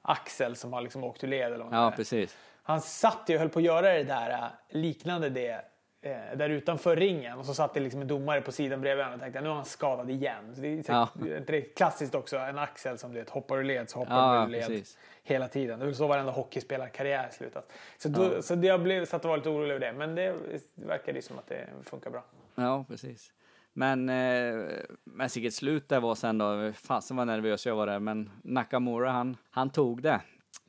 axel 0.06 0.56
som 0.56 0.72
har 0.72 0.80
liksom 0.80 1.04
åkt 1.04 1.24
ur 1.24 1.28
led 1.28 1.52
eller 1.52 1.64
vad 1.64 1.72
det 1.72 1.76
Ja, 1.76 1.92
precis. 1.96 2.36
Han 2.62 2.80
satt 2.80 3.22
ju 3.26 3.34
och 3.34 3.40
höll 3.40 3.48
på 3.48 3.58
att 3.58 3.64
göra 3.64 3.92
det 3.92 4.04
där 4.04 4.30
äh, 4.30 4.44
liknande 4.68 5.28
det 5.30 5.64
eh, 6.02 6.16
där 6.36 6.48
utanför 6.48 6.96
ringen 6.96 7.38
och 7.38 7.46
så 7.46 7.54
satt 7.54 7.74
det 7.74 7.80
liksom 7.80 8.00
en 8.00 8.08
domare 8.08 8.40
på 8.40 8.52
sidan 8.52 8.80
bredvid 8.80 9.04
honom 9.04 9.14
och 9.18 9.22
tänkte 9.22 9.40
nu 9.40 9.48
är 9.48 9.52
han 9.54 9.64
skadad 9.64 10.10
igen. 10.10 10.54
Så 10.54 10.60
det 10.60 10.68
är 10.68 10.84
Ja. 10.88 11.08
ja. 11.14 11.40
det 11.46 11.60
klassiskt 11.60 12.14
också, 12.14 12.36
en 12.36 12.58
axel 12.58 12.98
som 12.98 13.12
du 13.12 13.18
vet, 13.18 13.30
hoppar 13.30 13.58
ur 13.58 13.64
led 13.64 13.90
så 13.90 13.98
hoppar 13.98 14.14
Ja, 14.36 14.40
du 14.40 14.46
ur 14.46 14.48
led 14.48 14.66
precis. 14.66 14.98
hela 15.22 15.48
tiden. 15.48 15.78
Det 15.78 15.84
är 15.84 15.86
väl 15.86 15.96
så 15.96 16.06
varenda 16.06 16.32
hockeyspelarkarriär 16.32 17.28
slutat. 17.32 17.72
Så, 17.98 18.08
då, 18.08 18.42
så 18.42 18.54
det 18.54 18.66
jag 18.66 18.82
blev 18.82 19.04
satt 19.04 19.24
och 19.24 19.28
var 19.30 19.36
lite 19.36 19.48
orolig 19.48 19.70
över 19.74 19.86
det 19.86 19.92
men 19.92 20.14
det 20.14 20.34
verkar 20.74 21.12
ju 21.12 21.22
som 21.22 21.38
att 21.38 21.46
det 21.46 21.66
funkar 21.84 22.10
bra. 22.10 22.24
Ja, 22.54 22.84
precis. 22.88 23.32
Men, 23.78 24.08
eh, 24.08 24.64
men 25.04 25.28
vilket 25.34 25.54
slut 25.54 25.88
det 25.88 26.00
var 26.00 26.14
sen 26.14 26.38
då. 26.38 26.72
Fasen 26.74 27.16
vad 27.16 27.26
nervös 27.26 27.66
jag 27.66 27.76
var 27.76 27.86
där. 27.86 27.98
Men 27.98 28.30
Nakamura, 28.42 29.10
han, 29.10 29.36
han 29.50 29.70
tog 29.70 30.02
det 30.02 30.20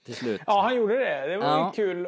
till 0.06 0.16
slut. 0.16 0.42
Ja, 0.48 0.62
han 0.62 0.76
gjorde 0.76 0.94
det. 1.00 1.28
Det 1.28 1.38
var 1.38 1.46
Ja. 1.46 1.72
ju 1.76 1.84
kul 1.86 2.08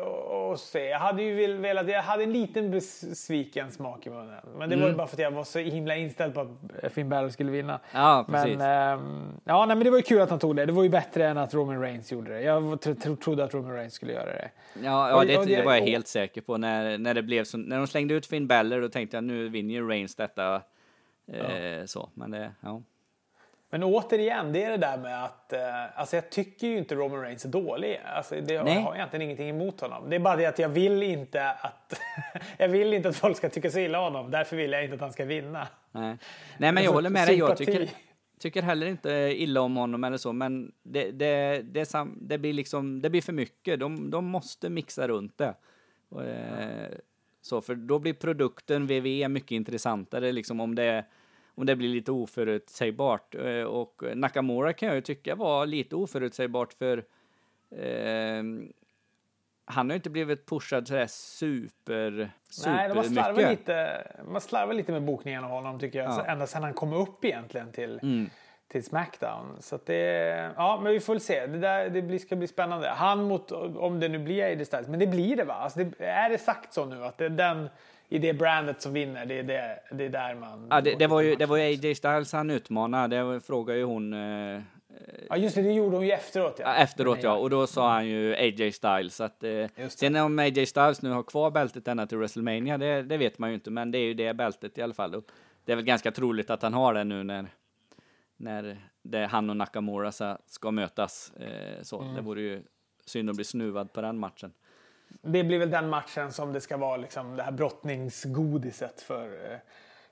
att, 0.53 0.59
se. 0.59 0.83
Jag 0.85 0.99
hade 0.99 1.23
ju 1.23 1.57
velat, 1.57 1.88
jag 1.89 2.01
hade 2.03 2.23
en 2.23 2.31
liten 2.33 2.71
besviken 2.71 3.71
smak 3.71 4.07
i 4.07 4.09
munnen. 4.09 4.39
Men 4.57 4.69
det 4.69 4.75
var 4.75 4.88
ju 4.88 4.95
bara 4.95 5.07
för 5.07 5.15
att 5.15 5.19
jag 5.21 5.31
var 5.31 5.43
så 5.43 5.59
himla 5.59 5.95
inställd 5.95 6.33
på 6.33 6.41
att 6.83 6.93
Finn 6.93 7.09
Balor 7.09 7.29
skulle 7.29 7.51
vinna. 7.51 7.79
Ja, 7.93 8.25
Men, 8.29 8.43
precis. 8.43 8.62
ehm, 8.62 9.27
ja, 9.43 9.65
nej, 9.65 9.75
men 9.75 9.83
det 9.83 9.89
var 9.89 9.97
ju 9.97 10.03
kul 10.03 10.21
att 10.21 10.29
han 10.29 10.39
tog 10.39 10.55
det. 10.55 10.65
Det 10.65 10.71
var 10.71 10.83
ju 10.83 10.89
bättre 10.89 11.27
än 11.27 11.38
att 11.38 11.53
Roman 11.53 11.81
Reigns 11.81 12.12
gjorde 12.12 12.31
det. 12.33 12.41
Jag 12.41 12.81
tro, 12.81 12.95
tro, 12.95 13.15
trodde 13.15 13.43
att 13.43 13.53
Roman 13.53 13.73
Reigns 13.73 13.93
skulle 13.93 14.13
göra 14.13 14.25
det. 14.25 14.49
Ja, 14.83 15.09
ja 15.09 15.23
det, 15.25 15.38
och 15.38 15.45
det- 15.45 15.55
det 15.55 15.63
var 15.65 15.73
jag 15.75 15.81
helt 15.81 16.07
säker 16.07 16.41
på. 16.41 16.57
När, 16.57 16.97
när 16.97 17.13
det 17.13 17.21
blev 17.23 17.43
så, 17.43 17.57
när 17.57 17.77
de 17.77 17.88
slängde 17.88 18.13
ut 18.13 18.25
Finn 18.25 18.47
Balor, 18.47 18.81
då 18.81 18.89
tänkte 18.89 19.17
jag 19.17 19.23
nu 19.23 19.49
vinner 19.49 19.73
ju 19.73 19.88
Reigns 19.89 20.15
detta. 20.15 20.62
Eh, 21.33 21.85
Så, 21.85 22.09
men 22.13 22.31
det, 22.31 22.51
ja. 22.61 22.81
Men 23.71 23.83
återigen, 23.83 24.53
det 24.53 24.63
är 24.63 24.71
det 24.71 24.77
där 24.77 24.97
med 24.97 25.23
att... 25.23 25.53
Eh, 25.53 25.99
alltså 25.99 26.15
jag 26.15 26.29
tycker 26.29 26.67
ju 26.67 26.77
inte 26.77 26.95
Roman 26.95 27.21
Reigns 27.21 27.45
är 27.45 27.49
dålig. 27.49 28.01
Alltså 28.05 28.35
det, 28.41 28.53
jag 28.53 28.65
har 28.65 28.95
egentligen 28.95 29.21
ingenting 29.21 29.49
emot 29.49 29.81
honom. 29.81 30.09
Det 30.09 30.15
är 30.15 30.19
bara 30.19 30.35
det 30.35 30.45
att 30.45 30.59
jag 30.59 30.69
vill 30.69 31.03
inte 31.03 31.49
att... 31.49 32.01
jag 32.57 32.67
vill 32.67 32.93
inte 32.93 33.09
att 33.09 33.15
folk 33.15 33.37
ska 33.37 33.49
tycka 33.49 33.71
så 33.71 33.79
illa 33.79 33.99
om 33.99 34.13
honom. 34.13 34.31
Därför 34.31 34.55
vill 34.55 34.71
jag 34.71 34.83
inte 34.83 34.95
att 34.95 35.01
han 35.01 35.13
ska 35.13 35.25
vinna. 35.25 35.67
Nej, 35.91 36.03
Nej 36.03 36.17
men 36.57 36.75
jag 36.75 36.77
Alltså, 36.77 36.93
håller 36.93 37.09
med 37.09 37.27
dig. 37.27 37.37
Jag 37.37 37.57
tycker, 37.57 37.89
tycker 38.39 38.61
heller 38.61 38.87
inte 38.87 39.11
illa 39.35 39.61
om 39.61 39.75
honom 39.75 40.03
eller 40.03 40.17
så, 40.17 40.33
men 40.33 40.71
det, 40.83 41.11
det, 41.11 41.61
det, 41.61 41.85
sam, 41.85 42.17
det 42.21 42.37
blir 42.37 42.53
liksom, 42.53 43.01
det 43.01 43.09
blir 43.09 43.21
för 43.21 43.33
mycket. 43.33 43.79
De, 43.79 44.09
de 44.09 44.25
måste 44.25 44.69
mixa 44.69 45.07
runt 45.07 45.37
det. 45.37 45.53
Och, 46.09 46.23
eh, 46.23 46.91
så, 47.41 47.61
för 47.61 47.75
då 47.75 47.99
blir 47.99 48.13
produkten 48.13 48.87
VV 48.87 49.29
mycket 49.29 49.51
intressantare, 49.51 50.31
liksom 50.31 50.59
om 50.59 50.75
det, 50.75 51.05
om 51.60 51.65
det 51.65 51.76
blir 51.76 51.89
lite 51.89 52.12
oförutsägbart. 52.12 53.36
Eh, 53.36 53.63
Och 53.63 54.04
Nakamura 54.15 54.74
kan 54.74 54.88
jag 54.88 54.95
ju 54.95 55.02
tycka 55.02 55.36
var 55.36 55.65
lite 55.65 55.95
oförutsägbart 55.95 56.74
för 56.74 56.98
eh, 57.72 58.43
han 59.65 59.89
har 59.89 59.93
ju 59.93 59.95
inte 59.95 60.10
blivit 60.10 60.45
pushad 60.45 60.88
sådär 60.88 61.08
super, 61.08 62.32
super 62.50 62.72
Nej, 62.72 63.04
slarvat 63.06 63.36
mycket. 63.36 63.50
lite, 63.60 64.08
man 64.32 64.41
slarvar 64.41 64.74
lite 64.74 64.91
med 64.91 65.04
bokningen 65.04 65.43
av 65.43 65.50
honom 65.50 65.80
tycker 65.80 66.00
jag. 66.00 66.10
Ja. 66.12 66.26
Ända 66.26 66.48
sedan 66.48 66.63
han 66.63 66.74
kom 66.74 66.93
upp 66.93 67.26
egentligen 67.26 67.72
till, 67.72 68.00
Mm. 68.04 68.30
till 68.67 68.84
Smackdown. 68.84 69.58
Så 69.60 69.80
det, 69.86 70.52
ja 70.56 70.80
men 70.84 70.91
vi 70.93 71.00
får 71.00 71.13
väl 71.13 71.19
se. 71.22 71.45
Det, 71.48 71.58
där, 71.58 71.89
det 71.89 72.02
blir, 72.02 72.19
ska 72.19 72.36
bli 72.36 72.48
spännande. 72.48 72.89
Han 72.89 73.24
mot, 73.24 73.52
om 73.52 74.00
det 74.00 74.08
nu 74.10 74.19
blir 74.19 74.43
AJ 74.43 74.65
Styles, 74.65 74.88
men 74.88 75.00
det 75.00 75.08
blir 75.08 75.36
det 75.36 75.43
va? 75.43 75.54
Alltså 75.54 75.80
det, 75.80 76.06
är 76.06 76.30
det 76.30 76.38
sagt 76.38 76.74
så 76.74 76.86
nu 76.86 77.04
att 77.06 77.17
det 77.17 77.30
den 77.30 77.69
i 78.10 78.19
det 78.19 78.34
brandet 78.34 78.82
som 78.82 78.93
vinner, 78.93 79.26
det 79.26 79.39
är, 79.39 79.43
det, 79.43 79.80
det 79.91 80.06
är 80.06 80.10
där 80.10 80.36
man... 80.36 80.67
Ja, 80.69 80.82
det, 80.82 80.95
det 80.95 81.08
var 81.08 81.22
ju 81.22 81.36
det 81.36 81.45
var 81.45 81.58
ju. 81.58 81.63
AJ 81.63 81.95
Styles 81.95 82.34
han 82.34 82.50
utmanade, 82.50 83.34
det 83.34 83.41
frågade 83.41 83.80
ju 83.80 83.86
hon 83.86 84.13
eh, 84.13 84.62
Ja 85.30 85.38
just 85.38 85.56
det, 85.56 85.62
det 85.62 85.74
gjorde 85.74 85.95
hon 85.95 86.06
ju 86.06 86.12
efteråt 86.12 86.60
ja. 86.60 86.76
efteråt 86.76 87.24
ja, 87.24 87.34
och 87.38 87.50
då 87.50 87.67
sa 87.67 87.91
han 87.93 88.08
ju 88.08 88.36
AJ 88.36 88.72
Styles 88.72 89.22
att 89.22 89.43
eh, 89.43 89.67
sen 89.89 90.15
om 90.15 90.39
AJ 90.39 90.65
Styles 90.65 91.02
nu 91.02 91.10
har 91.10 91.24
kvar 91.24 91.52
bältet 91.52 91.88
ända 91.88 92.08
till 92.08 92.17
WrestleMania, 92.17 92.78
det, 92.78 93.02
det 93.02 93.17
vet 93.17 93.39
man 93.39 93.50
ju 93.50 93.56
inte, 93.56 93.72
men 93.72 93.91
det 93.91 93.98
är 93.98 94.06
ju 94.06 94.13
det 94.13 94.34
bältet 94.34 94.78
i 94.78 94.82
alla 94.82 94.93
fall. 94.93 95.15
Och 95.15 95.24
det 95.65 95.72
är 95.72 95.76
väl 95.76 95.86
ganska 95.86 96.12
troligt 96.12 96.50
att 96.50 96.62
han 96.62 96.74
har 96.74 96.93
det 96.93 97.04
nu 97.04 97.24
när 97.24 97.48
när 98.38 98.78
det, 99.04 99.26
han 99.26 99.50
och 99.50 99.58
Nakamura 99.58 100.12
ska 100.45 100.72
mötas. 100.72 101.32
Eh, 101.39 101.82
så 101.84 102.02
Mm. 102.02 102.15
det 102.15 102.22
vore 102.22 102.41
ju 102.41 102.63
synd 103.06 103.30
att 103.30 103.36
bli 103.36 103.45
snuvad 103.45 103.93
på 103.93 104.02
den 104.02 104.19
matchen. 104.19 104.54
Det 105.21 105.43
blir 105.43 105.60
väl 105.60 105.69
den 105.71 105.89
matchen 105.89 106.32
som 106.32 106.53
det 106.53 106.62
ska 106.62 106.77
vara 106.77 106.97
liksom 106.97 107.36
det 107.36 107.43
här 107.43 107.51
brottningsgodiset 107.51 109.01
för, 109.01 109.23
eh, 109.51 109.58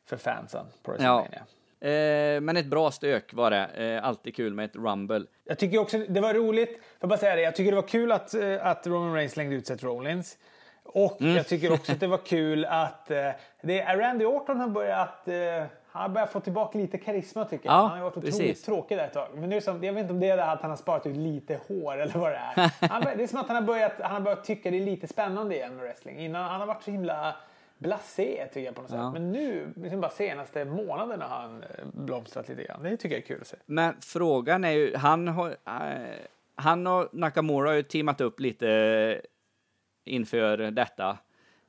för 0.06 0.18
fansen 0.18 0.66
på 0.84 0.92
WrestleMania. 0.92 1.44
Eh, 1.80 2.42
men 2.42 2.58
ett 2.58 2.66
bra 2.66 2.92
stök 2.92 3.34
var 3.34 3.52
det. 3.52 3.66
Eh, 3.66 4.06
alltid 4.08 4.36
kul 4.36 4.54
med 4.54 4.66
ett 4.66 4.76
rumble. 4.76 5.26
Jag 5.44 5.58
tycker 5.58 5.78
också 5.78 5.98
det 5.98 6.22
var 6.22 6.34
roligt, 6.34 6.80
jag 7.00 7.10
bara 7.10 7.20
säga 7.20 7.36
det, 7.36 7.42
jag 7.42 7.56
tycker 7.56 7.72
det 7.72 7.82
var 7.82 7.88
kul 7.88 8.12
att, 8.12 8.34
eh, 8.34 8.66
att 8.66 8.88
Roman 8.88 9.14
Reigns 9.14 9.32
slängde 9.34 9.56
ut 9.56 9.68
Seth 9.68 9.86
Rollins. 9.86 10.38
Och 10.84 11.22
Mm. 11.22 11.36
jag 11.36 11.48
tycker 11.48 11.74
också 11.74 11.92
att 11.92 12.00
det 12.00 12.08
var 12.08 12.18
kul 12.26 12.66
att 12.66 13.12
eh, 13.12 13.30
det 13.62 13.82
är 13.82 13.98
Randy 13.98 14.26
Orton 14.26 14.60
har 14.60 14.68
börjat, 14.68 15.28
eh, 15.28 15.64
han 15.98 16.10
har 16.10 16.14
börjat 16.14 16.32
få 16.32 16.40
tillbaka 16.40 16.78
lite 16.78 16.98
karisma 16.98 17.46
tycker 17.46 17.66
jag. 17.66 17.76
Ja, 17.76 17.88
han 17.88 17.98
har 17.98 18.04
varit 18.04 18.18
otroligt 18.18 18.38
precis. 18.38 18.62
tråkig 18.62 18.98
där 18.98 19.06
ett 19.06 19.14
tag. 19.14 19.28
Men 19.36 19.50
nu 19.50 19.62
som, 19.62 19.84
jag 19.84 19.94
vet 19.94 20.02
inte 20.02 20.14
om 20.14 20.20
det 20.20 20.30
är 20.30 20.38
att 20.38 20.62
han 20.62 20.70
har 20.70 20.78
sparat 20.78 21.06
ut 21.06 21.18
lite 21.18 21.60
hår 21.68 21.98
eller 21.98 22.14
vad 22.14 22.32
det 22.32 22.38
är. 22.56 22.88
Han, 22.90 23.02
det 23.02 23.24
är 23.24 23.28
som 23.28 23.40
att 23.40 23.48
han 23.48 23.56
har 23.56 23.64
börjat, 23.64 23.94
han 24.02 24.12
har 24.12 24.22
börjat 24.22 24.44
tycka 24.44 24.72
det 24.72 24.78
är 24.78 24.86
lite 24.86 25.08
spännande 25.08 25.56
igen 25.56 25.76
med 25.76 25.84
wrestling. 25.84 26.20
Innan, 26.20 26.44
han 26.44 26.60
har 26.60 26.68
varit 26.68 26.84
så 26.84 26.92
himla 26.92 27.36
blasé 27.78 28.48
tycker 28.48 28.66
jag 28.66 28.76
på 28.76 28.82
något 28.82 28.90
sätt. 28.90 29.00
Ja. 29.00 29.12
Men 29.12 29.32
nu, 29.32 29.74
liksom 29.76 30.02
bara 30.02 30.12
senaste 30.12 30.66
månaderna 30.66 31.28
har 31.28 31.42
han 31.42 31.64
eh, 31.64 31.86
blomstrat 31.94 32.50
lite 32.50 32.64
grann. 32.64 32.84
Det 32.84 32.98
tycker 32.98 33.16
jag 33.16 33.24
är 33.24 33.28
kul 33.28 33.42
att 33.42 33.48
se. 33.48 33.58
Men 33.66 33.96
frågan 34.02 34.64
är 34.64 34.72
ju, 34.72 34.96
han, 34.96 35.28
har, 35.28 35.50
eh, 35.50 36.16
han 36.56 36.88
och 36.88 37.10
Nakamura 37.12 37.70
har 37.70 37.76
ju 37.76 37.84
teamat 37.84 38.22
upp 38.22 38.40
lite 38.40 38.70
eh, 38.70 40.14
inför 40.14 40.58
detta. 40.58 41.18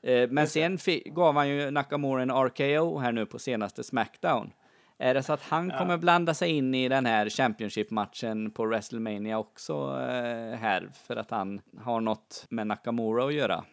Eh, 0.03 0.29
men 0.31 0.47
sen 0.47 0.79
gav 1.05 1.35
han 1.35 1.49
ju 1.49 1.71
Nakamura 1.71 2.23
en 2.23 2.31
RKO 2.31 2.99
här 2.99 3.13
nu 3.13 3.27
på 3.27 3.39
senaste 3.39 3.85
Smackdown. 3.85 4.53
Är 4.99 5.15
det 5.15 5.23
så 5.23 5.33
att 5.33 5.43
han 5.43 5.71
kommer 5.71 5.97
blanda 5.97 6.35
sig 6.35 6.51
in 6.51 6.75
i 6.75 6.89
den 6.89 7.07
här 7.07 7.29
Championship-matchen 7.29 8.51
på 8.51 8.65
WrestleMania 8.67 9.39
också 9.39 9.73
eh, 10.01 10.59
här 10.59 10.89
för 11.07 11.17
att 11.17 11.31
han 11.31 11.61
har 11.81 12.01
något 12.01 12.47
med 12.51 12.67
Nakamura 12.67 13.25
att 13.25 13.35
göra? 13.35 13.65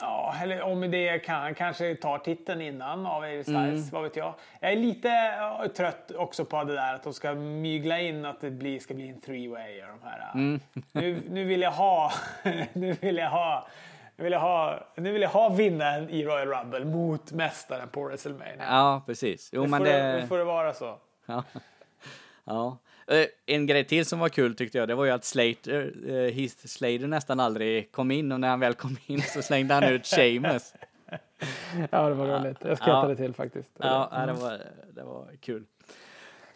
Ja, 0.00 0.34
eller 0.42 0.62
om 0.62 0.80
det 0.80 1.18
kan 1.18 1.40
han 1.40 1.54
kanske 1.54 1.94
tar 1.94 2.18
titeln 2.18 2.60
innan 2.60 3.06
av 3.06 3.24
Styles, 3.42 3.58
Mm. 3.58 3.88
vad 3.92 4.02
vet 4.02 4.16
jag. 4.16 4.34
Jag 4.60 4.72
är 4.72 4.76
lite 4.76 5.08
ja, 5.08 5.66
trött 5.76 6.10
också 6.16 6.44
på 6.44 6.64
det 6.64 6.74
där 6.74 6.94
att 6.94 7.02
de 7.02 7.12
ska 7.12 7.34
mygla 7.34 8.00
in 8.00 8.24
att 8.24 8.40
det 8.40 8.50
blir, 8.50 8.78
ska 8.80 8.94
bli 8.94 9.08
en 9.08 9.20
och 9.82 9.98
de 10.00 10.08
här. 10.08 10.30
Mm. 10.34 10.60
Nu, 10.92 11.22
nu 11.30 11.44
vill 11.44 11.62
jag 11.62 11.70
ha, 11.70 12.12
nu 12.72 12.92
vill 12.92 13.16
jag 13.16 13.30
ha, 13.30 13.68
nu 14.18 14.24
vill 14.24 14.32
jag 14.32 14.40
ha, 14.40 14.80
nu 14.96 15.12
vill 15.12 15.22
jag 15.22 15.28
ha 15.28 15.48
vinnaren 15.48 16.10
i 16.10 16.24
Royal 16.24 16.48
Rumble 16.48 16.84
mot 16.84 17.32
mästaren 17.32 17.88
på 17.88 18.04
WrestleMania. 18.04 18.56
Ja, 18.68 19.02
precis. 19.06 19.50
Jo, 19.52 19.62
Nu 19.62 19.68
men 19.68 19.78
får, 19.80 19.84
det... 19.86 19.92
det, 19.92 20.20
nu 20.20 20.26
får 20.26 20.38
det 20.38 20.44
vara 20.44 20.74
så. 20.74 20.98
Ja. 21.26 21.44
ja. 22.44 22.78
Eh, 23.06 23.26
En 23.46 23.66
grej 23.66 23.84
till 23.84 24.06
som 24.06 24.18
var 24.18 24.28
kul 24.28 24.54
tyckte 24.56 24.78
jag, 24.78 24.88
det 24.88 24.94
var 24.94 25.04
ju 25.04 25.10
att 25.10 25.24
Slater, 25.24 25.92
Heath 26.32 26.66
Slater 26.66 27.06
nästan 27.06 27.40
aldrig 27.40 27.92
kom 27.92 28.10
in 28.10 28.32
och 28.32 28.40
när 28.40 28.48
han 28.48 28.60
väl 28.60 28.74
kom 28.74 28.96
in 29.06 29.22
så 29.22 29.42
slängde 29.42 29.74
han 29.74 29.84
ut 29.84 30.06
Sheamus. 30.06 30.74
Ja, 31.90 32.08
det 32.08 32.14
var 32.14 32.26
roligt. 32.26 32.56
Jag 32.64 32.76
skrattade 32.78 33.16
till 33.16 33.34
faktiskt. 33.34 33.70
Ja, 33.78 34.08
ja, 34.12 34.26
det 34.26 34.32
var, 34.32 34.58
det 34.94 35.02
var 35.02 35.26
kul. 35.40 35.64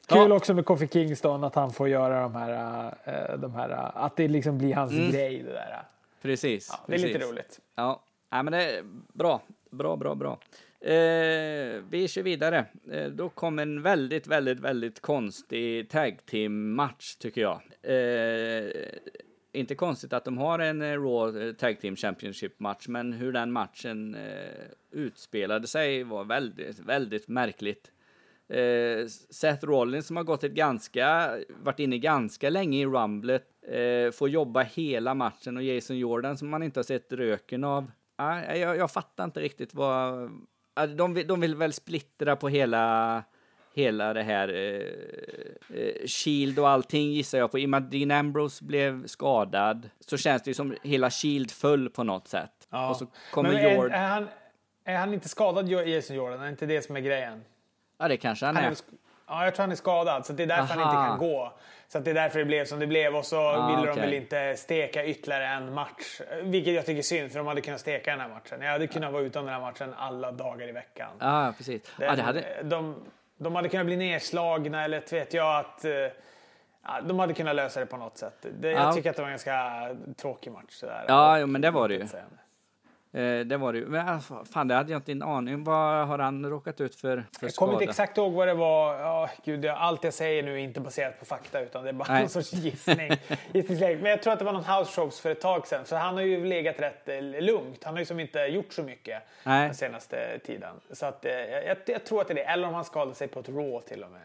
Kul 0.07 0.31
Ja. 0.31 0.35
också 0.37 0.55
med 0.55 0.65
Kofi 0.65 0.89
Kingston 0.89 1.45
att 1.45 1.55
han 1.55 1.73
får 1.73 1.89
göra 1.89 2.21
de 2.23 2.35
här, 2.35 2.85
eh, 3.05 3.39
de 3.39 3.55
här 3.55 3.91
att 3.95 4.17
det 4.17 4.29
liksom 4.29 4.59
blir 4.59 4.75
hans 4.75 4.93
Mm. 4.93 5.11
grej 5.11 5.43
det 5.43 5.53
där. 5.53 5.83
Precis. 6.23 6.69
Ja, 6.73 6.85
det 6.87 6.95
är 6.95 6.99
lite 6.99 7.13
precis. 7.13 7.33
roligt. 7.33 7.61
Ja, 7.75 8.05
ja 8.31 8.43
men 8.43 8.53
det 8.53 8.63
är 8.63 8.83
bra. 9.13 9.43
Bra, 9.71 9.97
bra, 9.97 10.15
bra. 10.15 10.41
Eh, 10.81 11.83
vi 11.91 12.09
kör 12.09 12.23
vidare. 12.23 12.67
Eh, 12.91 13.07
då 13.07 13.29
kom 13.29 13.59
en 13.59 13.83
väldigt, 13.83 14.27
väldigt, 14.27 14.61
väldigt 14.61 15.01
konstig 15.01 15.91
tag 15.91 16.27
team 16.27 16.75
match 16.75 17.17
tycker 17.17 17.41
jag. 17.41 17.61
Eh, 17.83 18.71
inte 19.53 19.75
konstigt 19.75 20.13
att 20.13 20.25
de 20.25 20.39
har 20.39 20.59
en 20.59 20.83
eh, 20.83 21.03
Raw 21.03 21.49
eh, 21.49 21.53
Tag 21.53 21.81
Team 21.81 21.97
Championship 21.97 22.61
match, 22.61 22.89
men 22.89 23.13
hur 23.13 23.33
den 23.33 23.53
matchen 23.53 24.15
eh, 24.15 24.65
utspelade 24.91 25.67
sig 25.67 26.03
var 26.05 26.25
väldigt, 26.25 26.79
väldigt 26.79 27.29
märkligt. 27.29 27.93
Seth 29.31 29.65
Rollins 29.67 30.07
som 30.07 30.17
har 30.17 30.25
gått 30.25 30.45
ett 30.45 30.53
ganska, 30.53 31.37
varit 31.49 31.79
inne 31.79 31.99
ganska 31.99 32.51
länge 32.51 32.79
i 32.79 32.87
Rumblet, 32.87 33.45
eh, 33.69 34.11
får 34.13 34.29
jobba 34.29 34.63
hela 34.63 35.15
matchen 35.15 35.57
och 35.57 35.63
Jason 35.63 35.99
Jordan 35.99 36.39
som 36.39 36.49
man 36.49 36.63
inte 36.63 36.79
har 36.79 36.85
sett 36.85 37.13
röken 37.13 37.65
av. 37.65 37.91
Ah, 38.17 38.55
jag, 38.55 38.77
jag 38.77 38.91
fattar 38.91 39.25
inte 39.25 39.41
riktigt 39.41 39.75
vad... 39.75 40.31
Ah, 40.75 40.87
de, 40.87 41.15
de 41.27 41.41
vill 41.41 41.55
väl 41.55 41.73
splittra 41.73 42.37
på 42.37 42.49
hela, 42.49 43.25
hela 43.75 44.13
det 44.13 44.23
här 44.23 44.49
eh, 44.49 45.79
eh, 45.79 46.07
Shield 46.07 46.59
och 46.59 46.69
allting 46.69 47.13
gissar 47.13 47.39
jag 47.39 47.51
på. 47.51 47.59
I 47.59 47.67
och 47.67 47.71
med 47.71 47.83
att 47.83 47.91
Dean 47.91 48.11
Ambrose 48.11 48.65
blev 48.65 49.07
skadad 49.07 49.91
så 50.01 50.17
känns 50.17 50.43
det 50.43 50.51
ju 50.51 50.55
som 50.55 50.77
hela 50.83 51.11
Shield 51.11 51.51
föll 51.51 51.91
på 51.91 52.05
något 52.05 52.29
sätt. 52.29 52.69
Och 52.91 52.97
så 52.97 53.07
kommer 53.33 53.53
Men 53.53 53.59
är, 53.59 53.75
Jordan... 53.77 53.93
är, 53.93 54.09
han, 54.09 54.29
är 54.85 54.97
han 54.97 55.15
inte 55.15 55.29
skadad, 55.29 55.69
Jason 55.69 56.17
Jordan? 56.17 56.41
Är 56.43 56.49
inte 56.49 56.67
det 56.67 56.83
som 56.83 56.97
är 56.97 57.01
grejen? 57.01 57.45
Ja, 57.99 58.09
det 58.09 58.17
kanske 58.17 58.47
han 58.47 58.57
Han 58.57 58.65
är 58.65 58.71
är. 58.71 58.77
Ja, 59.27 59.45
jag 59.45 59.55
tror 59.55 59.63
han 59.63 59.73
är 59.73 59.77
skadad, 59.77 60.27
så 60.27 60.33
det 60.33 60.43
är 60.43 60.47
därför 60.47 60.75
han 60.75 60.79
Aha. 60.83 60.91
inte 60.91 61.09
kan 61.09 61.19
gå. 61.19 61.53
Så 61.93 61.99
det 61.99 62.11
är 62.11 62.15
därför 62.15 62.39
det 62.39 62.45
blev 62.45 62.65
som 62.65 62.79
det 62.79 62.87
blev 62.87 63.17
och 63.17 63.25
så 63.27 63.41
Ah, 63.41 63.67
ville 63.71 63.83
de 63.87 63.91
okej. 63.91 64.03
väl 64.03 64.15
inte 64.15 64.57
steka 64.57 65.05
ytterligare 65.05 65.47
en 65.47 65.75
match. 65.75 66.21
Vilket 66.43 66.75
jag 66.75 66.87
tycker 66.87 66.99
är 66.99 67.03
synd, 67.03 67.31
för 67.33 67.39
de 67.39 67.47
hade 67.47 67.61
kunnat 67.61 67.81
steka 67.81 68.11
den 68.11 68.21
här 68.21 68.29
matchen. 68.29 68.61
Jag 68.63 68.73
hade 68.73 68.87
kunnat 68.87 69.13
vara 69.13 69.23
utan 69.23 69.45
den 69.45 69.55
här 69.55 69.61
matchen 69.61 69.95
alla 69.99 70.33
dagar 70.33 70.69
i 70.69 70.73
veckan. 70.73 71.11
Ja, 71.19 71.55
precis. 71.57 71.83
Ja, 72.01 72.17
det 72.17 72.23
hade... 72.23 72.45
de, 72.63 72.95
de 73.37 73.55
hade 73.55 73.69
kunnat 73.69 73.87
bli 73.87 73.97
nedslagna 73.97 74.85
eller 74.85 75.03
vet 75.11 75.35
jag 75.35 75.59
att... 75.59 75.85
eh, 75.85 75.91
Ja, 76.87 77.01
de 77.01 77.19
hade 77.19 77.35
kunnat 77.35 77.55
lösa 77.57 77.81
det 77.81 77.87
på 77.87 77.97
något 77.97 78.19
sätt. 78.19 78.47
Det, 78.61 78.71
Ja. 78.71 78.79
Jag 78.79 78.95
tycker 78.95 79.11
att 79.11 79.17
det 79.17 79.23
var 79.23 79.29
en 79.29 79.33
ganska 79.33 79.89
tråkig 80.17 80.53
match. 80.53 80.65
Sådär. 80.69 81.05
Ja, 81.09 81.39
jo, 81.39 81.47
men 81.47 81.61
det 81.61 81.71
var 81.71 81.89
det 81.89 81.95
ju. 81.95 82.07
Eh, 83.15 83.41
det 83.41 83.57
var 83.57 83.73
det 83.73 83.79
ju. 83.79 83.87
Men 83.87 84.09
alltså, 84.09 84.45
fan, 84.53 84.69
det 84.69 84.75
hade 84.75 84.93
jag 84.93 84.99
inte 84.99 85.13
en 85.13 85.23
aning 85.23 85.65
Vad 85.65 86.07
har 86.09 86.19
han 86.19 86.47
råkat 86.51 86.81
ut 86.81 86.95
för, 86.95 87.25
för 87.39 87.47
Jag 87.47 87.55
kommer 87.55 87.73
inte 87.73 87.85
exakt 87.85 88.19
ihåg 88.19 88.33
vad 88.33 88.49
det 88.49 88.55
var. 88.55 88.95
Ja, 88.95 89.31
gud, 89.45 89.67
allt 89.67 90.05
jag 90.05 90.15
säger 90.15 90.43
nu 90.43 90.55
är 90.55 90.59
inte 90.59 90.81
baserat 90.81 91.19
på 91.19 91.25
fakta 91.25 91.61
utan 91.61 91.83
det 91.83 91.89
är 91.89 91.93
bara 91.93 92.13
Nej. 92.13 92.21
någon 92.21 92.29
sorts 92.29 92.53
gissning. 92.53 93.09
Men 94.01 94.05
jag 94.05 94.23
tror 94.23 94.33
att 94.33 94.39
det 94.39 94.45
var 94.45 94.53
någon 94.53 94.65
house 94.65 95.01
shows 95.01 95.21
för 95.21 95.31
ett 95.31 95.41
tag 95.41 95.67
sedan. 95.67 95.85
Så 95.85 95.97
han 95.97 96.15
har 96.15 96.23
ju 96.23 96.45
legat 96.45 96.81
rätt 96.81 97.09
eh, 97.09 97.21
lugnt. 97.23 97.85
Han 97.85 97.95
har 97.95 97.99
ju 97.99 98.05
som 98.07 98.21
inte 98.21 98.39
gjort 98.39 98.73
så 98.73 98.83
mycket 98.83 99.23
Nej. 99.45 99.67
den 99.67 99.75
senaste 99.75 100.39
tiden. 100.39 100.75
Så 100.93 101.07
att, 101.07 101.25
eh, 101.25 101.33
jag, 101.33 101.77
jag 101.87 102.05
tror 102.05 102.21
att 102.21 102.29
det 102.29 102.33
är 102.33 102.35
det. 102.35 102.45
Eller 102.45 102.69
om 102.69 102.75
han 102.75 102.85
skadade 102.85 103.15
sig 103.15 103.29
på 103.29 103.41
ett 103.41 103.49
rå 103.49 103.81
till 103.81 104.05
och 104.05 104.11
med. 104.11 104.21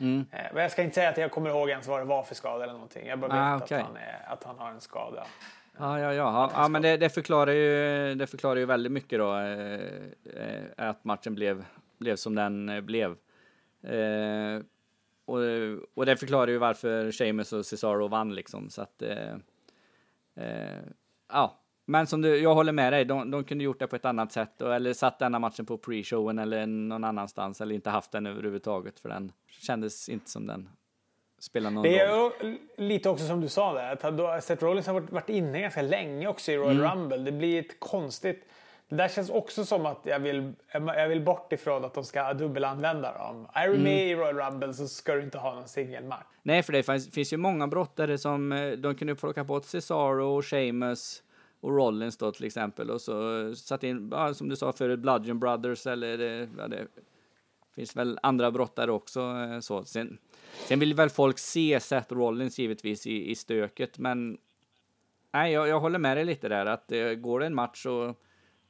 Mm. 0.00 0.26
Eh, 0.32 0.38
Men 0.52 0.62
jag 0.62 0.72
ska 0.72 0.82
inte 0.82 0.94
säga 0.94 1.08
att 1.08 1.16
jag 1.16 1.30
kommer 1.30 1.50
ihåg 1.50 1.70
ens 1.70 1.86
vad 1.86 2.00
det 2.00 2.04
var 2.04 2.22
för 2.22 2.34
skada 2.34 2.64
eller 2.64 2.72
någonting. 2.72 3.06
Jag 3.06 3.18
bara 3.18 3.32
vet 3.32 3.62
Ah, 3.62 3.64
okej. 3.64 3.78
att, 3.78 3.86
han 3.86 3.96
att 4.26 4.44
han 4.44 4.58
har 4.58 4.70
en 4.70 4.80
skada. 4.80 5.26
Ja, 5.80 5.98
ja, 6.00 6.14
ja. 6.14 6.14
ja, 6.14 6.50
ja 6.54 6.68
men 6.68 6.82
det, 6.82 6.96
det, 6.96 7.10
förklarar 7.10 7.52
ju, 7.52 8.14
det 8.14 8.26
förklarar 8.26 8.56
ju 8.56 8.66
väldigt 8.66 8.92
mycket 8.92 9.18
då 9.18 9.36
eh, 9.36 9.80
eh 10.34 10.64
att 10.76 11.04
matchen 11.04 11.34
blev, 11.34 11.64
blev 11.98 12.16
som 12.16 12.34
den 12.34 12.68
eh, 12.68 12.80
blev. 12.80 13.10
Eh, 13.82 14.62
och, 15.24 15.38
och 15.94 16.06
det 16.06 16.16
förklarar 16.16 16.48
ju 16.48 16.58
varför 16.58 17.10
Seamus 17.10 17.52
och 17.52 17.66
Cesaro 17.66 18.08
vann 18.08 18.34
liksom. 18.34 18.70
Så 18.70 18.82
att, 18.82 19.02
eh, 19.02 19.34
eh, 20.34 20.82
ja. 21.28 21.56
Men 21.86 22.06
som 22.06 22.22
du, 22.22 22.36
jag 22.36 22.54
håller 22.54 22.72
med 22.72 22.92
dig, 22.92 23.04
de, 23.04 23.30
de 23.30 23.44
kunde 23.44 23.64
gjort 23.64 23.78
det 23.78 23.86
på 23.86 23.96
ett 23.96 24.04
annat 24.04 24.32
sätt. 24.32 24.62
Och, 24.62 24.74
eller 24.74 24.92
satt 24.92 25.18
denna 25.18 25.38
matchen 25.38 25.66
på 25.66 25.78
pre-showen 25.78 26.42
eller 26.42 26.66
någon 26.66 27.04
annanstans. 27.04 27.60
Eller 27.60 27.74
inte 27.74 27.90
haft 27.90 28.12
den 28.12 28.26
överhuvudtaget. 28.26 29.00
För 29.00 29.08
den 29.08 29.32
kändes 29.48 30.08
inte 30.08 30.30
som 30.30 30.46
den 30.46 30.68
spelade 31.40 31.74
någon 31.74 31.82
Det 31.82 32.06
roll. 32.06 32.32
är 32.40 32.46
ju 32.46 32.58
lite 32.76 33.08
också 33.10 33.26
som 33.26 33.40
du 33.40 33.48
sa 33.48 33.72
där, 33.74 33.92
att 34.36 34.44
Seth 34.44 34.64
Rollins 34.64 34.86
har 34.86 35.00
varit, 35.00 35.28
inne 35.28 35.60
ganska 35.60 35.82
länge 35.82 36.26
också 36.28 36.52
i 36.52 36.56
Royal 36.56 36.76
Mm. 36.80 36.90
Rumble. 36.90 37.16
Det 37.18 37.32
blir 37.32 37.60
ett 37.60 37.80
konstigt... 37.80 38.46
Det 38.88 38.96
där 38.96 39.08
känns 39.08 39.30
också 39.30 39.64
som 39.64 39.86
att 39.86 39.98
jag 40.04 40.18
vill, 40.18 40.52
jag 40.72 41.08
vill 41.08 41.20
bort 41.20 41.52
ifrån 41.52 41.84
att 41.84 41.94
de 41.94 42.04
ska 42.04 42.32
dubbelanvända 42.34 43.18
dem. 43.18 43.46
Är 43.52 43.66
du 43.68 43.72
Mm. 43.74 43.84
med 43.84 44.08
i 44.08 44.14
Royal 44.14 44.36
Rumble 44.36 44.74
så 44.74 44.88
ska 44.88 45.14
du 45.14 45.22
inte 45.22 45.38
ha 45.38 45.54
någon 45.54 45.68
singelmatch. 45.68 46.26
Nej, 46.42 46.62
för 46.62 46.72
det 46.72 46.82
finns, 46.82 47.10
finns 47.10 47.32
ju 47.32 47.36
många 47.36 47.66
brottare 47.66 48.18
som 48.18 48.52
eh, 48.52 48.70
de 48.72 48.94
kunde 48.94 49.14
plocka 49.14 49.44
bort 49.44 49.64
Cesaro 49.64 50.36
och 50.36 50.44
Sheamus 50.46 51.22
och 51.60 51.76
Rollins 51.76 52.16
då 52.16 52.32
till 52.32 52.44
exempel 52.46 52.90
och 52.90 53.00
så 53.00 53.14
satt 53.54 53.82
in, 53.82 54.08
ja, 54.12 54.34
som 54.34 54.48
du 54.48 54.56
sa 54.56 54.72
förut, 54.72 54.98
Bludgeon 54.98 55.38
Brothers 55.40 55.86
eller 55.86 56.18
eh, 56.42 56.48
ja, 56.58 56.68
det 56.68 56.86
finns 57.74 57.96
väl 57.96 58.18
andra 58.22 58.50
brottare 58.50 58.92
också. 58.92 59.20
eh, 59.20 59.60
Så. 59.60 59.84
Sen, 59.84 60.18
sen 60.68 60.78
vill 60.80 60.94
väl 60.94 61.10
folk 61.10 61.38
se 61.38 61.80
Seth 61.80 62.12
Rollins 62.14 62.58
givetvis 62.58 63.06
i, 63.06 63.30
i 63.30 63.34
stöket, 63.34 63.98
men 63.98 64.38
nej, 65.32 65.52
jag, 65.52 65.68
jag 65.68 65.80
håller 65.80 65.98
med 65.98 66.16
dig 66.16 66.24
lite 66.24 66.48
där 66.48 66.66
att 66.66 66.92
eh, 66.92 67.08
går 67.08 67.40
det 67.40 67.46
en 67.46 67.54
match 67.54 67.82
så 67.82 68.14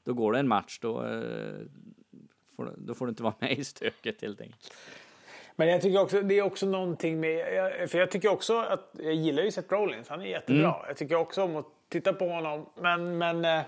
då 0.05 0.15
går 0.15 0.33
det 0.33 0.39
en 0.39 0.49
match, 0.49 0.79
då, 0.83 1.07
eh, 1.07 1.67
får, 2.57 2.75
då 2.77 2.95
får 2.95 3.07
du 3.07 3.11
inte 3.11 3.23
vara 3.23 3.35
med 3.39 3.59
i 3.59 3.65
stöket 3.65 4.23
helt 4.23 4.41
enkelt. 4.41 4.73
Men 5.57 5.69
jag 5.69 5.83
tycker 5.83 6.01
också, 6.01 6.23
det 6.23 6.39
är 6.39 6.43
också 6.43 6.67
någonting 6.67 7.21
med... 7.21 7.45
För 7.91 7.99
jag 7.99 8.11
tycker 8.11 8.29
också 8.29 8.59
att... 8.59 8.91
Jag 8.99 9.15
gillar 9.15 9.43
ju 9.43 9.51
Seth 9.51 9.73
Rollins, 9.73 10.09
han 10.09 10.21
är 10.21 10.25
jättebra. 10.25 10.75
Mm. 10.75 10.87
Jag 10.87 10.97
tycker 10.97 11.15
också 11.15 11.43
om 11.43 11.57
att 11.57 11.67
titta 11.89 12.13
på 12.13 12.29
honom. 12.29 12.67
Men, 12.77 13.19
men 13.19 13.45
eh, 13.45 13.61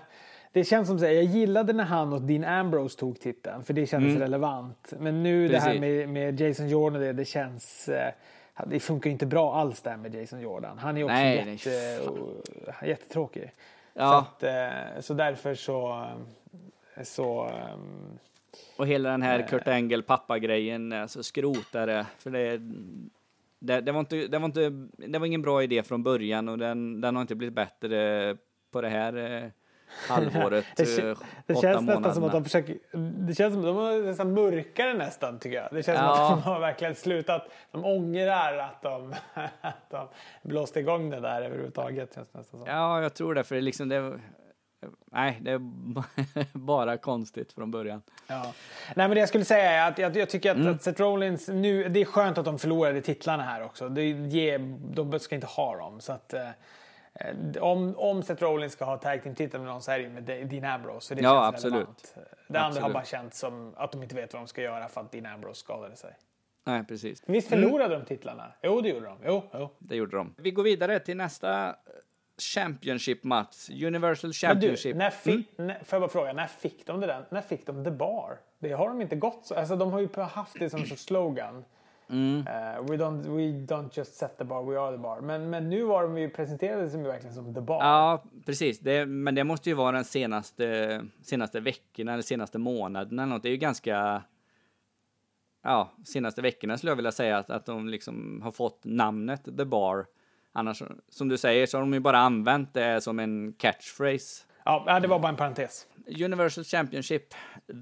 det 0.53 0.63
känns 0.63 0.87
som 0.87 0.97
här, 0.97 1.07
jag 1.09 1.23
gillade 1.23 1.73
när 1.73 1.83
han 1.83 2.13
och 2.13 2.21
Dean 2.21 2.43
Ambrose 2.43 2.99
tog 2.99 3.19
titeln, 3.19 3.63
för 3.63 3.73
det 3.73 3.85
kändes 3.87 4.17
relevant. 4.19 4.93
Men 4.99 5.23
nu 5.23 5.47
det 5.47 5.59
här 5.59 5.71
Mm. 5.75 5.81
Precis. 5.81 6.07
med, 6.07 6.09
med 6.09 6.41
Jason 6.41 6.69
Jordan, 6.69 7.01
det, 7.01 7.13
det 7.13 7.25
känns... 7.25 7.89
eh, 7.89 8.13
Det 8.67 8.79
funkar 8.79 9.09
ju 9.09 9.11
inte 9.11 9.25
bra 9.25 9.55
alls 9.55 9.81
där 9.81 9.97
med 9.97 10.15
Jason 10.15 10.41
Jordan. 10.41 10.77
Han 10.77 10.97
är 10.97 11.03
också 11.03 11.13
Nej, 11.13 11.49
jätte, 11.65 12.09
och- 12.09 12.87
jättetråkig. 12.87 13.51
Ja. 13.93 14.09
Så, 14.39 14.45
att, 14.47 14.53
eh, 14.95 15.01
så 15.01 15.13
därför 15.13 15.55
så... 15.55 16.05
eh, 16.95 17.03
så 17.03 17.51
Och 18.77 18.87
hela 18.87 19.09
den 19.09 19.21
här 19.21 19.47
Kurt 19.47 19.67
Angle 19.67 20.01
pappa-grejen, 20.01 20.91
alltså 20.93 21.23
skrotare, 21.23 22.05
för 22.19 22.29
det, 22.31 22.57
det, 23.59 23.81
det, 23.81 23.91
var 23.91 23.99
inte, 23.99 24.27
det, 24.27 24.39
var 24.39 24.45
inte, 24.45 24.69
det 25.07 25.19
var 25.19 25.25
ingen 25.27 25.41
bra 25.41 25.63
idé 25.63 25.83
från 25.83 26.03
början 26.03 26.49
och 26.49 26.57
den, 26.57 27.01
den 27.01 27.15
har 27.15 27.21
inte 27.21 27.35
blivit 27.35 27.55
bättre 27.55 28.37
på 28.71 28.81
det 28.81 28.89
här 28.89 29.51
halvåret, 30.09 30.65
Det, 30.75 30.97
eh, 30.99 31.17
det 31.45 31.53
åtta 31.53 31.61
känns 31.61 31.81
nästan 31.81 31.85
som 31.85 31.85
månaderna. 31.85 32.25
att 32.27 32.31
de 32.31 32.43
försöker... 32.43 32.77
Det 33.27 33.35
känns 33.35 33.53
som 33.53 33.61
att 33.61 33.65
de 33.67 33.75
har 33.75 34.03
nästan 34.05 34.33
mörkare 34.33 34.93
nästan 34.93 35.39
tycker 35.39 35.57
jag. 35.57 35.67
Det 35.71 35.83
känns 35.83 35.99
som 35.99 36.07
Ja. 36.07 36.23
att 36.33 36.43
de 36.43 36.49
har 36.49 36.59
verkligen 36.59 36.95
slutat. 36.95 37.47
De 37.71 37.85
ångrar 37.85 38.57
att 38.57 38.81
de, 38.81 39.13
att 39.61 39.89
de 39.89 40.07
blåste 40.41 40.79
igång 40.79 41.09
det 41.09 41.19
där 41.19 41.41
överhuvudtaget. 41.41 42.15
Känns 42.15 42.29
det 42.31 42.37
nästan 42.39 42.59
som. 42.59 42.67
Ja, 42.69 43.01
jag 43.01 43.13
tror 43.13 43.35
det, 43.35 43.43
för 43.43 43.55
det 43.55 43.61
liksom 43.61 43.89
det, 43.89 44.19
nej, 45.11 45.37
det 45.41 45.51
är 45.51 45.59
bara 46.57 46.97
konstigt 46.97 47.53
från 47.53 47.71
början. 47.71 48.01
Ja. 48.27 48.41
Nej, 48.95 49.07
men 49.07 49.09
det 49.09 49.19
jag 49.19 49.29
skulle 49.29 49.45
säga 49.45 49.71
är 49.71 49.91
att 49.91 49.97
jag, 49.97 50.17
jag 50.17 50.29
tycker 50.29 50.51
att, 50.51 50.57
Mm. 50.57 50.73
att 50.75 50.83
Seth 50.83 51.01
Rollins 51.01 51.47
nu, 51.47 51.89
det 51.89 52.01
är 52.01 52.05
skönt 52.05 52.37
att 52.37 52.45
de 52.45 52.59
förlorade 52.59 53.01
titlarna 53.01 53.43
här 53.43 53.63
också. 53.63 53.89
Det 53.89 54.03
ger, 54.09 54.59
de 54.95 55.19
ska 55.19 55.35
inte 55.35 55.47
ha 55.47 55.77
dem. 55.77 56.01
Så 56.01 56.13
att, 56.13 56.33
eh, 56.33 56.47
om, 57.61 57.95
om 57.97 58.23
Seth 58.23 58.43
Rollins 58.43 58.73
ska 58.73 58.85
ha 58.85 58.97
tag 58.97 59.23
team-titeln 59.23 59.63
med 59.63 59.73
någon 59.73 59.81
så 59.81 59.91
är 59.91 59.97
det 59.97 60.03
ju 60.03 60.09
med 60.09 60.23
Dean 60.23 60.63
Ambrose. 60.65 61.07
Så 61.07 61.13
det 61.15 61.21
Ja, 61.21 61.47
absolut. 61.47 61.73
relevant. 61.73 62.15
Det 62.47 62.59
andra 62.59 62.61
har 62.61 62.67
Absolut. 62.69 62.93
bara 62.93 63.05
känts 63.05 63.39
som 63.39 63.73
att 63.77 63.91
de 63.91 64.03
inte 64.03 64.15
vet 64.15 64.33
vad 64.33 64.41
de 64.41 64.47
ska 64.47 64.61
göra 64.61 64.87
för 64.87 65.01
att 65.01 65.11
Dean 65.11 65.25
Ambrose 65.25 65.59
skadade 65.59 65.95
sig. 65.95 66.15
Nej, 66.65 66.83
precis. 66.83 67.23
Visst 67.27 67.49
förlorade 67.49 67.95
de 67.95 68.05
titlarna? 68.05 68.51
Jo, 68.61 68.81
det 68.81 68.89
gjorde 68.89 69.05
de. 69.05 69.17
Jo, 69.25 69.43
jo. 69.53 69.69
Det 69.79 69.95
gjorde 69.95 70.17
de. 70.17 70.35
Vi 70.37 70.51
går 70.51 70.63
vidare 70.63 70.99
till 70.99 71.17
nästa 71.17 71.75
Championship-match, 72.41 73.69
Universal 73.69 74.27
Men 74.27 74.31
du, 74.31 74.33
Championship. 74.33 74.95
när 74.95 75.09
fick, 75.09 75.57
när, 75.57 75.73
får 75.83 75.95
jag 75.97 76.01
bara 76.01 76.09
fråga, 76.11 76.33
när 76.33 76.47
fick 76.47 76.87
de 76.87 76.99
det 76.99 77.07
där? 77.07 77.25
När 77.29 77.41
fick 77.41 77.65
de 77.65 77.83
The 77.83 77.91
Bar? 77.91 78.39
Det 78.59 78.71
har 78.71 78.87
de 78.89 79.01
inte 79.01 79.15
gått 79.15 79.45
så. 79.45 79.55
Alltså, 79.55 79.75
de 79.75 79.91
har 79.91 79.99
ju 79.99 80.09
haft 80.21 80.59
det 80.59 80.69
som 80.69 80.85
slogan. 80.85 81.65
Mm. 82.13 82.47
Eh, 82.47 82.81
we, 82.81 82.97
don't, 82.97 83.25
we 83.25 83.65
don't 83.65 83.89
just 83.97 84.15
set 84.15 84.37
the 84.37 84.43
bar, 84.43 84.63
we 84.63 84.79
are 84.79 84.91
the 84.91 84.97
bar. 84.97 85.21
Men, 85.21 85.49
men 85.49 85.69
nu 85.69 85.83
var 85.83 86.03
de 86.03 86.17
ju 86.17 86.29
presenterade 86.29 86.89
som 86.89 87.01
ju 87.01 87.07
verkligen 87.07 87.35
som 87.35 87.53
The 87.53 87.61
Bar. 87.61 87.83
Ja, 87.83 88.23
precis. 88.45 88.79
Det, 88.79 89.05
men 89.05 89.35
det 89.35 89.43
måste 89.43 89.69
ju 89.69 89.75
vara 89.75 89.91
den 89.91 90.05
senaste, 90.05 91.01
senaste 91.23 91.59
veckorna 91.59 92.13
eller 92.13 92.23
senaste 92.23 92.57
månaden 92.57 93.19
eller 93.19 93.33
något. 93.33 93.43
Det 93.43 93.49
är 93.49 93.51
ju 93.51 93.57
ganska... 93.57 94.23
Ja, 95.63 95.91
senaste 96.05 96.41
veckorna 96.41 96.77
skulle 96.77 96.91
jag 96.91 96.95
vilja 96.95 97.11
säga 97.11 97.37
att, 97.37 97.49
att 97.49 97.65
de 97.65 97.87
liksom 97.87 98.41
har 98.43 98.51
fått 98.51 98.79
namnet 98.83 99.45
The 99.57 99.65
Bar. 99.65 100.05
Annars, 100.51 100.83
som 101.09 101.29
du 101.29 101.37
säger, 101.37 101.65
så 101.65 101.77
har 101.77 101.81
de 101.81 101.93
ju 101.93 101.99
bara 101.99 102.17
använt 102.17 102.73
det 102.73 103.01
som 103.01 103.19
en 103.19 103.53
catchphrase. 103.53 104.45
Ja, 104.65 104.99
det 104.99 105.07
var 105.07 105.19
bara 105.19 105.29
en 105.29 105.35
parentes. 105.35 105.87
Universal 106.07 106.63
Championship, 106.63 107.33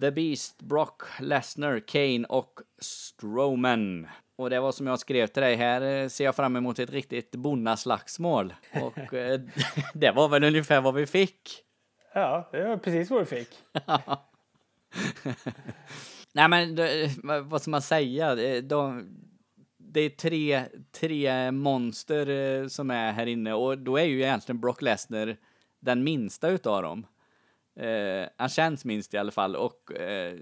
The 0.02 0.12
Beast, 0.12 0.62
Brock 0.62 1.02
Lesnar, 1.20 1.80
Kane 1.80 2.26
och 2.30 2.60
Strowman. 2.82 4.08
Och 4.36 4.50
det 4.50 4.60
var 4.60 4.72
som 4.72 4.88
jag 4.88 5.00
skrev 5.00 5.28
till 5.28 5.42
dig, 5.44 5.56
här 5.56 5.82
eh, 5.82 6.08
ser 6.08 6.26
jag 6.26 6.36
fram 6.36 6.56
emot 6.56 6.80
ett 6.80 6.90
riktigt 6.90 7.32
bonnaslagsmål. 7.36 8.54
Och 8.82 8.98
eh, 9.14 9.40
det 9.94 10.12
var 10.12 10.30
väl 10.30 10.44
ungefär 10.44 10.82
vad 10.82 10.94
vi 10.94 11.06
fick. 11.06 11.50
Ja, 12.14 12.50
det 12.52 12.64
var 12.68 12.78
precis 12.78 13.10
vad 13.10 13.22
du 13.22 13.26
fick. 13.26 13.50
Nej 16.34 16.48
men 16.50 16.76
det, 16.76 17.10
vad- 17.24 17.62
ska 17.62 17.72
man 17.72 17.82
säga? 17.82 18.36
Det- 18.36 18.62
De, 18.62 19.08
det 19.78 20.02
är 20.02 20.10
tre, 20.10 20.64
tre 20.92 21.52
monster 21.52 22.30
eh, 22.30 22.68
som 22.68 22.92
är 22.92 23.12
här 23.12 23.26
inne 23.26 23.54
och 23.54 23.78
då 23.78 23.98
är 23.98 24.04
ju 24.04 24.22
egentligen 24.22 24.60
Brock 24.62 24.82
Lesnar 24.82 25.38
den 25.80 26.04
minsta 26.04 26.50
utav 26.50 26.82
dem. 26.82 27.06
Eh, 27.80 28.28
han 28.38 28.50
känns 28.50 28.86
minst 28.86 29.14
i 29.14 29.18
alla 29.18 29.32
fall 29.32 29.56
och 29.56 29.94
eh, 30.00 30.34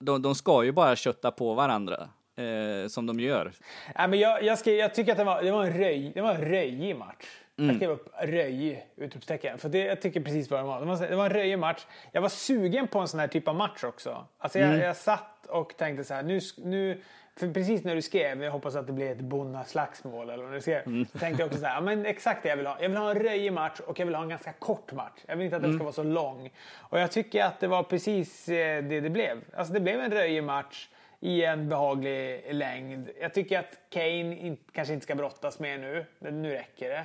de, 0.00 0.22
de 0.22 0.34
ska 0.34 0.64
ju 0.64 0.72
bara 0.72 0.96
kötta 0.96 1.30
på 1.30 1.54
varandra 1.54 2.08
eh, 2.36 2.88
som 2.88 3.06
de 3.06 3.20
gör. 3.20 3.52
Ja, 3.94 4.06
men 4.06 4.18
jag, 4.18 4.42
jag, 4.42 4.58
skrev, 4.58 4.74
jag 4.78 4.94
tycker 4.94 5.12
att 5.12 5.18
det 5.18 5.24
var, 5.24 5.42
det 5.42 5.50
var 5.52 5.64
en 5.64 5.78
röj, 5.78 6.12
det 6.14 6.20
var 6.20 6.34
en 6.34 6.40
röjig 6.44 6.96
match. 6.96 7.26
Mm. 7.58 7.68
Jag 7.68 7.76
skrev 7.76 7.90
upp 7.90 8.08
röj, 8.22 8.86
utropstecken. 8.96 9.58
För 9.58 9.68
det, 9.68 9.78
jag 9.78 10.00
tycker 10.02 10.20
precis 10.20 10.50
vad 10.50 10.60
det 10.60 10.64
var. 10.64 10.80
Det 10.80 10.86
var, 10.86 11.08
det 11.08 11.16
var 11.16 11.24
en 11.24 11.32
röjig 11.32 11.58
match. 11.58 11.86
Jag 12.12 12.22
var 12.22 12.28
sugen 12.28 12.88
på 12.88 12.98
en 12.98 13.08
sån 13.08 13.20
här 13.20 13.28
typ 13.28 13.48
av 13.48 13.54
match 13.56 13.84
också. 13.84 14.26
Alltså 14.38 14.58
jag, 14.58 14.68
Mm. 14.68 14.80
jag 14.80 14.96
satt 14.96 15.46
och 15.48 15.76
tänkte 15.76 16.04
så 16.04 16.14
här, 16.14 16.22
nu, 16.22 16.40
nu 16.56 17.02
för 17.40 17.52
precis 17.52 17.84
när 17.84 17.94
du 17.94 18.02
skrev, 18.02 18.42
jag 18.42 18.50
hoppas 18.50 18.74
att 18.76 18.86
det 18.86 18.92
blir 18.92 19.10
ett 19.12 19.20
bonnaslagsmål 19.20 20.30
eller 20.30 20.44
vad 20.44 20.52
du 20.52 20.60
skrev. 20.60 20.86
Mm. 20.86 21.06
Så 21.12 21.18
tänkte 21.18 21.42
jag 21.42 21.46
också 21.46 21.60
så 21.60 21.66
här, 21.66 21.80
men 21.80 22.06
exakt 22.06 22.42
det 22.42 22.48
jag 22.48 22.56
vill 22.56 22.66
ha. 22.66 22.76
Jag 22.80 22.88
vill 22.88 22.98
ha 22.98 23.10
en 23.10 23.18
röjig 23.18 23.52
match 23.52 23.80
och 23.86 23.98
jag 23.98 24.06
vill 24.06 24.14
ha 24.14 24.22
en 24.22 24.28
ganska 24.28 24.52
kort 24.52 24.92
match. 24.92 25.18
Jag 25.26 25.36
vill 25.36 25.44
inte 25.44 25.56
att 25.56 25.62
den 25.62 25.70
Mm. 25.70 25.78
ska 25.78 25.84
vara 25.84 25.92
så 25.94 26.02
lång. 26.02 26.50
Och 26.76 27.00
jag 27.00 27.10
tycker 27.10 27.44
att 27.44 27.60
det 27.60 27.68
var 27.68 27.82
precis 27.82 28.48
eh, 28.48 28.84
det 28.84 29.00
det 29.00 29.10
blev. 29.10 29.38
Alltså 29.56 29.72
det 29.74 29.80
blev 29.80 30.00
en 30.00 30.10
röjig 30.12 30.44
match. 30.44 30.88
i 31.22 31.44
en 31.44 31.68
behaglig 31.68 32.42
längd. 32.54 33.08
Jag 33.20 33.34
tycker 33.34 33.58
att 33.58 33.78
Kane 33.90 34.36
in, 34.36 34.56
kanske 34.72 34.94
inte 34.94 35.04
ska 35.04 35.14
brottas 35.14 35.58
mer 35.58 35.78
nu. 35.78 36.04
Nu 36.18 36.50
räcker 36.50 36.88
det. 36.90 37.04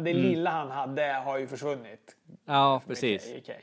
Det 0.00 0.14
lilla 0.14 0.50
han 0.50 0.70
hade 0.70 1.12
har 1.12 1.38
ju 1.38 1.46
försvunnit. 1.46 2.16
Ja, 2.44 2.82
precis. 2.86 3.32
Kane. 3.46 3.58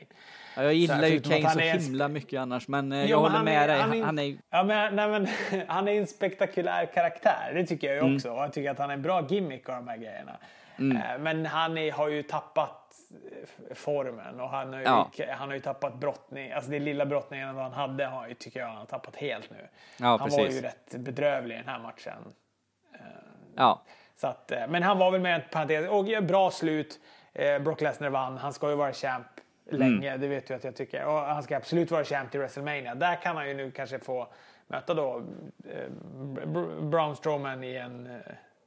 Ja, 0.56 0.62
jag 0.62 0.74
gillar 0.74 1.06
ju 1.06 1.20
Kane 1.20 1.50
så 1.50 1.58
är 1.60 1.78
himla 1.78 2.08
mycket 2.08 2.40
annars, 2.40 2.68
men 2.68 2.92
eh, 2.92 2.98
Jo, 3.04 3.08
jag 3.08 3.16
men 3.16 3.22
håller 3.22 3.36
han 3.36 3.44
med 3.44 3.62
är- 3.62 3.68
dig. 3.68 3.80
han 3.80 3.92
är- 3.94 4.04
han 4.04 4.18
är 4.18 4.36
Ja, 4.50 4.62
men, 4.62 4.96
nej, 4.96 5.08
men, 5.08 5.28
han 5.68 5.88
är 5.88 5.92
en 5.92 6.06
spektakulär 6.06 6.86
karaktär, 6.86 7.52
det 7.54 7.66
tycker 7.66 7.86
jag 7.86 7.94
ju 7.96 8.00
Mm. 8.02 8.16
också. 8.16 8.30
Och 8.30 8.42
jag 8.42 8.52
tycker 8.52 8.70
att 8.70 8.78
han 8.78 8.90
är 8.90 8.94
en 8.94 9.02
bra 9.02 9.26
gimmick 9.28 9.68
av 9.68 9.74
de 9.74 9.88
här 9.88 9.96
grejerna. 9.96 10.36
Eh, 10.78 11.18
Men 11.20 11.46
han 11.46 11.78
är, 11.78 11.92
har 11.92 12.08
ju 12.08 12.22
tappat 12.22 12.94
eh, 13.70 13.74
formen 13.74 14.40
och 14.40 14.48
han 14.48 14.72
har 14.72 14.78
ju, 14.80 14.84
Ja. 14.84 15.10
han 15.30 15.48
har 15.48 15.54
ju 15.54 15.60
tappat 15.60 15.94
brottning. 15.94 16.52
Alltså 16.52 16.70
det 16.70 16.78
lilla 16.78 17.06
brottningen 17.06 17.56
han 17.56 17.72
hade 17.72 18.06
har 18.06 18.28
ju, 18.28 18.34
tycker 18.34 18.60
jag 18.60 18.66
han 18.66 18.76
har 18.76 18.84
tappat 18.84 19.16
helt 19.16 19.50
nu. 19.50 19.56
Ja, 20.00 20.06
han 20.06 20.18
var 20.18 20.26
precis. 20.28 20.56
ju 20.56 20.60
rätt 20.60 20.94
bedrövlig 20.98 21.54
i 21.54 21.58
den 21.58 21.68
här 21.68 21.78
matchen. 21.78 22.32
ja, 23.56 23.82
Så 24.16 24.26
att, 24.26 24.52
men 24.68 24.82
han 24.82 24.98
var 24.98 25.10
väl 25.10 25.20
med 25.20 25.34
en 25.34 25.42
parentes. 25.52 25.88
Och 25.88 26.24
bra 26.24 26.50
slut. 26.50 27.00
Brock 27.60 27.80
Lesnar 27.80 28.08
vann. 28.10 28.38
Han 28.38 28.52
ska 28.52 28.70
ju 28.70 28.76
vara 28.76 28.92
champ 28.92 29.26
länge. 29.70 30.08
Mm. 30.08 30.20
Det 30.20 30.28
vet 30.28 30.46
du 30.46 30.54
att 30.54 30.64
jag 30.64 30.76
tycker. 30.76 31.04
Och 31.06 31.18
han 31.20 31.42
ska 31.42 31.56
absolut 31.56 31.90
vara 31.90 32.04
champ 32.04 32.30
till 32.30 32.40
WrestleMania. 32.40 32.94
Där 32.94 33.22
kan 33.22 33.36
han 33.36 33.48
ju 33.48 33.54
nu 33.54 33.70
kanske 33.70 33.98
få 33.98 34.28
möta 34.66 34.94
då 34.94 35.22
eh, 35.70 35.90
Br- 36.16 36.46
Br- 36.46 36.88
Braun 36.90 37.16
Strowman 37.16 37.64
i 37.64 37.74
en, 37.76 38.06
eh, 38.06 38.16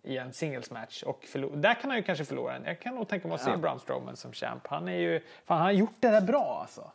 i 0.04 0.18
en 0.18 0.34
singles 0.34 0.72
match. 0.72 1.04
Och 1.04 1.26
där 1.54 1.74
kan 1.74 1.90
han 1.90 1.98
ju 1.98 2.04
kanske 2.04 2.26
förlora 2.26 2.56
en. 2.56 2.64
Jag 2.66 2.80
kan 2.80 2.96
nog 2.96 3.08
tänka 3.08 3.28
mig 3.28 3.36
att 3.36 3.42
se 3.42 3.50
Ja. 3.52 3.58
Braun 3.58 3.80
Strowman 3.80 4.16
som 4.16 4.34
champ. 4.34 4.68
Han 4.68 4.88
är 4.88 4.98
ju... 4.98 5.20
Fan, 5.20 5.58
han 5.58 5.66
har 5.66 5.72
gjort 5.72 5.96
det 6.00 6.10
där 6.10 6.22
bra 6.22 6.58
alltså. 6.62 6.92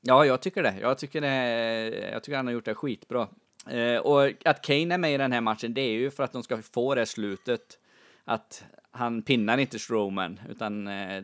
ja, 0.00 0.24
jag 0.24 0.40
tycker 0.40 0.62
det. 0.62 0.74
Jag 0.80 0.98
tycker, 0.98 1.20
det, 1.20 2.10
jag 2.12 2.22
tycker 2.22 2.36
han 2.36 2.46
har 2.46 2.52
gjort 2.54 2.64
det 2.64 2.74
skitbra. 2.74 3.28
Eh, 3.70 3.96
och 3.98 4.32
att 4.44 4.62
Kane 4.62 4.94
är 4.94 4.98
med 4.98 5.14
i 5.14 5.16
den 5.16 5.32
här 5.32 5.40
matchen, 5.40 5.74
det 5.74 5.80
är 5.80 5.92
ju 5.92 6.10
för 6.10 6.22
att 6.22 6.32
de 6.32 6.42
ska 6.42 6.62
få 6.62 6.94
det 6.94 7.06
slutet. 7.06 7.78
Att 8.24 8.64
han 8.90 9.22
pinnar 9.22 9.58
inte 9.58 9.78
Strowman, 9.78 10.40
utan 10.48 10.88
eh, 10.88 11.16
eh, 11.16 11.22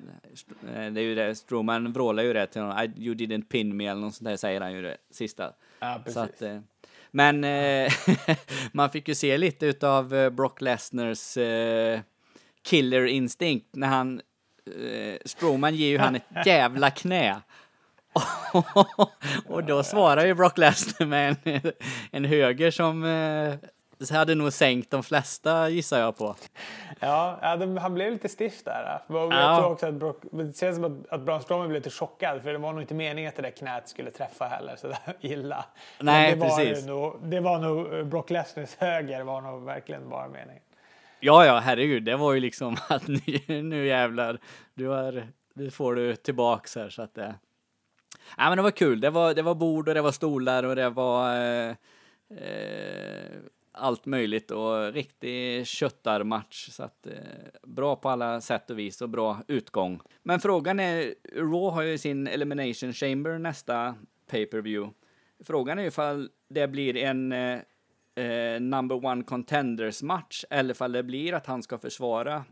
det 0.62 1.00
är 1.00 1.00
ju 1.00 1.14
det. 1.14 1.34
Strowman 1.34 1.92
vrålar 1.92 2.22
ju 2.22 2.32
det 2.32 2.46
till 2.46 2.60
honom. 2.60 2.78
I, 2.78 3.04
you 3.04 3.14
didn't 3.14 3.48
pin 3.48 3.76
me 3.76 3.86
eller 3.86 4.00
något 4.00 4.14
sånt 4.14 4.28
där 4.28 4.36
säger 4.36 4.60
han 4.60 4.72
ju 4.72 4.82
det 4.82 4.96
sista. 5.10 5.52
Ja, 5.80 6.02
Så 6.06 6.20
att, 6.20 6.42
eh, 6.42 6.58
men 7.10 7.44
eh, 7.44 7.92
man 8.72 8.90
fick 8.90 9.08
ju 9.08 9.14
se 9.14 9.38
lite 9.38 9.66
utav 9.66 10.14
eh, 10.14 10.30
Brock 10.30 10.60
Lesners 10.60 11.36
eh, 11.36 12.00
killer 12.62 13.04
instinct 13.06 13.68
när 13.72 13.88
han 13.88 14.20
eh, 14.66 15.18
Strowman 15.24 15.74
ger 15.74 15.88
ju 15.88 15.98
han 15.98 16.16
ett 16.16 16.22
jävla 16.46 16.90
knä. 16.90 17.40
och 19.46 19.64
då 19.64 19.82
svarar 19.82 20.26
ju 20.26 20.34
Brock 20.34 20.58
Lesnar 20.58 21.06
med 21.06 21.36
en, 21.44 21.72
en 22.10 22.24
höger 22.24 22.70
som 22.70 23.04
eh, 24.10 24.16
hade 24.16 24.34
nog 24.34 24.52
sänkt 24.52 24.90
de 24.90 25.02
flesta 25.02 25.68
gissar 25.68 26.00
jag 26.00 26.16
på. 26.16 26.36
Ja, 27.00 27.38
han 27.80 27.94
blev 27.94 28.12
lite 28.12 28.28
stiff 28.28 28.64
där. 28.64 29.00
Jag 29.08 29.32
Ja. 29.32 29.56
tror 29.60 29.72
också 29.72 29.86
att, 29.86 29.94
Brock, 29.94 30.16
det 30.32 30.56
känns 30.58 30.76
som 30.76 30.84
att, 30.84 31.12
att 31.12 31.20
Braun 31.20 31.40
Strowman 31.42 31.68
blev 31.68 31.80
lite 31.82 31.90
chockad 31.90 32.42
för 32.42 32.52
det 32.52 32.58
var 32.58 32.72
nog 32.72 32.82
inte 32.82 32.94
meningen 32.94 33.28
att 33.28 33.36
det 33.36 33.42
där 33.42 33.50
knät 33.50 33.88
skulle 33.88 34.10
träffa 34.10 34.44
heller 34.44 34.76
så 34.76 34.88
där 34.88 34.98
illa. 35.20 35.64
Men 35.98 36.06
Nej, 36.06 36.34
det 36.34 36.40
var 36.40 36.46
precis. 36.58 36.86
Nog, 36.86 37.16
det 37.22 37.40
var 37.40 37.58
nog 37.58 37.94
eh, 37.94 38.04
Brock 38.04 38.30
Lesnars 38.30 38.76
höger 38.78 39.24
var 39.24 39.40
nog 39.40 39.64
verkligen 39.64 40.08
bara 40.08 40.28
meningen. 40.28 40.62
Ja, 41.20 41.46
ja, 41.46 41.58
herregud, 41.58 42.02
det 42.04 42.16
var 42.16 42.32
ju 42.32 42.40
liksom 42.40 42.76
att 42.88 43.06
nu, 43.08 43.62
nu 43.62 43.86
jävlar, 43.86 44.38
du 44.74 44.86
har, 44.88 45.26
nu 45.54 45.70
får 45.70 45.94
du 45.94 46.16
tillbaks 46.16 46.76
här 46.76 46.88
så 46.88 47.02
att 47.02 47.14
det. 47.14 47.34
Ja, 48.36 48.48
men 48.48 48.56
det 48.56 48.62
var 48.62 48.70
kul. 48.70 49.00
Det 49.00 49.10
var, 49.10 49.34
det 49.34 49.42
var 49.42 49.54
bord 49.54 49.88
och 49.88 49.94
det 49.94 50.02
var 50.02 50.12
stolar 50.12 50.62
och 50.62 50.76
det 50.76 50.90
var 50.90 51.36
eh, 51.36 51.74
eh, 52.30 53.30
allt 53.72 54.06
möjligt 54.06 54.50
och 54.50 54.92
riktig 54.92 55.66
köttarmatch 55.66 56.68
så 56.70 56.82
att 56.82 57.06
eh, 57.06 57.12
bra 57.62 57.96
på 57.96 58.08
alla 58.08 58.40
sätt 58.40 58.70
och 58.70 58.78
vis 58.78 59.02
och 59.02 59.08
bra 59.08 59.38
utgång. 59.48 60.00
Men 60.22 60.40
frågan 60.40 60.80
är, 60.80 61.14
Raw 61.34 61.70
har 61.70 61.82
ju 61.82 61.98
sin 61.98 62.26
Elimination 62.26 62.92
Chamber 62.92 63.38
nästa 63.38 63.94
pay-per-view. 64.30 64.94
Frågan 65.44 65.78
är 65.78 65.84
ifall 65.84 66.30
det 66.48 66.68
blir 66.68 66.96
en 66.96 67.32
eh, 67.32 67.58
eh 68.16 68.60
number 68.60 69.04
one 69.04 69.24
contenders 69.24 70.02
match 70.02 70.44
eller 70.50 70.74
ifall 70.74 70.92
det 70.92 71.02
blir 71.02 71.34
att 71.34 71.46
han 71.46 71.62
ska 71.62 71.78
försvara 71.78 72.44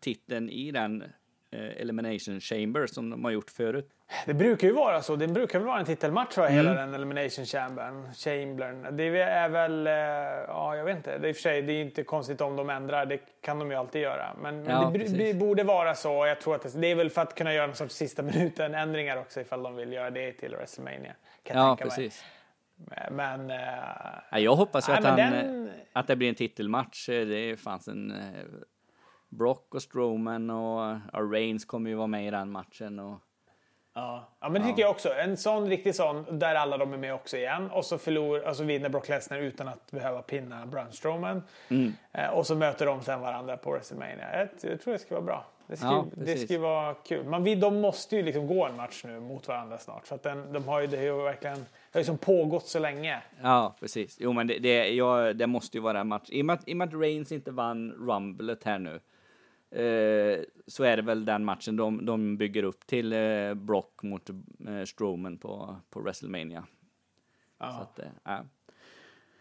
titeln 0.00 0.50
i 0.50 0.70
den 0.70 1.04
Elimination 1.52 2.40
Chamber 2.40 2.86
som 2.86 3.10
de 3.10 3.24
har 3.24 3.30
gjort 3.30 3.50
förut. 3.50 3.88
Det 4.26 4.34
brukar 4.34 4.68
ju 4.68 4.74
vara 4.74 5.02
så. 5.02 5.16
Det 5.16 5.28
brukar 5.28 5.58
väl 5.58 5.68
vara 5.68 5.78
en 5.80 5.84
titelmatch 5.86 6.36
va, 6.38 6.46
hela 6.46 6.70
Mm. 6.70 6.82
den 6.86 6.94
Elimination 6.94 7.44
Chambern. 7.46 8.14
Chambern. 8.14 8.96
Det 8.96 9.04
är 9.04 9.48
väl, 9.48 9.86
eh, 9.86 9.92
ja 10.48 10.76
jag 10.76 10.84
vet 10.84 10.96
inte. 10.96 11.18
Det 11.18 11.26
är 11.26 11.28
i 11.28 11.32
och 11.32 11.36
för 11.36 11.42
sig, 11.42 11.62
det 11.62 11.72
är 11.72 11.82
inte 11.82 12.02
konstigt 12.02 12.40
om 12.40 12.56
de 12.56 12.70
ändrar. 12.70 13.06
Det 13.06 13.18
kan 13.40 13.58
de 13.58 13.70
ju 13.70 13.76
alltid 13.76 14.02
göra. 14.02 14.36
Men, 14.42 14.64
Ja, 14.64 14.90
det, 14.94 14.98
det 15.18 15.34
borde 15.34 15.62
vara 15.64 15.94
så. 15.94 16.26
Jag 16.26 16.40
tror 16.40 16.54
att 16.54 16.62
det, 16.62 16.80
det 16.80 16.86
är 16.86 16.94
väl 16.94 17.10
för 17.10 17.22
att 17.22 17.34
kunna 17.34 17.54
göra 17.54 17.66
någon 17.66 17.76
sorts 17.76 17.94
sista 17.94 18.22
minuten 18.32 18.74
ändringar 18.74 19.16
också 19.16 19.40
ifall 19.40 19.62
de 19.62 19.76
vill 19.76 19.92
göra 19.92 20.10
det 20.10 20.32
till 20.32 20.50
WrestleMania. 20.56 21.14
Kan 21.42 21.56
Ja, 21.58 21.76
tänka 21.76 21.84
precis. 21.84 22.24
mig. 22.76 23.08
Men... 23.10 23.50
eh, 23.50 23.56
Ja, 24.30 24.38
jag 24.38 24.54
hoppas 24.56 24.88
ju 24.88 24.92
att, 24.92 25.04
han, 25.04 25.16
den- 25.16 25.66
eh, 25.66 25.72
att 25.92 26.06
det 26.06 26.16
blir 26.16 26.28
en 26.28 26.34
titelmatch. 26.34 27.08
Eh, 27.08 27.26
Det 27.26 27.56
fanns 27.60 27.88
en 27.88 28.10
eh, 28.10 28.16
Brock 29.30 29.74
och 29.74 29.82
Strowman 29.82 30.50
och 30.50 30.98
ja, 31.12 31.18
Reigns 31.18 31.64
kommer 31.64 31.90
ju 31.90 31.96
vara 31.96 32.06
med 32.06 32.26
i 32.26 32.30
den 32.30 32.50
matchen. 32.50 32.98
Och, 32.98 33.18
Ja, 33.94 34.28
ja 34.40 34.48
men 34.48 34.62
det 34.62 34.68
tycker 34.68 34.82
jag 34.82 34.90
också. 34.90 35.14
En 35.14 35.36
sån 35.36 35.68
riktig 35.68 35.94
sån 35.94 36.38
där 36.38 36.54
alla 36.54 36.78
de 36.78 36.92
är 36.92 36.96
med 36.98 37.14
också 37.14 37.36
igen. 37.36 37.70
Och 37.70 37.84
så 37.84 37.98
förlor, 37.98 38.44
alltså 38.44 38.64
vinner 38.64 38.88
Brock 38.88 39.08
Lesnar 39.08 39.38
utan 39.38 39.68
att 39.68 39.90
behöva 39.90 40.22
pinna 40.22 40.66
Braun 40.66 40.92
Strowman. 40.92 41.42
Mm. 41.68 41.92
Eh, 42.12 42.28
och 42.28 42.46
så 42.46 42.54
möter 42.54 42.86
de 42.86 43.02
sen 43.02 43.20
varandra 43.20 43.56
på 43.56 43.70
WrestleMania. 43.70 44.38
Jag, 44.38 44.70
jag 44.70 44.80
tror 44.80 44.92
det 44.92 44.98
ska 44.98 45.14
vara 45.14 45.24
bra. 45.24 45.44
Det 45.66 45.76
ska, 45.76 45.86
Ja, 45.86 46.06
det 46.14 46.50
ju 46.50 46.58
vara 46.58 46.94
kul. 46.94 47.24
Man, 47.24 47.60
de 47.60 47.80
måste 47.80 48.16
ju 48.16 48.22
liksom 48.22 48.46
gå 48.46 48.66
en 48.66 48.76
match 48.76 49.04
nu 49.04 49.20
mot 49.20 49.48
varandra 49.48 49.78
snart. 49.78 50.06
För 50.06 50.14
att 50.14 50.22
den, 50.22 50.52
de 50.52 50.68
har 50.68 50.80
ju, 50.80 50.86
det 50.86 50.96
har 50.96 51.04
ju 51.04 51.22
verkligen 51.22 51.56
det 51.56 51.98
har 51.98 52.00
ju 52.00 52.04
som 52.04 52.18
pågått 52.18 52.66
så 52.66 52.78
länge. 52.78 53.22
ja, 53.42 53.76
precis. 53.80 54.16
Jo, 54.20 54.32
men 54.32 54.46
det, 54.46 54.58
det, 54.58 54.88
ja, 54.88 55.32
det 55.32 55.46
måste 55.46 55.76
ju 55.76 55.82
vara 55.82 56.00
en 56.00 56.08
match. 56.08 56.28
I 56.28 56.42
och 56.42 56.46
med 56.46 56.54
att, 56.54 56.68
i 56.68 56.72
och 56.72 56.76
med 56.76 56.88
att 56.88 57.00
Reigns 57.00 57.32
inte 57.32 57.50
vann 57.50 57.92
Rumblet 57.92 58.64
här 58.64 58.78
nu 58.78 59.00
eh, 59.70 60.40
så 60.66 60.84
är 60.84 60.96
det 60.96 61.02
väl 61.02 61.24
den 61.24 61.44
matchen 61.44 61.76
de, 61.76 62.06
de 62.06 62.36
bygger 62.36 62.62
upp 62.62 62.86
till 62.86 63.12
eh, 63.12 63.54
Brock 63.54 64.02
mot 64.02 64.30
eh, 64.30 64.84
Strowman 64.86 65.38
på, 65.38 65.76
på 65.90 66.00
WrestleMania. 66.00 66.64
Så 67.58 67.64
att, 67.64 67.98
eh, 67.98 68.06
ja. 68.24 68.44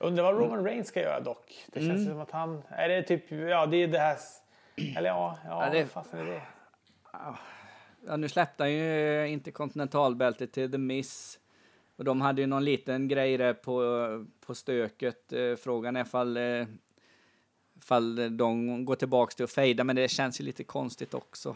Undrar 0.02 0.24
vad 0.24 0.38
Roman 0.42 0.64
Reigns 0.64 0.88
ska 0.88 1.02
göra 1.02 1.20
dock. 1.20 1.66
Det 1.68 1.80
känns 1.80 1.92
Mm. 2.02 2.06
som 2.06 2.20
att 2.20 2.32
han... 2.32 2.62
Är 2.70 2.90
det 2.90 3.04
typ... 3.04 3.32
Ja, 3.32 3.66
det 3.66 3.78
är 3.78 3.88
det 3.88 4.00
här... 4.00 4.18
Eller 4.98 5.10
ja, 5.10 5.38
ja, 5.46 5.66
Ja, 5.66 5.72
det- 5.72 5.80
vad 5.82 5.90
fasen 5.90 6.20
är 6.20 6.26
det? 6.26 6.42
Ja, 8.08 8.18
nu 8.18 8.30
släppte 8.30 8.64
han 8.64 8.72
ju 8.74 9.28
interkontinentalbältet 9.28 10.52
till 10.52 10.72
The 10.72 10.78
Miss. 10.78 11.40
Och 11.96 12.04
de 12.06 12.22
hade 12.22 12.42
ju 12.42 12.48
någon 12.48 12.64
liten 12.66 13.08
grej 13.08 13.38
där 13.38 13.54
på, 13.54 13.82
på 14.46 14.56
stöket. 14.56 15.34
Eh, 15.34 15.56
Frågan 15.56 15.96
är 15.96 16.02
ifall, 16.02 16.38
ifall 17.84 18.38
de 18.38 18.86
går 18.86 18.96
tillbaks 18.96 19.36
till 19.36 19.44
att 19.44 19.52
fejda, 19.52 19.84
men 19.84 19.96
det 19.96 20.08
känns 20.08 20.42
ju 20.42 20.44
lite 20.46 20.64
konstigt 20.64 21.14
också. 21.14 21.56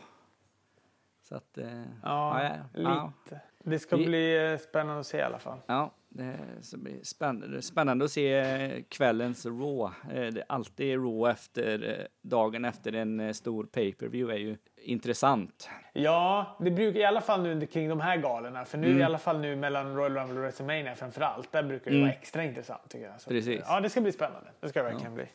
Så 1.22 1.36
att... 1.36 1.58
eh, 1.58 1.82
Ja, 2.04 2.44
ja, 2.44 2.50
ja, 2.82 3.14
lite. 3.26 3.42
Det 3.64 3.80
ska 3.80 3.96
Vi- 3.98 4.06
bli 4.06 4.52
eh, 4.52 4.58
spännande 4.58 5.00
att 5.00 5.08
se 5.08 5.18
i 5.18 5.22
alla 5.22 5.40
fall. 5.40 5.58
ja, 5.66 5.92
det 6.10 6.38
ska 6.62 6.78
bli 6.78 7.00
spännande, 7.06 7.62
spännande 7.62 8.06
att 8.06 8.12
se 8.12 8.34
eh, 8.34 8.84
kvällens 8.90 9.46
Raw. 9.46 9.84
Eh, 10.12 10.34
Det 10.34 10.40
är 10.40 10.46
alltid 10.50 10.96
Raw 10.98 11.32
efter, 11.32 12.08
dagen 12.22 12.66
efter 12.66 12.94
en 12.96 13.34
stor 13.34 13.64
pay-per-view 13.66 14.34
är 14.34 14.38
ju 14.40 14.58
intressant. 14.78 15.70
Ja, 15.94 16.58
det 16.60 16.72
brukar 16.72 17.00
i 17.00 17.04
alla 17.06 17.22
fall 17.22 17.44
nu 17.44 17.66
kring 17.66 17.90
de 17.90 18.00
här 18.00 18.18
galorna. 18.18 18.66
För 18.66 18.78
nu 18.78 18.88
Mm. 18.88 19.00
i 19.00 19.04
alla 19.04 19.18
fall 19.18 19.40
nu 19.40 19.56
mellan 19.56 19.96
Royal 19.96 20.14
Rumble 20.18 20.36
och 20.36 20.42
WrestleMania 20.44 20.96
framför 20.96 21.22
allt. 21.22 21.52
Där 21.52 21.64
brukar 21.64 21.92
det 21.92 21.98
Mm. 21.98 22.08
vara 22.08 22.18
extra 22.18 22.44
intressant 22.44 22.90
tycker 22.90 23.06
jag. 23.06 23.22
Så, 23.22 23.30
Precis. 23.30 23.62
Ja, 23.68 23.80
det 23.80 23.90
ska 23.90 24.02
bli 24.02 24.12
spännande. 24.12 24.50
Det 24.60 24.70
ska 24.70 24.84
det 24.84 24.90
verkligen 24.90 25.14
bli. 25.16 25.26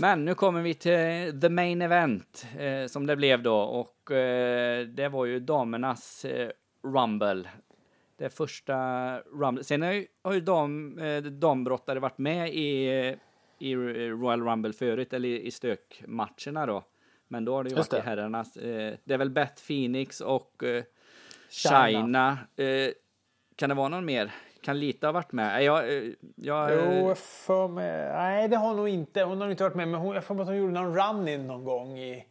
Men 0.00 0.24
nu 0.24 0.34
kommer 0.34 0.62
vi 0.62 0.74
till 0.74 1.40
the 1.40 1.48
main 1.48 1.82
event 1.82 2.46
eh, 2.58 2.86
som 2.86 3.06
det 3.06 3.16
blev 3.16 3.42
då 3.42 3.56
och 3.56 4.10
eh, 4.10 4.86
det 4.86 5.08
var 5.08 5.24
ju 5.24 5.40
damernas 5.40 6.24
eh, 6.24 6.50
Rumble. 6.82 7.48
Det 8.16 8.30
första 8.30 8.76
Rumble. 9.20 9.64
Sen 9.64 9.82
har 9.82 9.92
ju, 9.92 10.06
har 10.22 10.32
ju 10.32 10.40
dam, 10.40 10.98
eh, 10.98 11.22
dambrottare 11.22 12.00
varit 12.00 12.18
med 12.18 12.54
i, 12.54 12.88
i 13.58 13.76
Royal 13.76 14.42
Rumble 14.42 14.72
förut, 14.72 15.12
eller 15.12 15.28
i, 15.28 15.46
i 15.46 15.50
stökmatcherna 15.50 16.66
då. 16.66 16.84
Men 17.28 17.44
då 17.44 17.54
har 17.54 17.64
det 17.64 17.70
ju 17.70 17.76
Just 17.76 17.92
varit 17.92 18.04
det. 18.04 18.10
herrarnas. 18.10 18.56
Eh, 18.56 18.94
det 19.04 19.14
är 19.14 19.18
väl 19.18 19.30
Beth 19.30 19.66
Phoenix 19.66 20.20
och 20.20 20.62
eh, 20.62 20.84
China. 21.50 21.86
China. 21.88 22.38
Eh, 22.56 22.90
kan 23.56 23.68
det 23.68 23.74
vara 23.74 23.88
någon 23.88 24.04
mer? 24.04 24.30
Kan 24.60 24.78
lite 24.78 25.06
ha 25.06 25.12
varit 25.12 25.32
med? 25.32 25.64
Jag, 25.64 25.96
eh, 25.96 26.02
jag, 26.36 26.70
Jo, 26.72 27.14
för 27.14 27.68
mig... 27.68 28.12
Nej, 28.12 28.48
det 28.48 28.56
har 28.56 28.68
hon 28.68 28.76
nog 28.76 28.88
inte. 28.88 29.22
Hon 29.22 29.40
har 29.40 29.50
inte 29.50 29.62
varit 29.62 29.74
med. 29.74 29.88
Men 29.88 30.00
hon, 30.00 30.14
jag 30.14 30.24
får 30.24 30.40
att 30.40 30.46
hon 30.46 30.56
gjorde 30.56 30.72
någon 30.72 30.96
run-in 30.96 31.46
någon 31.46 31.64
gång 31.64 31.98
i 31.98 32.24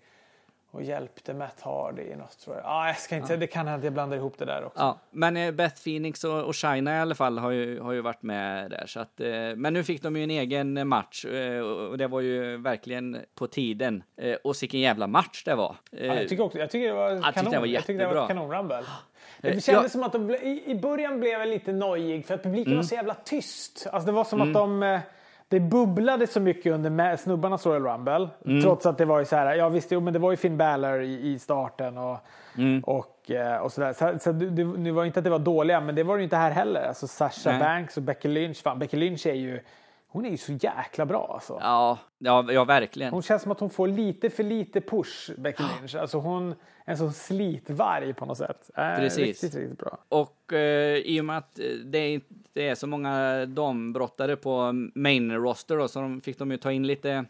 och 0.77 0.83
hjälpte 0.83 1.33
Matt 1.33 1.61
Hardy 1.61 2.01
i 2.01 2.15
något 2.15 2.39
tror 2.39 2.55
jag. 2.55 2.65
Ah, 2.67 2.87
jag 2.87 2.97
ska 2.97 3.15
inte, 3.15 3.37
Det 3.37 3.47
kan 3.47 3.67
hända 3.67 3.77
att 3.77 3.83
jag 3.83 3.93
blandar 3.93 4.17
ihop 4.17 4.37
det 4.37 4.45
där 4.45 4.65
också. 4.65 4.79
Ja, 4.79 4.99
men 5.11 5.37
eh, 5.37 5.51
Beth 5.51 5.83
Phoenix 5.83 6.23
och, 6.23 6.43
och 6.43 6.55
China 6.55 6.97
i 6.97 6.99
alla 6.99 7.15
fall 7.15 7.37
har 7.37 7.51
ju, 7.51 7.79
har 7.79 7.91
ju 7.91 8.01
varit 8.01 8.21
med 8.21 8.71
där. 8.71 8.83
Så 8.87 8.99
att, 8.99 9.19
eh, 9.19 9.29
men 9.55 9.73
nu 9.73 9.83
fick 9.83 10.01
de 10.03 10.17
ju 10.17 10.23
en 10.23 10.31
egen 10.31 10.87
match 10.87 11.25
eh, 11.25 11.59
och 11.61 11.97
det 11.97 12.07
var 12.07 12.21
ju 12.21 12.57
verkligen 12.57 13.17
på 13.35 13.47
tiden. 13.47 14.03
Eh, 14.17 14.35
och 14.43 14.55
vilken 14.61 14.79
jävla 14.79 15.07
match 15.07 15.43
det 15.45 15.55
var. 15.55 15.75
Eh, 15.91 16.05
Ja, 16.07 16.15
jag 16.15 16.29
tycker 16.29 16.43
också, 16.43 16.57
jag 16.59 16.69
tycker 16.69 16.87
det 16.87 16.93
var 16.93 17.15
tyckte 17.15 17.31
kanon. 17.33 17.51
det 17.51 17.59
var 17.59 17.65
jag 17.67 17.85
tyckte 17.85 17.93
det 18.03 18.07
var 18.07 18.13
ett 18.15 18.19
jättebra. 18.21 18.27
kanonrumble. 18.27 18.83
Det 19.41 19.47
Eh, 19.47 19.59
kändes 19.59 19.67
ja. 19.83 19.89
som 19.89 20.03
att 20.03 20.11
de, 20.13 20.31
i, 20.31 20.63
i 20.65 20.75
början 20.75 21.19
blev 21.19 21.31
jag 21.31 21.47
lite 21.47 21.71
nojig 21.73 22.25
för 22.25 22.33
att 22.33 22.43
publiken 22.43 22.67
Mm. 22.73 22.77
var 22.77 22.83
så 22.83 22.95
jävla 22.95 23.13
tyst. 23.13 23.87
Alltså 23.91 24.05
det 24.05 24.11
var 24.11 24.23
som 24.23 24.41
att 24.41 24.53
de 24.53 24.83
eh, 24.83 24.99
det 25.49 25.59
bubblade 25.59 26.27
så 26.27 26.39
mycket 26.39 26.73
under 26.73 27.15
snubbarnas 27.15 27.65
Royal 27.65 27.83
Rumble. 27.83 28.29
Mm. 28.45 28.61
Trots 28.61 28.85
att 28.85 28.97
det 28.97 29.05
var 29.05 29.19
ju 29.19 29.25
så 29.25 29.35
här, 29.35 29.55
ja 29.55 29.69
visst, 29.69 29.91
jo, 29.91 29.99
men 29.99 30.13
det 30.13 30.19
var 30.19 30.31
ju 30.31 30.37
Finn 30.37 30.57
Balor 30.57 31.01
i, 31.01 31.27
i 31.33 31.39
starten 31.39 31.97
och, 31.97 32.17
Mm. 32.57 32.83
och, 32.83 33.31
eh, 33.31 33.57
och 33.57 33.71
sådär. 33.71 33.93
Så, 33.93 34.19
så 34.19 34.31
det, 34.31 34.49
det, 34.49 34.77
det 34.77 34.91
var 34.91 35.05
inte 35.05 35.19
att 35.19 35.23
det 35.23 35.29
var 35.29 35.39
dåliga, 35.39 35.81
men 35.81 35.95
det 35.95 36.03
var 36.03 36.15
det 36.15 36.19
ju 36.19 36.23
inte 36.23 36.35
här 36.35 36.51
heller. 36.51 36.87
Alltså 36.87 37.07
Sasha 37.07 37.51
Nej. 37.51 37.59
Banks 37.59 37.97
och 37.97 38.03
Becky 38.03 38.27
Lynch, 38.27 38.61
fan 38.63 38.79
Becky 38.79 38.97
Lynch 38.97 39.27
är 39.27 39.33
ju, 39.33 39.59
hon 40.17 40.25
är 40.25 40.29
ju 40.29 40.37
så 40.37 40.51
jäkla 40.51 41.05
bra 41.05 41.31
alltså. 41.33 41.57
ja, 41.61 41.97
ja, 42.17 42.45
ja, 42.51 42.63
verkligen. 42.63 43.13
Hon 43.13 43.21
känns 43.21 43.41
som 43.41 43.51
att 43.51 43.59
hon 43.59 43.69
får 43.69 43.87
lite 43.87 44.29
för 44.29 44.43
lite 44.43 44.81
push, 44.81 45.31
Becky 45.37 45.63
Lynch. 45.63 45.95
Alltså 45.95 46.17
hon 46.17 46.51
är 46.51 46.55
en 46.85 46.97
sån 46.97 47.13
slitvarg 47.13 48.13
på 48.13 48.25
något 48.25 48.37
sätt. 48.37 48.69
Äh, 48.75 48.95
Precis. 48.95 49.19
Riktigt, 49.19 49.55
riktigt 49.55 49.77
bra. 49.79 49.97
Och 50.09 50.53
eh, 50.53 50.97
i 50.97 51.21
och 51.21 51.25
med 51.25 51.37
att 51.37 51.59
eh, 51.59 51.65
det 51.65 52.09
inte 52.09 52.61
är 52.61 52.75
så 52.75 52.87
många 52.87 53.45
dambrottare 53.45 54.35
på 54.35 54.71
main 54.95 55.31
roster 55.31 55.77
då, 55.77 55.87
så 55.87 56.01
de 56.01 56.21
fick 56.21 56.39
de 56.39 56.51
ju 56.51 56.57
ta 56.57 56.71
in 56.71 56.87
lite 56.87 57.25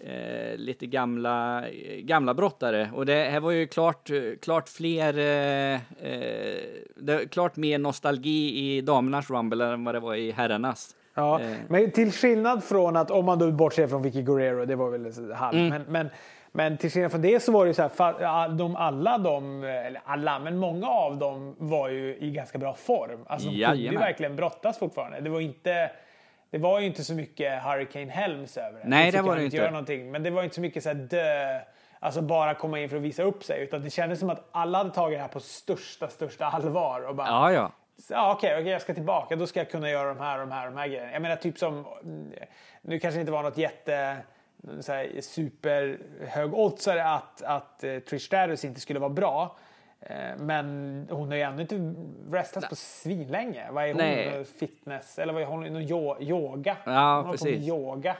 eh, 0.00 0.56
lite 0.56 0.86
gamla, 0.86 1.64
gamla 1.98 2.34
brottare. 2.34 2.90
Och 2.94 3.06
det 3.06 3.24
här 3.24 3.40
var 3.40 3.50
ju 3.50 3.66
klart, 3.66 4.10
eh, 4.10 4.22
klart 4.42 4.68
fler, 4.68 5.18
eh, 5.18 5.80
eh, 6.12 6.60
det 6.96 7.30
klart 7.30 7.56
mer 7.56 7.78
nostalgi 7.78 8.76
i 8.76 8.80
damernas 8.80 9.30
rumble 9.30 9.64
än 9.64 9.84
vad 9.84 9.94
det 9.94 10.00
var 10.00 10.14
i 10.14 10.30
herrarnas. 10.30 10.96
Ja, 11.14 11.40
Eh. 11.40 11.46
men 11.68 11.90
till 11.90 12.12
skillnad 12.12 12.64
från 12.64 12.96
att, 12.96 13.10
om 13.10 13.24
man 13.24 13.38
då 13.38 13.50
bortser 13.50 13.86
från 13.86 14.02
Vicky 14.02 14.22
Guerrero, 14.22 14.64
det 14.64 14.76
var 14.76 14.90
väl 14.90 15.32
halv, 15.32 15.58
Mm. 15.58 15.68
men, 15.68 15.82
men, 15.88 16.10
men 16.52 16.76
till 16.76 16.90
skillnad 16.90 17.10
från 17.10 17.22
det 17.22 17.40
så 17.42 17.52
var 17.52 17.64
det 17.64 17.68
ju 17.68 17.74
så 17.74 17.82
här, 17.82 18.48
de, 18.48 18.76
alla 18.76 19.18
de, 19.18 19.64
eller 19.64 20.00
alla, 20.04 20.38
men 20.38 20.56
många 20.58 20.88
av 20.88 21.16
dem 21.16 21.54
var 21.58 21.88
ju 21.88 22.16
i 22.20 22.30
ganska 22.30 22.58
bra 22.58 22.74
form. 22.74 23.24
Alltså 23.26 23.48
de 23.48 23.54
kunde 23.64 23.76
ju 23.76 23.82
Jajamän. 23.82 24.00
verkligen 24.00 24.36
brottas 24.36 24.78
fortfarande. 24.78 25.20
Det 25.20 25.30
var 25.30 25.40
inte, 25.40 25.90
det 26.50 26.58
var 26.58 26.80
ju 26.80 26.86
inte 26.86 27.04
så 27.04 27.14
mycket 27.14 27.62
Hurricane 27.62 28.10
Helms 28.12 28.56
över 28.56 28.78
det. 28.80 28.88
Nej, 28.88 29.10
det 29.12 29.22
var 29.22 29.36
det 29.36 29.44
inte 29.44 29.44
inte. 29.44 29.56
Göra 29.56 29.70
någonting, 29.70 30.10
men 30.10 30.22
det 30.22 30.30
var 30.30 30.42
inte 30.42 30.54
så 30.54 30.60
mycket 30.60 30.82
så 30.82 30.88
här 30.88 30.94
dö, 30.96 31.60
alltså 32.00 32.22
bara 32.22 32.54
komma 32.54 32.80
in 32.80 32.88
för 32.88 32.96
att 32.96 33.02
visa 33.02 33.22
upp 33.22 33.44
sig, 33.44 33.62
utan 33.62 33.82
det 33.82 33.90
kändes 33.90 34.20
som 34.20 34.30
att 34.30 34.48
alla 34.52 34.78
hade 34.78 34.90
tagit 34.90 35.18
det 35.18 35.22
här 35.22 35.28
på 35.28 35.40
största, 35.40 36.08
största 36.08 36.46
allvar 36.46 37.08
och 37.08 37.14
bara 37.16 37.26
Ja, 37.28 37.52
ja. 37.52 37.72
Ja, 38.10 38.34
okej, 38.36 38.58
okej, 38.60 38.72
jag 38.72 38.82
ska 38.82 38.94
tillbaka. 38.94 39.36
Då 39.36 39.46
ska 39.46 39.60
jag 39.60 39.70
kunna 39.70 39.90
göra 39.90 40.08
de 40.08 40.20
här 40.20 40.38
de 40.38 40.50
här, 40.50 40.66
de 40.66 40.76
här 40.76 40.88
grejerna. 40.88 41.12
Jag 41.12 41.22
menar 41.22 41.36
typ 41.36 41.58
som, 41.58 41.86
mm, 42.02 42.32
nu 42.82 42.98
kanske 42.98 43.18
det 43.18 43.20
inte 43.20 43.32
var 43.32 43.42
något 43.42 43.58
jätte 43.58 44.16
så 44.80 44.92
här, 44.92 45.20
superhög 45.20 46.54
oddsare 46.54 47.04
att, 47.04 47.42
att 47.42 47.84
eh, 47.84 47.98
Trish 47.98 48.22
Stratus 48.22 48.64
inte 48.64 48.80
skulle 48.80 48.98
vara 48.98 49.10
bra. 49.10 49.56
Eh, 50.00 50.36
men 50.38 51.06
hon 51.10 51.28
har 51.28 51.34
ju 51.34 51.42
ändå 51.42 51.62
inte 51.62 51.94
wrestlat 52.30 52.68
på 52.68 52.76
svinlänge. 52.76 53.70
Vad 53.70 53.84
är 53.84 53.88
hon? 53.88 53.96
Nej. 53.96 54.44
Fitness? 54.44 55.18
Eller 55.18 55.32
vad 55.32 55.42
är 55.42 55.46
hon? 55.46 55.60
Någon 55.60 55.82
yo- 55.82 56.22
yoga? 56.22 56.76
Ja, 56.84 56.90
hon 56.92 57.24
håller 57.24 57.38
på 57.38 57.44
precis. 57.44 57.68
yoga. 57.68 58.16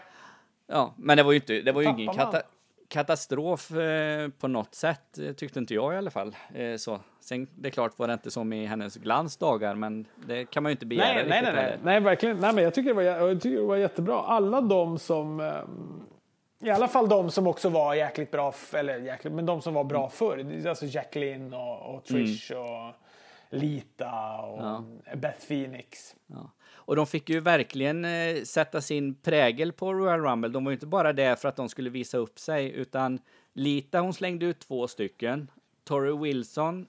Ja, 0.66 0.94
men 0.96 1.16
det 1.16 1.22
var 1.22 1.32
ju 1.32 1.36
inte, 1.36 1.60
det 1.60 1.72
var 1.72 1.82
ju 1.82 1.88
ingen 1.88 2.14
kata 2.14 2.42
katastrof 2.88 3.70
eh, 3.70 4.28
på 4.28 4.48
något 4.48 4.74
sätt, 4.74 5.18
eh, 5.18 5.32
tyckte 5.32 5.58
inte 5.58 5.74
jag 5.74 5.94
i 5.94 5.96
alla 5.96 6.10
fall. 6.10 6.36
Eh, 6.54 6.76
så. 6.76 7.00
Sen, 7.22 7.46
det 7.54 7.68
är 7.68 7.70
klart 7.70 7.98
var 7.98 8.08
det 8.08 8.12
inte 8.12 8.30
som 8.30 8.52
i 8.52 8.66
hennes 8.66 8.96
glansdagar, 8.96 9.74
men 9.74 10.06
det 10.26 10.44
kan 10.44 10.62
man 10.62 10.70
ju 10.70 10.72
inte 10.72 10.86
begära 10.86 11.14
Nej, 11.14 11.26
nej, 11.28 11.42
nej, 11.42 11.52
nej, 11.54 11.78
nej, 11.82 12.00
verkligen. 12.00 12.38
Nej, 12.38 12.54
men 12.54 12.64
jag 12.64 12.74
tycker 12.74 12.88
det 12.90 12.94
var, 12.94 13.02
jag 13.02 13.40
tycker 13.40 13.56
det 13.56 13.66
var 13.66 13.76
jättebra. 13.76 14.22
Alla 14.22 14.60
de 14.60 14.98
som, 14.98 15.40
ehm, 15.40 16.02
i 16.60 16.70
alla 16.70 16.88
fall 16.88 17.08
de 17.08 17.30
som 17.30 17.46
också 17.46 17.68
var 17.68 17.94
jäkligt 17.94 18.30
bra, 18.30 18.54
eller 18.72 18.98
jäkligt, 18.98 19.32
men 19.32 19.46
de 19.46 19.62
som 19.62 19.74
var 19.74 19.84
bra 19.84 20.08
förr. 20.08 20.66
Alltså 20.68 20.86
Jacqueline 20.86 21.54
och, 21.54 21.94
och 21.94 22.04
Trish 22.04 22.52
och 22.52 22.94
Lita 23.50 24.38
och 24.42 24.84
Beth 25.16 25.46
Phoenix. 25.46 26.16
Ja. 26.26 26.50
Och 26.84 26.96
de 26.96 27.06
fick 27.06 27.28
ju 27.28 27.40
verkligen 27.40 28.04
eh, 28.04 28.42
sätta 28.44 28.80
sin 28.80 29.14
prägel 29.14 29.72
på 29.72 29.94
Royal 29.94 30.20
Rumble. 30.20 30.48
De 30.50 30.64
var 30.64 30.70
ju 30.70 30.76
inte 30.76 30.86
bara 30.86 31.12
där 31.12 31.34
för 31.34 31.48
att 31.48 31.56
de 31.56 31.68
skulle 31.68 31.90
visa 31.90 32.18
upp 32.18 32.38
sig, 32.38 32.72
utan 32.72 33.18
Lita 33.52 34.00
hon 34.00 34.12
slängde 34.12 34.46
ut 34.46 34.60
två 34.60 34.88
stycken. 34.88 35.50
Tori 35.84 36.12
Wilson 36.16 36.86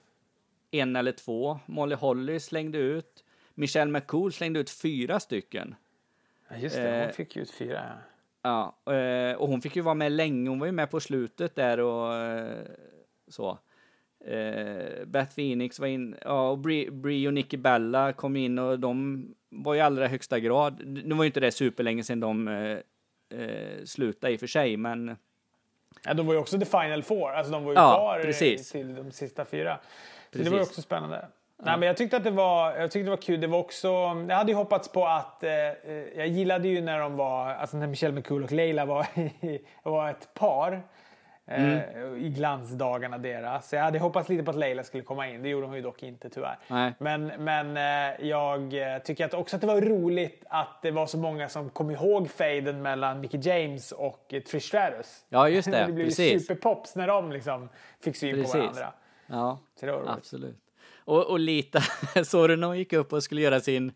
en 0.74 0.96
eller 0.96 1.12
två. 1.12 1.58
Molly 1.66 1.94
Holly 1.94 2.40
slängde 2.40 2.78
ut. 2.78 3.24
Michelle 3.54 3.90
McCool 3.90 4.32
slängde 4.32 4.60
ut 4.60 4.70
fyra 4.70 5.20
stycken. 5.20 5.74
Ja, 6.48 6.56
just 6.56 6.76
det, 6.76 6.82
hon 6.82 6.90
Eh, 7.00 7.08
fick 7.08 7.36
ju 7.36 7.42
ut 7.42 7.50
fyra. 7.50 7.82
Ja, 8.42 8.76
eh, 8.92 9.36
och 9.36 9.48
hon 9.48 9.62
fick 9.62 9.76
ju 9.76 9.82
vara 9.82 9.94
med 9.94 10.12
länge. 10.12 10.48
Hon 10.50 10.58
var 10.58 10.66
ju 10.66 10.72
med 10.72 10.90
på 10.90 11.00
slutet 11.00 11.54
där 11.54 11.80
och 11.80 12.14
eh, 12.14 12.66
så. 13.28 13.58
Eh, 14.24 15.04
Beth 15.06 15.34
Phoenix 15.34 15.80
var 15.80 15.86
in, 15.86 16.16
ja, 16.24 16.48
och 16.50 16.58
Brie, 16.58 16.90
Brie 16.90 17.26
och 17.28 17.34
Nikki 17.34 17.56
Bella 17.56 18.12
kom 18.12 18.36
in 18.36 18.58
och 18.58 18.78
de 18.80 19.24
var 19.48 19.74
i 19.74 19.80
allra 19.80 20.06
högsta 20.08 20.38
grad. 20.40 20.82
Nu 20.86 21.14
var 21.14 21.24
ju 21.24 21.26
inte 21.26 21.40
det 21.40 21.52
superlänge 21.52 22.02
sedan 22.04 22.20
de 22.20 22.48
eh, 22.48 22.78
eh, 23.40 23.84
slutade 23.84 24.32
i 24.32 24.36
och 24.36 24.40
för 24.40 24.46
sig, 24.46 24.76
men 24.76 25.16
Ja, 26.04 26.14
de 26.14 26.26
var 26.26 26.34
ju 26.34 26.40
också 26.40 26.58
the 26.58 26.64
final 26.64 27.02
four, 27.02 27.30
alltså 27.30 27.52
de 27.52 27.64
var 27.64 27.72
ju 27.72 27.76
Ja, 27.78 27.94
kvar 27.96 28.20
precis. 28.22 28.70
till 28.70 28.94
de 28.94 29.10
sista 29.10 29.44
fyra. 29.44 29.80
Så 30.34 30.38
det 30.38 30.44
Precis. 30.44 30.52
var 30.52 30.60
också 30.66 30.82
spännande. 30.82 31.26
Nej, 31.62 31.78
men 31.78 31.86
jag 31.86 31.96
tyckte 31.96 32.16
att 32.16 32.24
det 32.24 32.30
var, 32.30 32.76
jag 32.76 32.90
tyckte 32.90 33.04
det 33.04 33.10
var 33.10 33.22
kul. 33.22 33.40
Det 33.40 33.46
var 33.46 33.58
också, 33.58 33.88
jag 34.28 34.36
hade 34.36 34.52
ju 34.52 34.56
hoppats 34.56 34.88
på 34.92 35.06
att, 35.06 35.44
eh, 35.44 35.52
eh, 35.52 35.94
jag 36.16 36.26
gillade 36.26 36.68
ju 36.68 36.80
när 36.80 36.98
de 36.98 37.16
var, 37.16 37.46
alltså 37.50 37.76
när 37.76 37.86
Michelle 37.86 38.14
McCool 38.14 38.44
och 38.44 38.52
Leila 38.52 38.84
var, 38.84 39.06
var 39.90 40.10
ett 40.10 40.34
par. 40.34 40.82
Mm. 41.46 41.78
Eh, 41.78 42.26
I 42.26 42.28
glansdagarna 42.28 43.18
deras. 43.18 43.68
Så 43.68 43.76
jag 43.76 43.82
hade 43.82 43.98
hoppats 43.98 44.28
lite 44.28 44.42
på 44.44 44.50
att 44.50 44.56
Leila 44.56 44.82
skulle 44.82 45.02
komma 45.02 45.28
in. 45.28 45.42
Det 45.42 45.48
gjorde 45.48 45.66
hon 45.66 45.76
ju 45.76 45.82
dock 45.82 46.02
inte 46.02 46.30
tyvärr. 46.30 46.58
Nej. 46.68 46.92
Men, 46.98 47.26
men 47.26 47.76
eh, 47.76 48.26
jag 48.28 48.74
tycker 49.04 49.24
att 49.24 49.34
också 49.34 49.56
att 49.56 49.60
det 49.60 49.66
var 49.66 49.80
roligt 49.80 50.44
att 50.48 50.82
det 50.82 50.90
var 50.90 51.06
så 51.06 51.18
många 51.18 51.48
som 51.48 51.70
kom 51.70 51.90
ihåg 51.90 52.30
fejden 52.30 52.82
mellan 52.82 53.20
Mickey 53.20 53.38
James 53.42 53.92
och 53.92 54.34
Trish 54.50 54.60
Stratus. 54.60 55.24
Ja, 55.28 55.48
just 55.48 55.70
det. 55.70 55.78
det 55.86 55.92
blev 55.92 55.98
ju 55.98 56.04
Precis. 56.04 56.46
superpops 56.46 56.96
när 56.96 57.06
de 57.06 57.32
liksom 57.32 57.68
fick 58.04 58.16
syn 58.16 58.34
Precis. 58.34 58.52
på 58.52 58.58
varandra. 58.58 58.92
Ja, 59.26 59.58
Så 59.80 59.86
det 59.86 59.92
var 59.92 59.98
roligt. 59.98 60.10
absolut. 60.10 60.56
Och, 60.96 61.26
och 61.30 61.38
Lita, 61.38 61.82
hon 62.62 62.78
gick 62.78 62.92
upp 62.92 63.12
och 63.12 63.22
skulle 63.22 63.40
göra 63.40 63.60
sin 63.60 63.92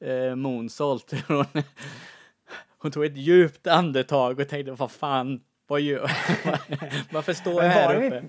eh, 0.00 0.34
moonsault? 0.34 1.12
Hon, 1.28 1.44
hon 2.78 2.90
tog 2.90 3.04
ett 3.04 3.16
djupt 3.16 3.66
andetag 3.66 4.40
och 4.40 4.48
tänkte, 4.48 4.72
vad 4.72 4.90
fan, 4.90 5.40
vad 5.66 5.80
gör 5.80 6.00
Varför 7.12 7.32
står 7.32 7.62
jag 7.62 7.70
här 7.70 8.04
uppe? 8.04 8.24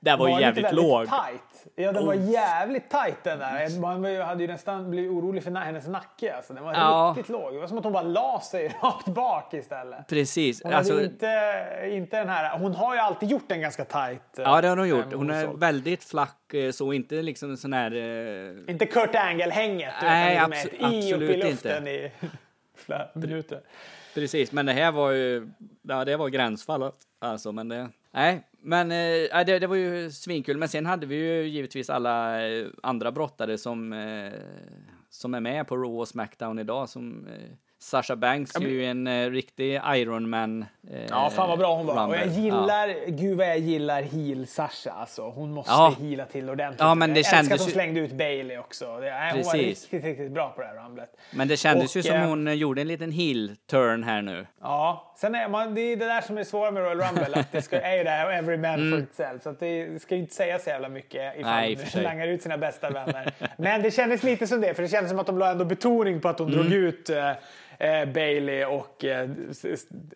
Den 0.00 0.12
inte- 0.14 0.16
Det 0.16 0.16
var 0.16 0.28
ju 0.28 0.34
den 0.44 0.48
inte 0.48 0.60
jävligt 0.60 0.76
låg. 0.84 1.04
Tight? 1.06 1.72
Ja, 1.76 1.92
den 1.92 2.06
var 2.06 2.14
jävligt 2.14 2.90
tight 2.90 3.24
den 3.24 3.38
där. 3.38 3.80
Man 3.80 4.02
var 4.02 4.20
hade 4.20 4.42
ju 4.42 4.46
nästan 4.48 4.90
blivit 4.90 5.10
orolig 5.10 5.44
för 5.44 5.50
hennes 5.50 5.86
nacke. 5.88 6.34
Alltså. 6.36 6.52
Den 6.54 6.64
var 6.64 6.74
Ja. 6.74 7.14
riktigt 7.16 7.32
låg. 7.32 7.54
Det 7.54 7.60
var 7.60 7.66
som 7.66 7.78
att 7.78 7.84
hon 7.84 7.92
bara 7.92 8.02
la 8.02 8.40
sig 8.40 8.68
rakt 8.82 9.06
bak 9.06 9.54
istället. 9.54 10.08
Precis. 10.08 10.62
Hon, 10.62 10.72
Alltså, 10.72 11.02
inte, 11.04 11.28
inte 11.90 12.18
den 12.18 12.28
här, 12.28 12.58
hon 12.58 12.74
har 12.74 12.94
ju 12.94 13.00
alltid 13.00 13.28
gjort 13.30 13.52
en 13.52 13.60
ganska 13.60 13.84
eh, 14.38 14.44
ja, 14.44 14.60
det 14.60 14.68
har 14.68 14.76
hon 14.76 14.88
gjort. 14.88 15.12
eh, 15.12 15.18
Hon 15.18 15.30
är 15.30 15.46
väldigt 15.46 16.04
flack, 16.04 16.54
eh, 16.54 16.70
så 16.70 16.92
inte 16.92 17.14
liksom 17.22 17.56
sån 17.56 17.72
här... 17.72 17.90
Eh, 17.96 18.70
Inte 18.72 18.86
Kurt 18.86 19.14
Angle-hänget. 19.14 19.94
Nej, 20.02 20.36
utan 20.36 20.50
liksom 20.50 20.54
abso- 20.54 20.66
ett 20.66 20.92
i 21.04 21.12
upp 21.14 21.20
i 21.22 21.24
absolut 21.24 21.44
luften 21.44 21.88
i 21.88 22.12
flera 22.76 23.06
minuter. 23.14 23.60
Precis, 24.14 24.52
men 24.52 24.66
det 24.66 24.72
här 24.72 24.92
var 24.92 25.10
ju, 25.10 25.50
ja 25.82 26.04
det 26.04 26.16
var 26.16 26.28
gränsfall 26.28 26.92
alltså, 27.18 27.52
men 27.52 27.68
det, 27.68 27.88
nej, 28.16 28.42
men 28.66 28.90
äh, 28.90 29.44
det, 29.46 29.58
det 29.58 29.66
var 29.66 29.76
ju 29.76 30.10
svinkul, 30.10 30.56
men 30.56 30.68
sen 30.68 30.86
hade 30.86 31.06
vi 31.06 31.16
ju 31.16 31.48
givetvis 31.48 31.90
alla 31.90 32.46
eh, 32.48 32.66
andra 32.82 33.12
brottare 33.12 33.58
som, 33.58 33.92
äh, 33.92 34.32
som 35.10 35.34
är 35.34 35.40
med 35.40 35.68
på 35.68 35.76
Raw 35.76 36.00
och 36.00 36.08
Smackdown 36.08 36.58
idag, 36.58 36.88
som 36.88 37.26
äh, 37.26 37.56
Sasha 37.86 38.16
Banks 38.16 38.56
är 38.56 38.60
ju 38.60 38.84
en 38.84 39.06
eh, 39.06 39.30
riktig 39.30 39.80
Ironman. 39.94 40.62
Eh, 40.92 41.00
Ja, 41.10 41.30
fan 41.30 41.48
vad 41.48 41.58
bra 41.58 41.74
hon 41.76 41.86
var. 41.86 42.06
Och 42.08 42.16
jag 42.16 42.26
gillar, 42.26 43.10
gud 43.10 43.36
vad 43.38 43.46
jag 43.48 43.58
gillar 43.58 44.02
heel 44.02 44.46
Sasha 44.46 44.90
alltså. 44.90 45.22
Hon 45.22 45.52
måste 45.52 45.72
Ja. 45.72 45.94
heala 46.00 46.24
till 46.24 46.50
ordentligt. 46.50 46.80
Ja, 46.80 46.94
men 46.94 47.10
det 47.10 47.12
jag 47.14 47.18
älskar 47.18 47.36
kändes 47.36 47.52
att 47.52 47.60
hon 47.60 47.66
ju- 47.68 47.72
slängde 47.72 48.00
ut 48.00 48.12
Bailey 48.12 48.58
också. 48.58 48.96
Det, 49.00 49.10
nej, 49.10 49.32
hon 49.34 49.42
var 49.42 49.54
riktigt, 49.54 50.04
riktigt 50.04 50.32
bra 50.32 50.50
på 50.56 50.60
det 50.62 50.66
här 50.68 50.74
rumblet. 50.84 51.16
Men 51.30 51.48
det 51.48 51.56
kändes 51.56 51.90
Och, 51.90 51.96
ju 51.96 52.02
som 52.02 52.16
eh, 52.16 52.28
hon 52.28 52.48
eh, 52.48 52.54
gjorde 52.54 52.80
en 52.80 52.88
liten 52.88 53.12
heel-turn 53.12 54.02
här 54.04 54.22
nu. 54.22 54.46
Ja, 54.60 55.14
sen 55.16 55.34
är 55.34 55.48
man, 55.48 55.74
det 55.74 55.80
är 55.80 55.96
det 55.96 56.04
där 56.06 56.20
som 56.20 56.38
är 56.38 56.44
svårt 56.44 56.72
med 56.72 56.82
Royal 56.82 57.00
Rumble. 57.00 57.40
Att 57.40 57.52
det 57.52 57.62
ska, 57.62 57.80
är 57.80 57.96
ju 57.96 58.04
det 58.04 58.10
här 58.10 58.30
every 58.32 58.56
man 58.56 58.90
for 58.92 58.98
itself. 58.98 59.42
Så 59.42 59.48
att 59.48 59.60
det 59.60 60.02
ska 60.02 60.14
ju 60.14 60.20
inte 60.20 60.34
säga 60.34 60.58
så 60.58 60.70
jävla 60.70 60.88
mycket 60.88 61.36
ifall 61.38 61.52
Mm. 61.52 61.74
Nej, 61.76 61.76
sig. 61.76 62.02
langar 62.02 62.26
ut 62.26 62.42
sina 62.42 62.58
bästa 62.58 62.90
vänner. 62.90 63.32
Men 63.56 63.82
det 63.82 63.90
kändes 63.90 64.22
lite 64.22 64.46
som 64.46 64.60
det, 64.60 64.74
för 64.74 64.82
det 64.82 64.88
kändes 64.88 65.10
som 65.10 65.18
att 65.18 65.26
de 65.26 65.38
la 65.38 65.50
ändå 65.50 65.64
betoning 65.64 66.20
på 66.20 66.28
att 66.28 66.38
hon 66.38 66.48
Mm. 66.52 66.60
drog 66.60 66.72
ut 66.72 67.10
eh, 67.10 67.30
eh, 67.78 68.04
Bailey 68.04 68.64
och 68.64 69.04
eh, 69.04 69.30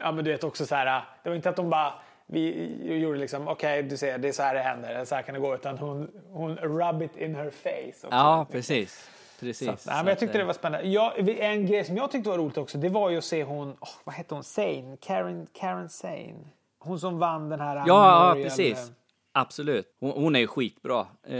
ja 0.00 0.12
men 0.12 0.24
du 0.24 0.30
vet 0.30 0.44
också 0.44 0.66
så 0.66 0.74
här. 0.74 1.04
Det 1.22 1.28
var 1.28 1.36
inte 1.36 1.48
att 1.48 1.56
de 1.56 1.70
bara 1.70 1.92
vi 2.26 2.98
gjorde 3.00 3.18
liksom, 3.18 3.48
okej 3.48 3.82
du 3.82 3.96
ser 3.96 4.18
det 4.18 4.28
är 4.28 4.32
så 4.32 4.42
här 4.42 4.54
det 4.54 4.60
händer, 4.60 5.04
så 5.04 5.14
här 5.14 5.22
kan 5.22 5.34
det 5.34 5.40
gå. 5.40 5.54
Utan 5.54 5.78
hon, 5.78 6.10
hon 6.32 6.56
rub 6.56 7.02
it 7.02 7.16
in 7.16 7.34
her 7.34 7.50
face. 7.50 8.06
Också. 8.06 8.08
Ja, 8.10 8.46
precis. 8.50 9.10
Precis. 9.40 9.82
Så, 9.82 9.90
nej, 9.90 9.96
men 9.96 10.06
jag 10.06 10.18
tyckte 10.18 10.38
att, 10.38 10.42
det 10.42 10.44
var 10.44 10.52
spännande. 10.52 10.88
Jag, 10.88 11.28
en 11.28 11.66
grej 11.66 11.84
som 11.84 11.96
jag 11.96 12.10
tyckte 12.10 12.30
var 12.30 12.38
roligt 12.38 12.58
också, 12.58 12.78
det 12.78 12.88
var 12.88 13.10
ju 13.10 13.18
att 13.18 13.24
se 13.24 13.44
hon, 13.44 13.70
oh, 13.70 13.88
vad 14.04 14.14
hette 14.14 14.34
hon, 14.34 14.44
Sane, 14.44 14.96
Karen, 15.00 15.46
Karen 15.52 15.88
Sane. 15.88 16.34
Hon 16.78 17.00
som 17.00 17.18
vann 17.18 17.48
den 17.48 17.60
här 17.60 17.76
Ja, 17.76 17.84
ja 17.86 18.42
precis. 18.42 18.92
Absolut. 19.32 19.96
Hon, 20.00 20.10
hon 20.10 20.36
är 20.36 20.40
ju 20.40 20.46
skitbra. 20.46 21.06
Eh, 21.26 21.36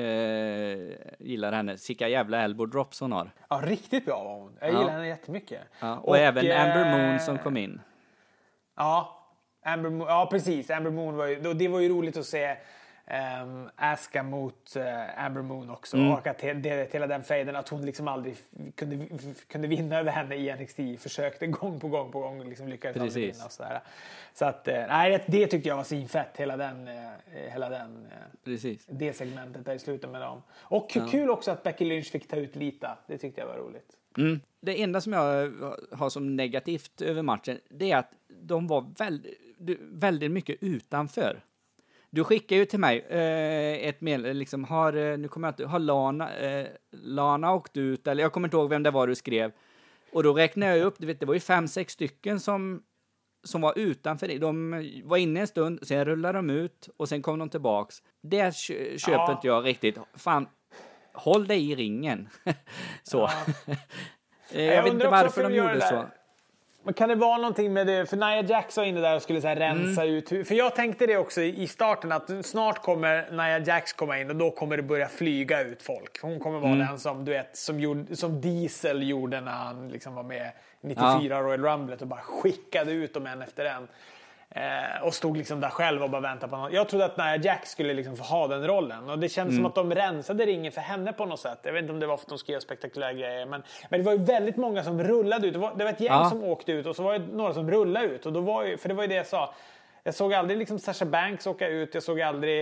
gillar 1.18 1.53
henne. 1.53 1.78
Sicka 1.78 2.09
jävla 2.09 2.43
elbow 2.43 2.68
drops 2.70 3.01
hon 3.01 3.12
har. 3.12 3.30
Ja, 3.49 3.61
riktigt 3.64 4.05
bra 4.05 4.24
var 4.24 4.34
hon. 4.38 4.57
Jag 4.61 4.72
Ja. 4.72 4.78
gillar 4.78 4.93
henne 4.93 5.07
jättemycket. 5.09 5.61
Ja, 5.80 5.97
och, 5.99 6.18
även 6.18 6.45
Amber 6.61 6.91
Moon 6.91 7.14
eh, 7.14 7.18
som 7.18 7.38
kom 7.38 7.57
in. 7.57 7.80
Ja, 8.76 9.16
Amber 9.64 9.91
Moon, 9.91 10.09
ja 10.09 10.28
precis. 10.30 10.70
Amber 10.70 10.91
Moon 10.91 11.16
var 11.16 11.26
ju, 11.26 11.55
det 11.55 11.68
var 11.68 11.80
ju 11.80 11.88
roligt 11.88 12.16
att 12.16 12.26
se 12.26 12.57
um, 13.43 13.71
Aska 13.77 14.23
mot 14.23 14.77
eh, 14.77 15.25
Amber 15.25 15.43
Moon 15.43 15.71
också. 15.71 15.97
Mm. 15.97 16.13
Och 16.13 16.27
att 16.27 16.39
det, 16.39 16.53
det, 16.53 16.93
hela 16.93 17.07
den 17.07 17.23
fejden, 17.23 17.57
att 17.57 17.69
hon 17.69 17.87
liksom 17.87 18.09
aldrig 18.09 18.37
kunde, 18.75 19.07
kunde 19.47 19.69
vinna 19.69 19.99
över 19.99 20.13
henne 20.13 20.35
i 20.35 20.55
NXT. 20.55 21.03
Försökte 21.03 21.47
gång 21.47 21.81
på 21.81 21.89
gång 21.89 22.13
på 22.13 22.21
gång, 22.21 22.49
liksom 22.49 22.69
lyckades 22.69 23.03
aldrig 23.03 23.33
vinna 23.33 23.45
och 23.45 23.53
sådär. 23.53 23.81
Så 24.35 24.45
att, 24.45 24.69
eh, 24.69 24.85
nej, 24.89 25.11
det, 25.11 25.39
det 25.39 25.47
tyckte 25.47 25.69
jag 25.69 25.77
var 25.77 25.85
svinfett, 25.85 26.37
hela 26.37 26.57
den, 26.57 26.89
eh, 26.89 26.95
hela 27.33 27.69
den 27.69 28.09
Precis. 28.45 28.87
det 28.87 29.13
segmentet 29.13 29.65
där 29.65 29.75
i 29.75 29.79
slutet 29.79 30.11
med 30.11 30.21
dem. 30.21 30.43
Och 30.59 30.91
kul 30.91 31.31
också 31.31 31.51
att 31.51 31.63
Becky 31.63 31.85
Lynch 31.85 32.11
fick 32.11 32.29
ta 32.29 32.37
ut 32.37 32.57
Lita. 32.57 32.99
Det 33.07 33.19
tyckte 33.19 33.41
jag 33.41 33.49
var 33.49 33.57
roligt. 33.57 33.97
Mm. 34.19 34.41
Det 34.61 34.83
enda 34.83 35.01
som 35.01 35.13
jag 35.13 35.53
har 35.93 36.11
som 36.11 36.37
negativt 36.37 37.03
över 37.03 37.23
matchen, 37.23 37.59
det 37.69 37.93
är 37.93 37.97
att 37.97 38.13
de 38.29 38.67
var 38.67 38.87
väldigt, 38.99 39.39
väldigt 39.81 40.31
mycket 40.31 40.57
utanför. 40.61 41.41
Du 42.13 42.25
skickar 42.25 42.57
ju 42.57 42.65
till 42.65 42.81
mig 42.81 43.07
eh, 43.09 43.89
ett 43.89 44.01
meddelande, 44.01 44.35
liksom, 44.39 44.65
har, 44.65 44.93
eh, 44.97 45.19
nu 45.19 45.29
kommer 45.29 45.49
jag 45.49 45.53
inte, 45.53 45.67
har 45.67 45.79
Lana, 45.79 46.37
eh, 46.37 46.67
Lana 46.93 47.53
åkt 47.55 47.77
ut, 47.77 48.07
eller 48.07 48.23
jag 48.23 48.33
kommer 48.33 48.49
inte 48.49 48.57
ihåg 48.57 48.71
vem 48.71 48.83
det 48.83 48.91
var 48.91 49.07
du 49.07 49.15
skrev. 49.15 49.53
Och 50.13 50.23
då 50.23 50.33
räknade 50.33 50.77
jag 50.77 50.87
upp, 50.87 50.95
du 50.99 51.07
vet, 51.07 51.21
det 51.21 51.27
var 51.27 51.35
ju 51.35 51.41
fem, 51.41 51.69
sex 51.69 51.93
stycken 51.93 52.41
som, 52.41 52.83
som 53.45 53.61
var 53.61 53.79
utanför. 53.79 54.39
De 54.39 54.71
var 55.05 55.17
inne 55.17 55.41
en 55.41 55.47
stund, 55.47 55.79
sen 55.83 56.05
rullade 56.05 56.39
de 56.39 56.51
ut 56.51 56.89
och 56.97 57.09
sen 57.09 57.23
kom 57.23 57.39
de 57.39 57.49
tillbaks. 57.49 57.97
Det 58.23 58.55
kö- 58.57 58.99
köper 58.99 59.13
Ja. 59.19 59.33
inte 59.33 59.47
jag 59.47 59.65
riktigt. 59.67 59.99
Fan, 60.15 60.49
håll 61.15 61.47
dig 61.47 61.71
i 61.71 61.75
ringen. 61.75 62.29
så. 63.03 63.31
Eh, 64.53 64.65
jag, 64.65 64.77
Jag 64.77 64.83
vet 64.83 64.93
inte 64.93 65.09
varför 65.09 65.43
de 65.43 65.55
gjorde 65.55 65.81
så. 65.81 66.05
Men 66.83 66.95
kan 66.95 67.09
det 67.09 67.14
vara 67.14 67.37
någonting 67.37 67.72
med 67.72 67.87
det? 67.87 68.07
För 68.07 68.16
Nia 68.16 68.43
Jax 68.43 68.76
var 68.76 68.85
inne 68.85 69.01
där 69.01 69.16
och 69.16 69.22
skulle 69.22 69.41
så 69.41 69.49
rensa 69.49 70.03
Mm. 70.03 70.14
ut. 70.14 70.28
För 70.28 70.55
jag 70.55 70.74
tänkte 70.76 71.07
det 71.07 71.16
också 71.16 71.41
i 71.43 71.66
starten 71.66 72.12
att 72.12 72.31
snart 72.47 72.83
kommer 72.83 73.31
Nia 73.31 73.59
Jax 73.59 73.93
komma 73.93 74.18
in 74.18 74.31
och 74.31 74.37
då 74.37 74.51
kommer 74.51 74.76
det 74.76 74.83
börja 74.83 75.09
flyga 75.09 75.61
ut 75.62 75.83
folk. 75.83 76.22
Hon 76.22 76.41
kommer 76.41 76.59
Mm. 76.59 76.70
vara 76.78 76.89
den 76.89 76.99
som 76.99 77.24
du 77.24 77.33
vet 77.33 77.57
som, 77.57 77.81
gjorde, 77.81 78.16
som 78.16 78.41
Diesel 78.41 79.09
gjorde 79.09 79.41
när 79.41 79.53
han 79.53 79.89
liksom 79.89 80.14
var 80.14 80.22
med 80.22 80.51
94 80.81 81.41
Royal 81.43 81.62
Rumblet 81.64 82.01
och 82.03 82.09
bara 82.09 82.20
skickade 82.20 82.93
ut 82.93 83.14
dem 83.14 83.26
en 83.26 83.43
efter 83.43 83.64
en. 83.64 83.89
Eh, 84.55 85.03
och 85.07 85.15
stod 85.15 85.37
liksom 85.37 85.61
där 85.61 85.69
själv 85.71 86.03
och 86.03 86.11
bara 86.11 86.21
väntade 86.21 86.51
på 86.51 86.57
något. 86.57 86.73
Jag 86.73 86.89
trodde 86.89 87.05
att 87.05 87.17
Nia 87.17 87.37
Jax 87.37 87.71
skulle 87.71 87.95
liksom 87.95 88.17
få 88.17 88.25
ha 88.25 88.47
den 88.47 88.67
rollen. 88.67 89.11
Och 89.11 89.19
det 89.19 89.29
kändes 89.29 89.53
Mm. 89.53 89.63
som 89.63 89.67
att 89.67 89.75
de 89.75 89.95
rensade 89.95 90.47
ringen 90.47 90.73
för 90.73 90.81
henne 90.81 91.13
på 91.13 91.25
något 91.27 91.41
sätt. 91.41 91.59
Jag 91.63 91.73
vet 91.73 91.81
inte 91.83 91.93
om 91.93 92.01
det 92.01 92.07
var 92.07 92.17
för 92.17 92.25
att 92.25 92.29
de 92.29 92.39
skulle 92.39 92.53
göra 92.53 92.61
spektakulära 92.61 93.13
grejer. 93.13 93.47
Men, 93.47 93.63
men 93.91 94.01
det 94.01 94.07
var 94.07 94.13
ju 94.13 94.19
väldigt 94.19 94.57
många 94.57 94.85
som 94.85 95.03
rullade 95.03 95.47
ut. 95.47 95.53
Det 95.53 95.59
var, 95.59 95.75
det 95.77 95.85
var 95.85 95.91
ett 95.91 96.01
gäng 96.01 96.13
Ja. 96.13 96.31
som 96.31 96.45
åkte 96.45 96.73
ut 96.73 96.87
och 96.87 96.97
så 96.97 97.03
var 97.03 97.19
det 97.19 97.27
några 97.33 97.55
som 97.55 97.71
rullade 97.71 98.07
ut. 98.07 98.27
Och 98.27 98.33
då 98.33 98.41
var 98.41 98.65
ju, 98.65 98.77
för 98.79 98.89
det 98.89 98.95
var 98.95 99.03
ju 99.03 99.09
det 99.09 99.15
jag 99.15 99.27
sa. 99.27 99.55
Jag 100.05 100.15
såg 100.15 100.35
aldrig 100.35 100.59
liksom 100.59 100.79
Sasha 100.79 101.05
Banks 101.05 101.47
åka 101.47 101.69
ut. 101.69 101.95
Jag 101.95 102.03
såg 102.03 102.21
aldrig, 102.21 102.61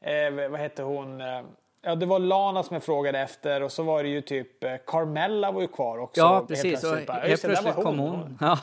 eh, 0.00 0.48
vad 0.50 0.60
hette 0.60 0.82
hon? 0.82 1.20
Eh, 1.20 1.40
Ja, 1.82 1.94
det 1.94 2.06
var 2.06 2.18
Lana 2.18 2.62
som 2.62 2.74
jag 2.74 2.82
frågade 2.82 3.18
efter 3.18 3.62
och 3.62 3.72
så 3.72 3.82
var 3.82 4.02
det 4.02 4.08
ju 4.08 4.20
typ 4.20 4.64
eh, 4.64 4.74
Carmella 4.86 5.52
var 5.52 5.60
ju 5.60 5.68
kvar 5.68 5.98
också. 5.98 6.20
Ja, 6.20 6.34
Helt 6.34 6.48
precis. 6.48 6.74
Och 6.74 6.80
plötsligt 6.90 7.06
bara, 7.06 7.16
helt 7.20 7.42
plötsligt 7.42 7.74
kom 7.74 7.98
hon. 7.98 8.38
Ja. 8.40 8.58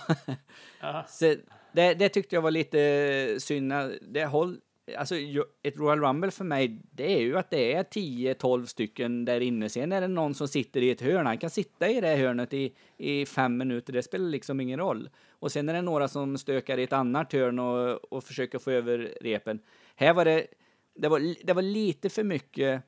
Så 1.08 1.36
det, 1.76 1.94
det 1.94 2.10
tyckte 2.10 2.36
jag 2.36 2.42
var 2.42 2.52
lite 2.52 2.80
eh, 2.82 3.38
synd. 3.38 3.74
Äh, 3.74 3.88
det 4.02 4.26
håll, 4.26 4.60
alltså, 4.98 5.16
ett 5.64 5.78
Royal 5.78 6.00
Rumble 6.00 6.32
för 6.32 6.44
mig, 6.44 6.82
det 6.92 7.14
är 7.14 7.20
ju 7.20 7.38
att 7.38 7.50
det 7.50 7.74
är 7.74 7.84
10-12 7.84 8.66
stycken 8.66 9.26
där 9.26 9.40
inne. 9.40 9.70
Sen 9.70 9.92
är 9.92 10.02
det 10.02 10.08
någon 10.08 10.34
som 10.34 10.48
sitter 10.48 10.82
i 10.82 10.90
ett 10.90 11.02
hörn. 11.02 11.26
Han 11.26 11.38
kan 11.38 11.50
sitta 11.50 11.90
i 11.90 12.02
det 12.02 12.16
hörnet 12.16 12.54
i, 12.54 12.74
i 12.98 13.26
fem 13.26 13.58
minuter. 13.58 13.94
Det 13.94 14.04
spelar 14.04 14.30
liksom 14.30 14.60
ingen 14.60 14.80
roll. 14.80 15.10
Och 15.30 15.52
sen 15.52 15.70
är 15.70 15.74
det 15.74 15.82
några 15.82 16.08
som 16.08 16.38
stökar 16.38 16.78
i 16.78 16.84
ett 16.84 16.94
annat 16.94 17.34
hörn 17.34 17.60
och, 17.60 18.14
och 18.14 18.24
försöker 18.24 18.60
få 18.60 18.72
över 18.72 19.14
repen. 19.22 19.60
Här 19.96 20.14
var 20.14 20.26
det, 20.26 20.48
det 20.96 21.08
var, 21.08 21.46
det 21.46 21.54
var 21.54 21.62
lite 21.62 22.10
för 22.10 22.24
mycket 22.24 22.82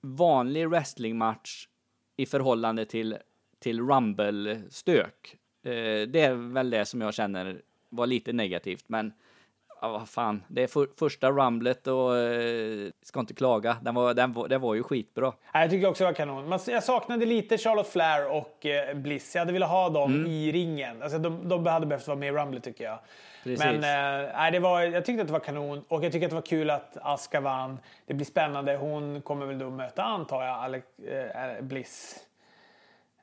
vanlig 0.00 0.68
wrestlingmatch 0.68 1.68
i 2.16 2.26
förhållande 2.26 2.84
till, 2.84 3.16
till 3.58 3.80
Rumble-stök. 3.80 5.36
Eh, 5.62 6.08
det 6.08 6.20
är 6.20 6.52
väl 6.52 6.70
det 6.70 6.84
som 6.84 7.00
jag 7.00 7.14
känner 7.14 7.62
var 7.96 8.06
lite 8.06 8.32
negativt, 8.32 8.84
men 8.86 9.12
ja, 9.80 9.88
vad 9.88 10.08
fan, 10.08 10.42
det 10.48 10.62
är 10.62 10.66
för, 10.66 10.88
första 10.98 11.30
Rumblet 11.30 11.86
och 11.86 12.16
eh, 12.16 12.90
ska 13.02 13.20
inte 13.20 13.34
klaga. 13.34 13.76
Den 13.82 13.94
var, 13.94 14.14
den 14.14 14.32
var, 14.32 14.48
det 14.48 14.58
var 14.58 14.74
ju 14.74 14.82
skitbra. 14.82 15.32
Jag 15.52 15.70
tycker 15.70 15.88
också 15.88 16.04
det 16.04 16.08
var 16.08 16.14
kanon. 16.14 16.48
Man, 16.48 16.58
jag 16.66 16.84
saknade 16.84 17.26
lite 17.26 17.58
Charlotte 17.58 17.88
Flair 17.88 18.30
och 18.30 18.66
eh, 18.66 18.94
Bliss. 18.94 19.34
Jag 19.34 19.40
hade 19.40 19.52
velat 19.52 19.70
ha 19.70 19.88
dem 19.88 20.14
Mm. 20.14 20.26
i 20.30 20.52
ringen. 20.52 21.02
Alltså, 21.02 21.18
de, 21.18 21.48
de 21.48 21.66
hade 21.66 21.86
behövt 21.86 22.06
vara 22.06 22.18
med 22.18 22.28
i 22.28 22.32
Rumble 22.32 22.60
tycker 22.60 22.84
jag. 22.84 22.98
Precis. 23.44 23.64
Men 23.64 23.74
eh, 24.46 24.52
det 24.52 24.58
var, 24.58 24.80
jag 24.82 25.04
tyckte 25.04 25.20
att 25.22 25.26
det 25.28 25.32
var 25.32 25.40
kanon 25.40 25.84
och 25.88 26.04
jag 26.04 26.12
tycker 26.12 26.26
att 26.26 26.30
det 26.30 26.34
var 26.34 26.42
kul 26.42 26.70
att 26.70 26.96
Aska 27.02 27.40
vann. 27.40 27.78
Det 28.06 28.14
blir 28.14 28.26
spännande. 28.26 28.76
Hon 28.76 29.22
kommer 29.22 29.46
väl 29.46 29.58
då 29.58 29.70
möta, 29.70 30.02
antar 30.02 30.42
jag, 30.44 30.54
Alex, 30.58 30.86
eh, 30.98 31.62
Bliss. 31.64 32.16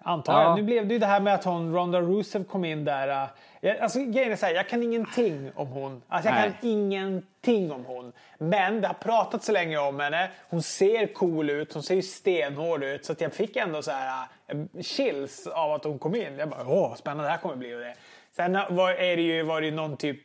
Antar 0.03 0.33
Ja. 0.33 0.43
jag. 0.43 0.55
Nu 0.55 0.63
blev 0.63 0.87
det 0.87 0.93
ju 0.93 0.99
det 0.99 1.05
här 1.05 1.19
med 1.19 1.33
att 1.33 1.43
hon, 1.43 1.73
Ronda 1.75 2.01
Rousseff 2.01 2.47
kom 2.47 2.65
in 2.65 2.85
där. 2.85 3.27
Jag, 3.63 3.77
alltså, 3.77 3.99
grejen 3.99 4.31
är 4.31 4.35
så 4.35 4.45
här, 4.45 4.53
jag 4.53 4.69
kan 4.69 4.83
ingenting 4.83 5.51
om 5.55 5.67
hon. 5.67 6.01
Alltså, 6.07 6.29
jag 6.29 6.35
Nej. 6.35 6.43
kan 6.61 6.69
ingenting 6.69 7.71
om 7.71 7.85
hon. 7.85 8.13
Men 8.37 8.81
det 8.81 8.87
har 8.87 8.93
pratat 8.93 9.43
så 9.43 9.51
länge 9.51 9.77
om 9.77 9.99
henne. 9.99 10.29
Hon 10.49 10.61
ser 10.61 11.07
cool 11.13 11.49
ut, 11.49 11.73
hon 11.73 11.83
ser 11.83 11.95
ju 11.95 12.01
stenhård 12.01 12.83
ut. 12.83 13.05
Så 13.05 13.15
jag 13.19 13.33
fick 13.33 13.55
ändå 13.55 13.81
så 13.81 13.91
här 13.91 14.27
eh, 14.47 14.81
chills 14.81 15.47
av 15.47 15.71
att 15.73 15.83
hon 15.83 15.99
kom 15.99 16.15
in. 16.15 16.37
Jag 16.37 16.49
bara, 16.49 16.67
åh, 16.67 16.95
spännande 16.95 17.23
det 17.23 17.29
här 17.29 17.37
kommer 17.37 17.55
bli. 17.55 17.75
Och 17.75 17.79
det. 17.79 17.95
Sen 18.35 18.53
var, 18.69 18.91
är 18.91 19.15
det 19.15 19.21
ju, 19.21 19.43
var 19.43 19.61
det 19.61 19.71
någon 19.71 19.97
typ, 19.97 20.19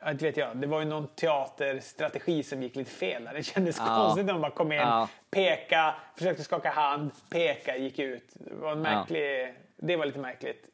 jag 0.00 0.10
inte 0.10 0.24
vet 0.24 0.36
jag, 0.36 0.56
det 0.56 0.66
var 0.66 0.80
ju 0.80 0.86
någon 0.86 1.06
teaterstrategi 1.08 2.42
som 2.42 2.62
gick 2.62 2.76
lite 2.76 2.90
fel. 2.90 3.24
där. 3.24 3.34
Det 3.34 3.42
kändes 3.42 3.78
Ja. 3.78 3.84
konstigt 3.86 4.26
när 4.26 4.32
de 4.32 4.42
bara 4.42 4.50
kom 4.50 4.72
in, 4.72 4.78
Ja. 4.78 5.08
peka, 5.30 5.94
försökte 6.16 6.42
skaka 6.44 6.70
hand, 6.70 7.10
peka, 7.30 7.76
gick 7.76 7.98
ut. 7.98 8.24
Det 8.34 8.54
var 8.54 8.72
en 8.72 8.82
märklig, 8.82 9.54
det 9.76 9.96
var 9.96 10.06
lite 10.06 10.18
märkligt. 10.18 10.64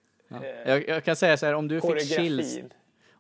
Eh, 0.43 0.71
Jag, 0.71 0.89
jag 0.89 1.05
kan 1.05 1.17
säga 1.17 1.37
så 1.37 1.47
här, 1.47 1.55
om 1.55 1.69
du 1.69 1.81
fick 1.81 1.91
chills, 1.91 2.17
koreografin. 2.55 2.73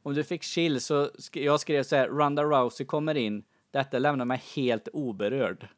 om 0.03 0.15
du 0.15 0.25
fick 0.25 0.43
chills 0.43 0.87
så 0.87 1.07
sk- 1.07 1.41
jag 1.45 1.61
skrev 1.61 1.83
så 1.83 1.97
här, 1.97 2.09
Ronda 2.09 2.43
Rousey 2.45 2.87
kommer 2.87 3.15
in, 3.15 3.45
detta 3.71 3.99
lämnar 3.99 4.25
mig 4.25 4.43
helt 4.57 4.89
oberörd. 4.93 5.69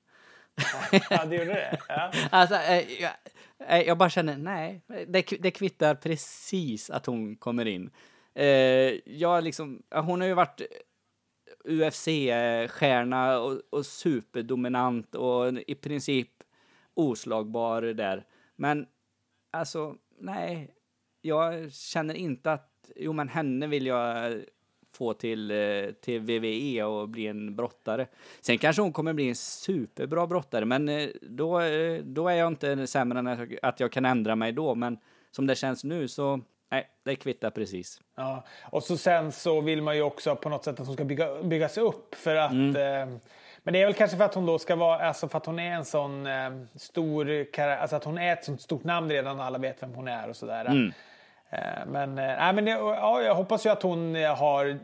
Ja, 1.10 1.24
det 1.24 1.36
gjorde 1.36 1.52
det. 1.54 1.78
Ja. 1.88 2.12
Alltså, 2.30 2.54
eh, 2.54 3.02
jag, 3.02 3.10
eh, 3.68 3.80
jag 3.86 3.98
bara 3.98 4.10
känner, 4.10 4.36
nej, 4.38 4.82
det, 5.08 5.22
det 5.40 5.50
kvittar 5.50 5.94
precis 5.94 6.90
att 6.90 7.06
hon 7.06 7.36
kommer 7.36 7.66
in. 7.66 7.90
Jag 9.04 9.44
liksom, 9.44 9.82
ja, 9.90 10.00
hon 10.00 10.20
har 10.20 10.28
ju 10.28 10.34
varit 10.34 10.60
UFC-stjärna 11.64 13.38
och, 13.38 13.60
och 13.70 13.86
superdominant 13.86 15.14
och 15.14 15.52
i 15.66 15.74
princip 15.74 16.28
oslagbar 16.94 17.82
där. 17.82 18.24
Men 18.56 18.86
alltså, 19.52 19.94
nej, 20.20 20.70
jag 21.26 21.72
känner 21.72 22.14
inte 22.14 22.52
att, 22.52 22.90
jo 22.96 23.12
men 23.12 23.28
henne 23.28 23.66
vill 23.66 23.86
jag 23.86 24.32
få 24.92 25.12
till, 25.14 25.50
eh, 25.50 25.90
till 26.00 26.20
VVE 26.20 26.82
och 26.84 27.08
bli 27.08 27.26
en 27.26 27.56
brottare. 27.56 28.06
Sen 28.40 28.58
kanske 28.58 28.82
hon 28.82 28.92
kommer 28.92 29.12
bli 29.12 29.28
en 29.28 29.34
superbra 29.34 30.26
brottare, 30.26 30.64
men 30.64 30.88
eh, 30.88 31.08
då, 31.22 31.60
eh, 31.60 32.00
då 32.02 32.28
är 32.28 32.34
jag 32.34 32.48
inte 32.48 32.86
sämre 32.86 33.18
än 33.18 33.58
att 33.62 33.80
jag, 33.80 33.92
kan 33.92 34.04
ändra 34.04 34.36
mig 34.36 34.52
då. 34.52 34.74
Men 34.74 34.98
som 35.30 35.46
det 35.46 35.54
känns 35.54 35.84
nu 35.84 36.08
så, 36.08 36.40
nej, 36.70 36.88
det 37.04 37.16
kvittar 37.16 37.50
precis. 37.50 38.00
Ja. 38.16 38.44
Och 38.62 38.82
så 38.82 38.96
sen 38.96 39.32
så 39.32 39.60
vill 39.60 39.82
man 39.82 39.96
ju 39.96 40.02
också 40.02 40.36
på 40.36 40.48
något 40.48 40.64
sätt 40.64 40.80
att 40.80 40.86
hon 40.86 40.94
ska 40.96 41.04
bygga, 41.04 41.42
byggas 41.42 41.78
upp 41.78 42.14
för 42.14 42.36
att 42.36 42.52
Mm. 42.52 42.76
eh, 43.10 43.18
men 43.62 43.72
det 43.72 43.80
är 43.82 43.84
väl 43.86 43.94
kanske 43.94 44.16
för 44.16 44.24
att 44.24 44.34
hon 44.34 44.46
då 44.46 44.58
ska 44.58 44.76
vara, 44.76 45.06
alltså 45.08 45.28
för 45.28 45.38
att 45.38 45.46
hon 45.46 45.58
är 45.58 45.72
en 45.74 45.84
sån 45.84 46.26
eh, 46.26 46.50
stor, 46.74 47.52
kara- 47.52 47.78
alltså 47.78 47.96
att 47.96 48.04
hon 48.04 48.18
är 48.18 48.32
ett 48.32 48.44
sånt 48.44 48.60
stort 48.60 48.84
namn 48.84 49.10
redan 49.10 49.38
och 49.38 49.44
alla 49.44 49.58
vet 49.58 49.82
vem 49.82 49.94
hon 49.94 50.08
är 50.08 50.28
och 50.28 50.36
sådär. 50.36 50.64
Mm. 50.64 50.92
Eh, 51.50 51.86
Men, 51.86 52.18
eh, 52.18 52.24
nej, 52.24 52.52
men 52.54 52.66
ja, 52.66 53.22
jag 53.22 53.34
hoppas 53.34 53.66
ju 53.66 53.70
att 53.70 53.82
hon 53.82 54.16
eh, 54.16 54.36
har 54.36 54.78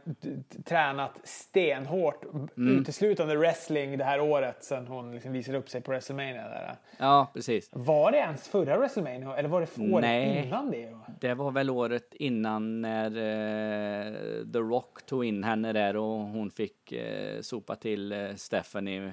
tränat 0.65 1.13
stenhårt, 1.25 2.25
uteslutande 2.57 3.37
wrestling 3.37 3.99
det 3.99 4.05
här 4.05 4.21
året 4.21 4.65
sen 4.65 4.87
hon 4.87 5.13
liksom 5.15 5.33
visade 5.33 5.59
upp 5.59 5.69
sig 5.69 5.81
på 5.81 5.91
WrestleMania. 5.91 6.49
Där. 6.49 6.77
Ja, 6.99 7.31
precis. 7.35 7.71
Var 7.73 8.13
det 8.13 8.19
ens 8.19 8.49
förra 8.49 8.77
WrestleMania 8.79 9.37
eller 9.37 9.49
var 9.49 9.61
det 9.61 9.93
året 9.93 10.03
Nej. 10.03 10.47
innan 10.47 10.71
det? 10.71 10.99
Det 11.21 11.35
var 11.35 11.51
väl 11.51 11.71
året 11.71 12.15
innan 12.15 12.81
när 12.83 13.07
eh, 13.07 14.13
The 14.53 14.59
Rock 14.59 15.07
tog 15.07 15.25
in 15.25 15.45
henne 15.45 15.73
där 15.73 15.97
och 15.97 16.19
hon 16.19 16.51
fick 16.51 16.93
eh, 16.93 17.41
sopa 17.41 17.77
till 17.77 18.13
eh, 18.13 18.35
Stephanie 18.35 19.13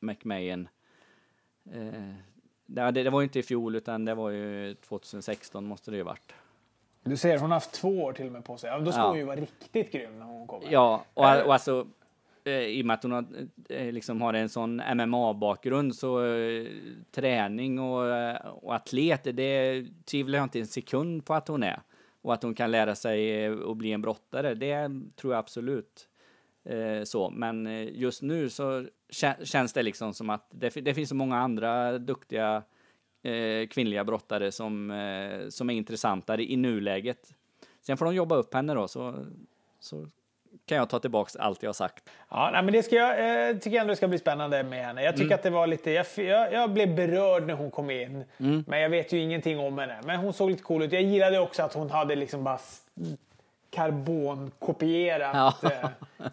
McMahon. 0.00 0.68
Eh, 1.72 2.14
det, 2.66 2.90
det 2.90 3.10
var 3.10 3.20
ju 3.20 3.24
inte 3.24 3.38
i 3.38 3.42
fjol 3.42 3.76
utan 3.76 4.04
det 4.04 4.14
var 4.14 4.30
ju 4.30 4.74
2016 4.74 5.64
måste 5.64 5.90
det 5.90 5.96
ju 5.96 6.02
varit. 6.02 6.32
Du 7.04 7.16
ser, 7.16 7.38
hon 7.38 7.50
har 7.50 7.56
haft 7.56 7.72
två 7.72 7.88
år 8.02 8.12
till 8.12 8.26
och 8.26 8.32
med 8.32 8.44
på 8.44 8.56
sig. 8.56 8.70
Ja, 8.70 8.78
då 8.78 8.92
ska 8.92 9.00
Ja. 9.00 9.08
hon 9.08 9.18
ju 9.18 9.24
vara 9.24 9.36
riktigt 9.36 9.92
grym 9.92 10.18
när 10.18 10.26
hon 10.26 10.46
kommer. 10.46 10.72
Ja, 10.72 11.04
och, 11.14 11.24
och 11.24 11.52
alltså 11.52 11.86
eh, 12.44 12.52
i 12.52 12.82
och 12.82 12.86
med 12.86 12.94
att 12.94 13.02
hon 13.02 13.12
har, 13.12 13.24
eh, 13.68 13.92
liksom 13.92 14.20
har 14.22 14.34
en 14.34 14.48
sån 14.48 14.80
MMA-bakgrund 14.94 15.94
så 15.94 16.24
eh, 16.24 16.66
träning 17.12 17.78
och, 17.78 18.06
eh, 18.16 18.36
och 18.46 18.74
atlet, 18.74 19.24
det 19.36 19.84
tvivlar 20.04 20.38
jag 20.38 20.44
inte 20.46 20.58
en 20.60 20.66
sekund 20.66 21.24
på 21.26 21.34
att 21.34 21.48
hon 21.48 21.62
är. 21.62 21.80
Och 22.22 22.32
att 22.34 22.42
hon 22.42 22.54
kan 22.54 22.70
lära 22.70 22.94
sig 22.94 23.44
eh, 23.44 23.52
att 23.70 23.76
bli 23.76 23.92
en 23.92 24.02
brottare, 24.02 24.54
det 24.54 24.90
tror 25.16 25.32
jag 25.32 25.38
absolut. 25.38 26.06
Eh, 26.64 27.02
så, 27.04 27.30
men 27.30 27.66
eh, 27.66 27.88
just 27.98 28.22
nu 28.22 28.48
så 28.50 28.86
kä- 29.12 29.44
känns 29.44 29.72
det 29.72 29.82
liksom 29.82 30.14
som 30.14 30.30
att 30.30 30.48
det, 30.50 30.68
det 30.84 30.94
finns 30.94 31.08
så 31.08 31.14
många 31.14 31.36
andra 31.38 31.98
duktiga 31.98 32.62
eh, 33.22 33.66
kvinnliga 33.68 34.04
brottare 34.04 34.52
som, 34.52 34.90
eh, 34.90 35.48
som 35.48 35.70
är 35.70 35.74
intressantare 35.74 36.42
i 36.44 36.56
nuläget. 36.56 37.18
Sen 37.86 37.96
får 37.96 38.04
de 38.04 38.14
jobba 38.14 38.34
upp 38.36 38.54
henne 38.54 38.74
då, 38.74 38.88
så, 38.88 39.26
så 39.80 40.06
kan 40.66 40.78
jag 40.78 40.90
ta 40.90 40.98
tillbaks 40.98 41.36
allt 41.36 41.62
jag 41.62 41.68
har 41.68 41.72
sagt. 41.74 42.08
Ja, 42.30 42.50
nej, 42.52 42.62
men 42.62 42.72
det 42.72 42.82
ska 42.82 42.96
jag, 42.96 43.48
eh, 43.50 43.56
tycker 43.56 43.80
ändå 43.80 43.90
det 43.90 43.96
ska 43.96 44.08
bli 44.08 44.18
spännande 44.18 44.62
med 44.62 44.84
henne. 44.86 45.02
Jag 45.02 45.14
tycker 45.14 45.26
Mm. 45.26 45.34
att 45.34 45.42
det 45.42 45.50
var 45.50 45.66
lite, 45.66 45.90
jag, 45.90 46.06
jag, 46.16 46.52
jag 46.52 46.70
blev 46.70 46.94
berörd 46.96 47.46
när 47.46 47.54
hon 47.54 47.70
kom 47.70 47.90
in. 47.90 48.24
Mm. 48.38 48.64
Men 48.66 48.80
jag 48.80 48.90
vet 48.90 49.12
ju 49.12 49.18
ingenting 49.18 49.58
om 49.58 49.78
henne. 49.78 50.00
Men 50.04 50.16
hon 50.20 50.32
såg 50.32 50.50
lite 50.50 50.62
cool 50.62 50.82
ut. 50.82 50.92
Jag 50.92 51.02
gillade 51.02 51.38
också 51.38 51.62
att 51.62 51.74
hon 51.74 51.90
hade 51.90 52.14
liksom 52.16 52.44
bara 52.44 52.58
karbonkopierat 53.70 55.56
Ja. 55.62 55.70
eh, 55.70 55.88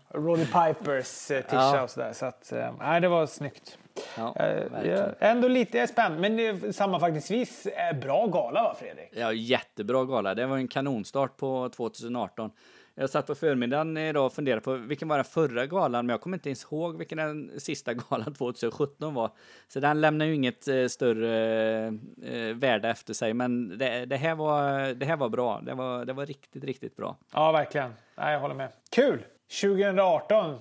Roddy 0.10 0.46
Pipers 0.46 1.32
eh, 1.32 1.42
tisha 1.42 1.56
Ja. 1.76 1.84
och 1.84 1.90
sådär. 1.90 2.14
Så 2.14 2.26
att, 2.26 2.52
eh, 2.52 3.00
det 3.00 3.08
var 3.08 3.26
snyggt. 3.26 3.78
Ja, 4.18 4.36
Eh, 4.36 5.14
ändå 5.20 5.48
lite 5.48 5.88
spänd. 5.88 6.20
Men 6.20 6.74
sammanfattningsvis, 6.74 7.66
eh, 7.66 8.00
bra 8.00 8.28
gala 8.28 8.64
va 8.64 8.76
Fredrik? 8.80 9.10
Ja, 9.12 9.34
jättebra 9.34 10.06
gala. 10.06 10.36
Det 10.36 10.46
var 10.46 10.58
en 10.58 10.68
kanonstart 10.68 11.38
på 11.38 11.70
2018. 11.70 12.52
Jag 12.96 13.10
satt 13.10 13.28
på 13.28 13.36
förmiddagen 13.36 13.98
idag 13.98 14.26
och 14.26 14.34
funderade 14.34 14.62
på 14.62 14.74
vilken 14.74 15.08
var 15.08 15.16
den 15.16 15.26
förra 15.26 15.66
galan, 15.66 16.06
men 16.06 16.14
jag 16.14 16.22
kommer 16.22 16.38
inte 16.38 16.50
ens 16.50 16.64
ihåg 16.64 16.98
vilken 16.98 17.18
den 17.18 17.60
sista 17.60 17.94
galan 18.10 18.34
2017 18.34 19.14
var. 19.14 19.32
Så 19.68 19.80
den 19.80 20.02
lämnar 20.02 20.26
ju 20.26 20.36
inget 20.36 20.68
eh, 20.68 20.86
större 20.86 21.94
värde 22.54 22.90
efter 22.90 23.14
sig, 23.14 23.34
men 23.34 23.78
det, 23.78 24.06
det, 24.06 24.18
här 24.18 24.36
var, 24.36 24.94
det 24.94 25.06
här 25.06 25.18
var 25.18 25.30
bra. 25.30 25.62
Det 25.62 25.74
var, 25.74 26.06
det 26.06 26.14
var 26.14 26.26
riktigt, 26.26 26.64
riktigt 26.64 26.96
bra. 26.96 27.18
Ja, 27.34 27.52
verkligen. 27.52 27.94
Nej, 28.16 28.34
jag 28.34 28.40
håller 28.40 28.56
med. 28.56 28.70
Kul! 28.92 29.26
2018. 29.62 30.56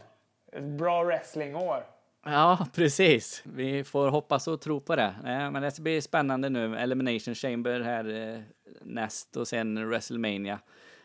Ett 0.52 0.62
bra 0.62 1.04
wrestlingår. 1.04 1.95
Ja, 2.28 2.66
precis. 2.74 3.42
Vi 3.44 3.84
får 3.84 4.08
hoppas 4.08 4.48
och 4.48 4.60
tro 4.60 4.80
på 4.80 4.96
det. 4.96 5.14
Eh, 5.24 5.50
men 5.50 5.62
det 5.62 5.70
ska 5.70 5.82
bli 5.82 6.02
spännande 6.02 6.48
nu. 6.48 6.76
Elimination 6.76 7.34
Chamber 7.34 7.80
här 7.80 8.34
eh, 8.34 8.40
näst 8.82 9.36
och 9.36 9.48
sen 9.48 9.88
WrestleMania. 9.88 10.58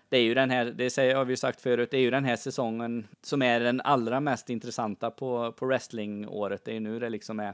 Det 0.10 0.18
är 0.18 0.22
ju 0.22 0.34
den 0.34 0.50
här, 0.50 0.66
det 0.66 0.90
säger, 0.90 1.16
har 1.16 1.26
vi 1.26 1.34
ju 1.34 1.38
sagt 1.38 1.62
förut, 1.62 1.92
det 1.92 1.98
är 1.98 2.02
ju 2.02 2.12
den 2.12 2.26
här 2.26 2.36
säsongen 2.36 3.08
som 3.22 3.42
är 3.42 3.60
den 3.60 3.82
allra 3.82 4.20
mest 4.20 4.50
intressanta 4.50 5.12
på, 5.12 5.52
på 5.52 5.66
wrestlingåret. 5.66 6.66
Det 6.66 6.72
är 6.72 6.74
ju 6.74 6.80
nu 6.80 7.00
det 7.00 7.10
liksom 7.10 7.40
är 7.40 7.54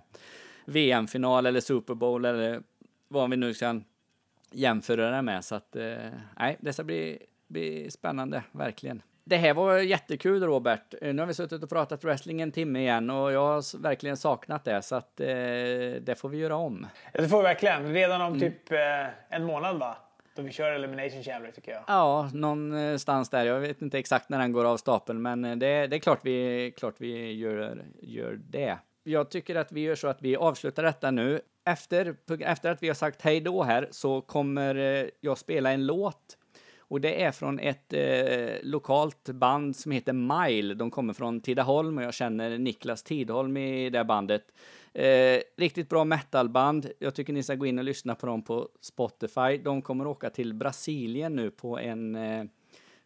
VM-final 0.66 1.46
eller 1.46 1.60
Super 1.60 1.94
Bowl 1.94 2.26
eller 2.26 2.62
vad 3.08 3.30
vi 3.30 3.38
nu 3.38 3.54
kan 3.54 3.84
jämföra 4.52 5.12
det 5.12 5.22
med. 5.22 5.46
Så 5.46 5.56
att, 5.56 5.76
eh, 5.76 6.10
nej, 6.40 6.58
det 6.60 6.74
ska 6.74 6.84
bli, 6.84 7.20
bli 7.48 7.92
spännande, 7.92 8.44
verkligen. 8.52 9.02
Det 9.30 9.38
här 9.38 9.54
var 9.54 9.78
jättekul 9.80 10.44
Robert. 10.44 10.94
Eh, 11.02 11.14
Nu 11.14 11.22
har 11.22 11.28
vi 11.28 11.34
suttit 11.34 11.64
och 11.64 11.70
pratat 11.70 12.04
wrestling 12.04 12.42
en 12.42 12.52
timme 12.52 12.80
igen 12.80 13.10
och 13.10 13.32
jag 13.32 13.40
har 13.48 13.82
verkligen 13.82 14.18
saknat 14.18 14.64
det 14.66 14.82
så 14.82 14.96
att 14.96 15.20
eh, 15.20 15.26
det 16.02 16.18
får 16.20 16.30
vi 16.30 16.38
göra 16.38 16.56
om. 16.56 16.88
Det 17.14 17.28
får 17.28 17.38
vi 17.38 17.44
verkligen. 17.44 17.94
Redan 17.94 18.22
Mm. 18.22 18.34
om 18.34 18.40
typ 18.40 18.72
eh, 18.72 18.78
en 19.30 19.44
månad 19.44 19.80
va? 19.80 19.98
Då 20.36 20.42
vi 20.42 20.52
kör 20.52 20.72
Elimination 20.72 21.24
Chamber 21.24 21.52
tycker 21.52 21.72
jag. 21.72 21.84
Ja, 21.88 22.30
någonstans 22.34 23.30
där. 23.30 23.46
Jag 23.46 23.60
vet 23.60 23.82
inte 23.82 24.00
exakt 24.00 24.30
när 24.30 24.40
den 24.40 24.52
går 24.52 24.66
av 24.66 24.78
stapeln, 24.78 25.22
men 25.22 25.46
eh, 25.46 25.56
det, 25.56 25.88
det 25.88 25.96
är 25.96 26.00
klart 26.00 26.20
vi, 26.24 26.74
klart 26.78 26.96
vi 26.98 27.34
gör, 27.34 27.84
gör 28.02 28.40
det. 28.50 28.78
Jag 29.04 29.30
tycker 29.30 29.56
att 29.56 29.72
vi 29.72 29.82
gör 29.82 29.96
så 29.96 30.08
att 30.08 30.22
vi 30.22 30.36
avslutar 30.36 30.84
detta 30.84 31.12
nu. 31.12 31.42
Efter, 31.66 32.16
efter 32.42 32.72
att 32.72 32.84
vi 32.84 32.88
har 32.88 32.96
sagt 32.96 33.22
hej 33.22 33.42
då 33.42 33.64
här 33.64 33.88
så 33.92 34.22
kommer 34.22 34.76
eh, 34.76 35.06
jag 35.22 35.38
spela 35.38 35.72
en 35.72 35.86
låt. 35.86 36.37
Och 36.90 37.02
det 37.02 37.24
är 37.24 37.32
från 37.32 37.60
ett 37.60 37.94
eh, 37.94 38.56
lokalt 38.62 39.30
band 39.30 39.76
som 39.76 39.92
heter 39.92 40.14
Mile. 40.14 40.74
De 40.74 40.92
kommer 40.92 41.14
från 41.14 41.42
Tidaholm 41.42 41.98
och 41.98 42.04
jag 42.04 42.14
känner 42.14 42.58
Niklas 42.58 43.04
Tidholm 43.04 43.58
i 43.58 43.90
det 43.90 44.04
bandet. 44.04 44.54
Eh, 44.94 45.42
riktigt 45.58 45.90
bra 45.90 46.06
metalband. 46.06 46.92
Jag 47.00 47.16
tycker 47.16 47.34
ni 47.34 47.44
ska 47.44 47.56
gå 47.56 47.66
in 47.66 47.80
och 47.80 47.86
lyssna 47.86 48.16
på 48.16 48.26
dem 48.26 48.42
på 48.42 48.70
Spotify. 48.82 49.58
De 49.64 49.82
kommer 49.82 50.08
åka 50.08 50.30
till 50.30 50.54
Brasilien 50.54 51.36
nu 51.36 51.52
på 51.52 51.80
en, 51.80 52.16
eh, 52.16 52.46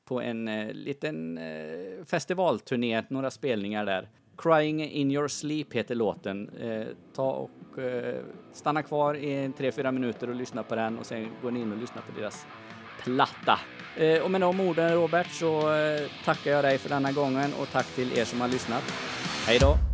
på 0.05 0.21
en 0.21 0.47
eh, 0.47 0.73
liten 0.73 1.37
eh, 1.37 2.05
festivalturné, 2.05 3.03
några 3.09 3.31
spelningar 3.31 3.85
där. 3.85 4.09
Crying 4.37 4.81
in 4.81 5.11
your 5.11 5.27
sleep 5.27 5.73
heter 5.73 5.95
låten. 5.95 6.49
Eh, 6.49 6.87
ta 7.13 7.31
och 7.31 7.79
eh, 7.79 8.21
stanna 8.53 8.83
kvar 8.83 9.15
i 9.15 9.51
tre 9.57 9.71
fyra 9.71 9.91
minuter 9.91 10.29
och 10.29 10.35
lyssna 10.35 10.63
på 10.63 10.75
den 10.75 10.99
och 10.99 11.05
sen 11.05 11.27
går 11.41 11.51
ni 11.51 11.59
in 11.59 11.71
och 11.71 11.77
lyssnar 11.77 12.01
på 12.01 12.19
deras 12.19 12.47
platta. 13.03 13.59
Eh, 13.97 14.21
och 14.21 14.31
med 14.31 14.41
de 14.41 14.59
orden 14.59 14.93
Robert 14.93 15.31
så 15.31 15.73
eh, 15.73 16.01
tackar 16.25 16.51
jag 16.51 16.63
dig 16.63 16.77
för 16.77 16.89
denna 16.89 17.11
gången 17.11 17.53
och 17.53 17.71
tack 17.71 17.85
till 17.85 18.17
er 18.17 18.25
som 18.25 18.41
har 18.41 18.47
lyssnat. 18.47 18.83
Hej 19.47 19.59
då! 19.59 19.90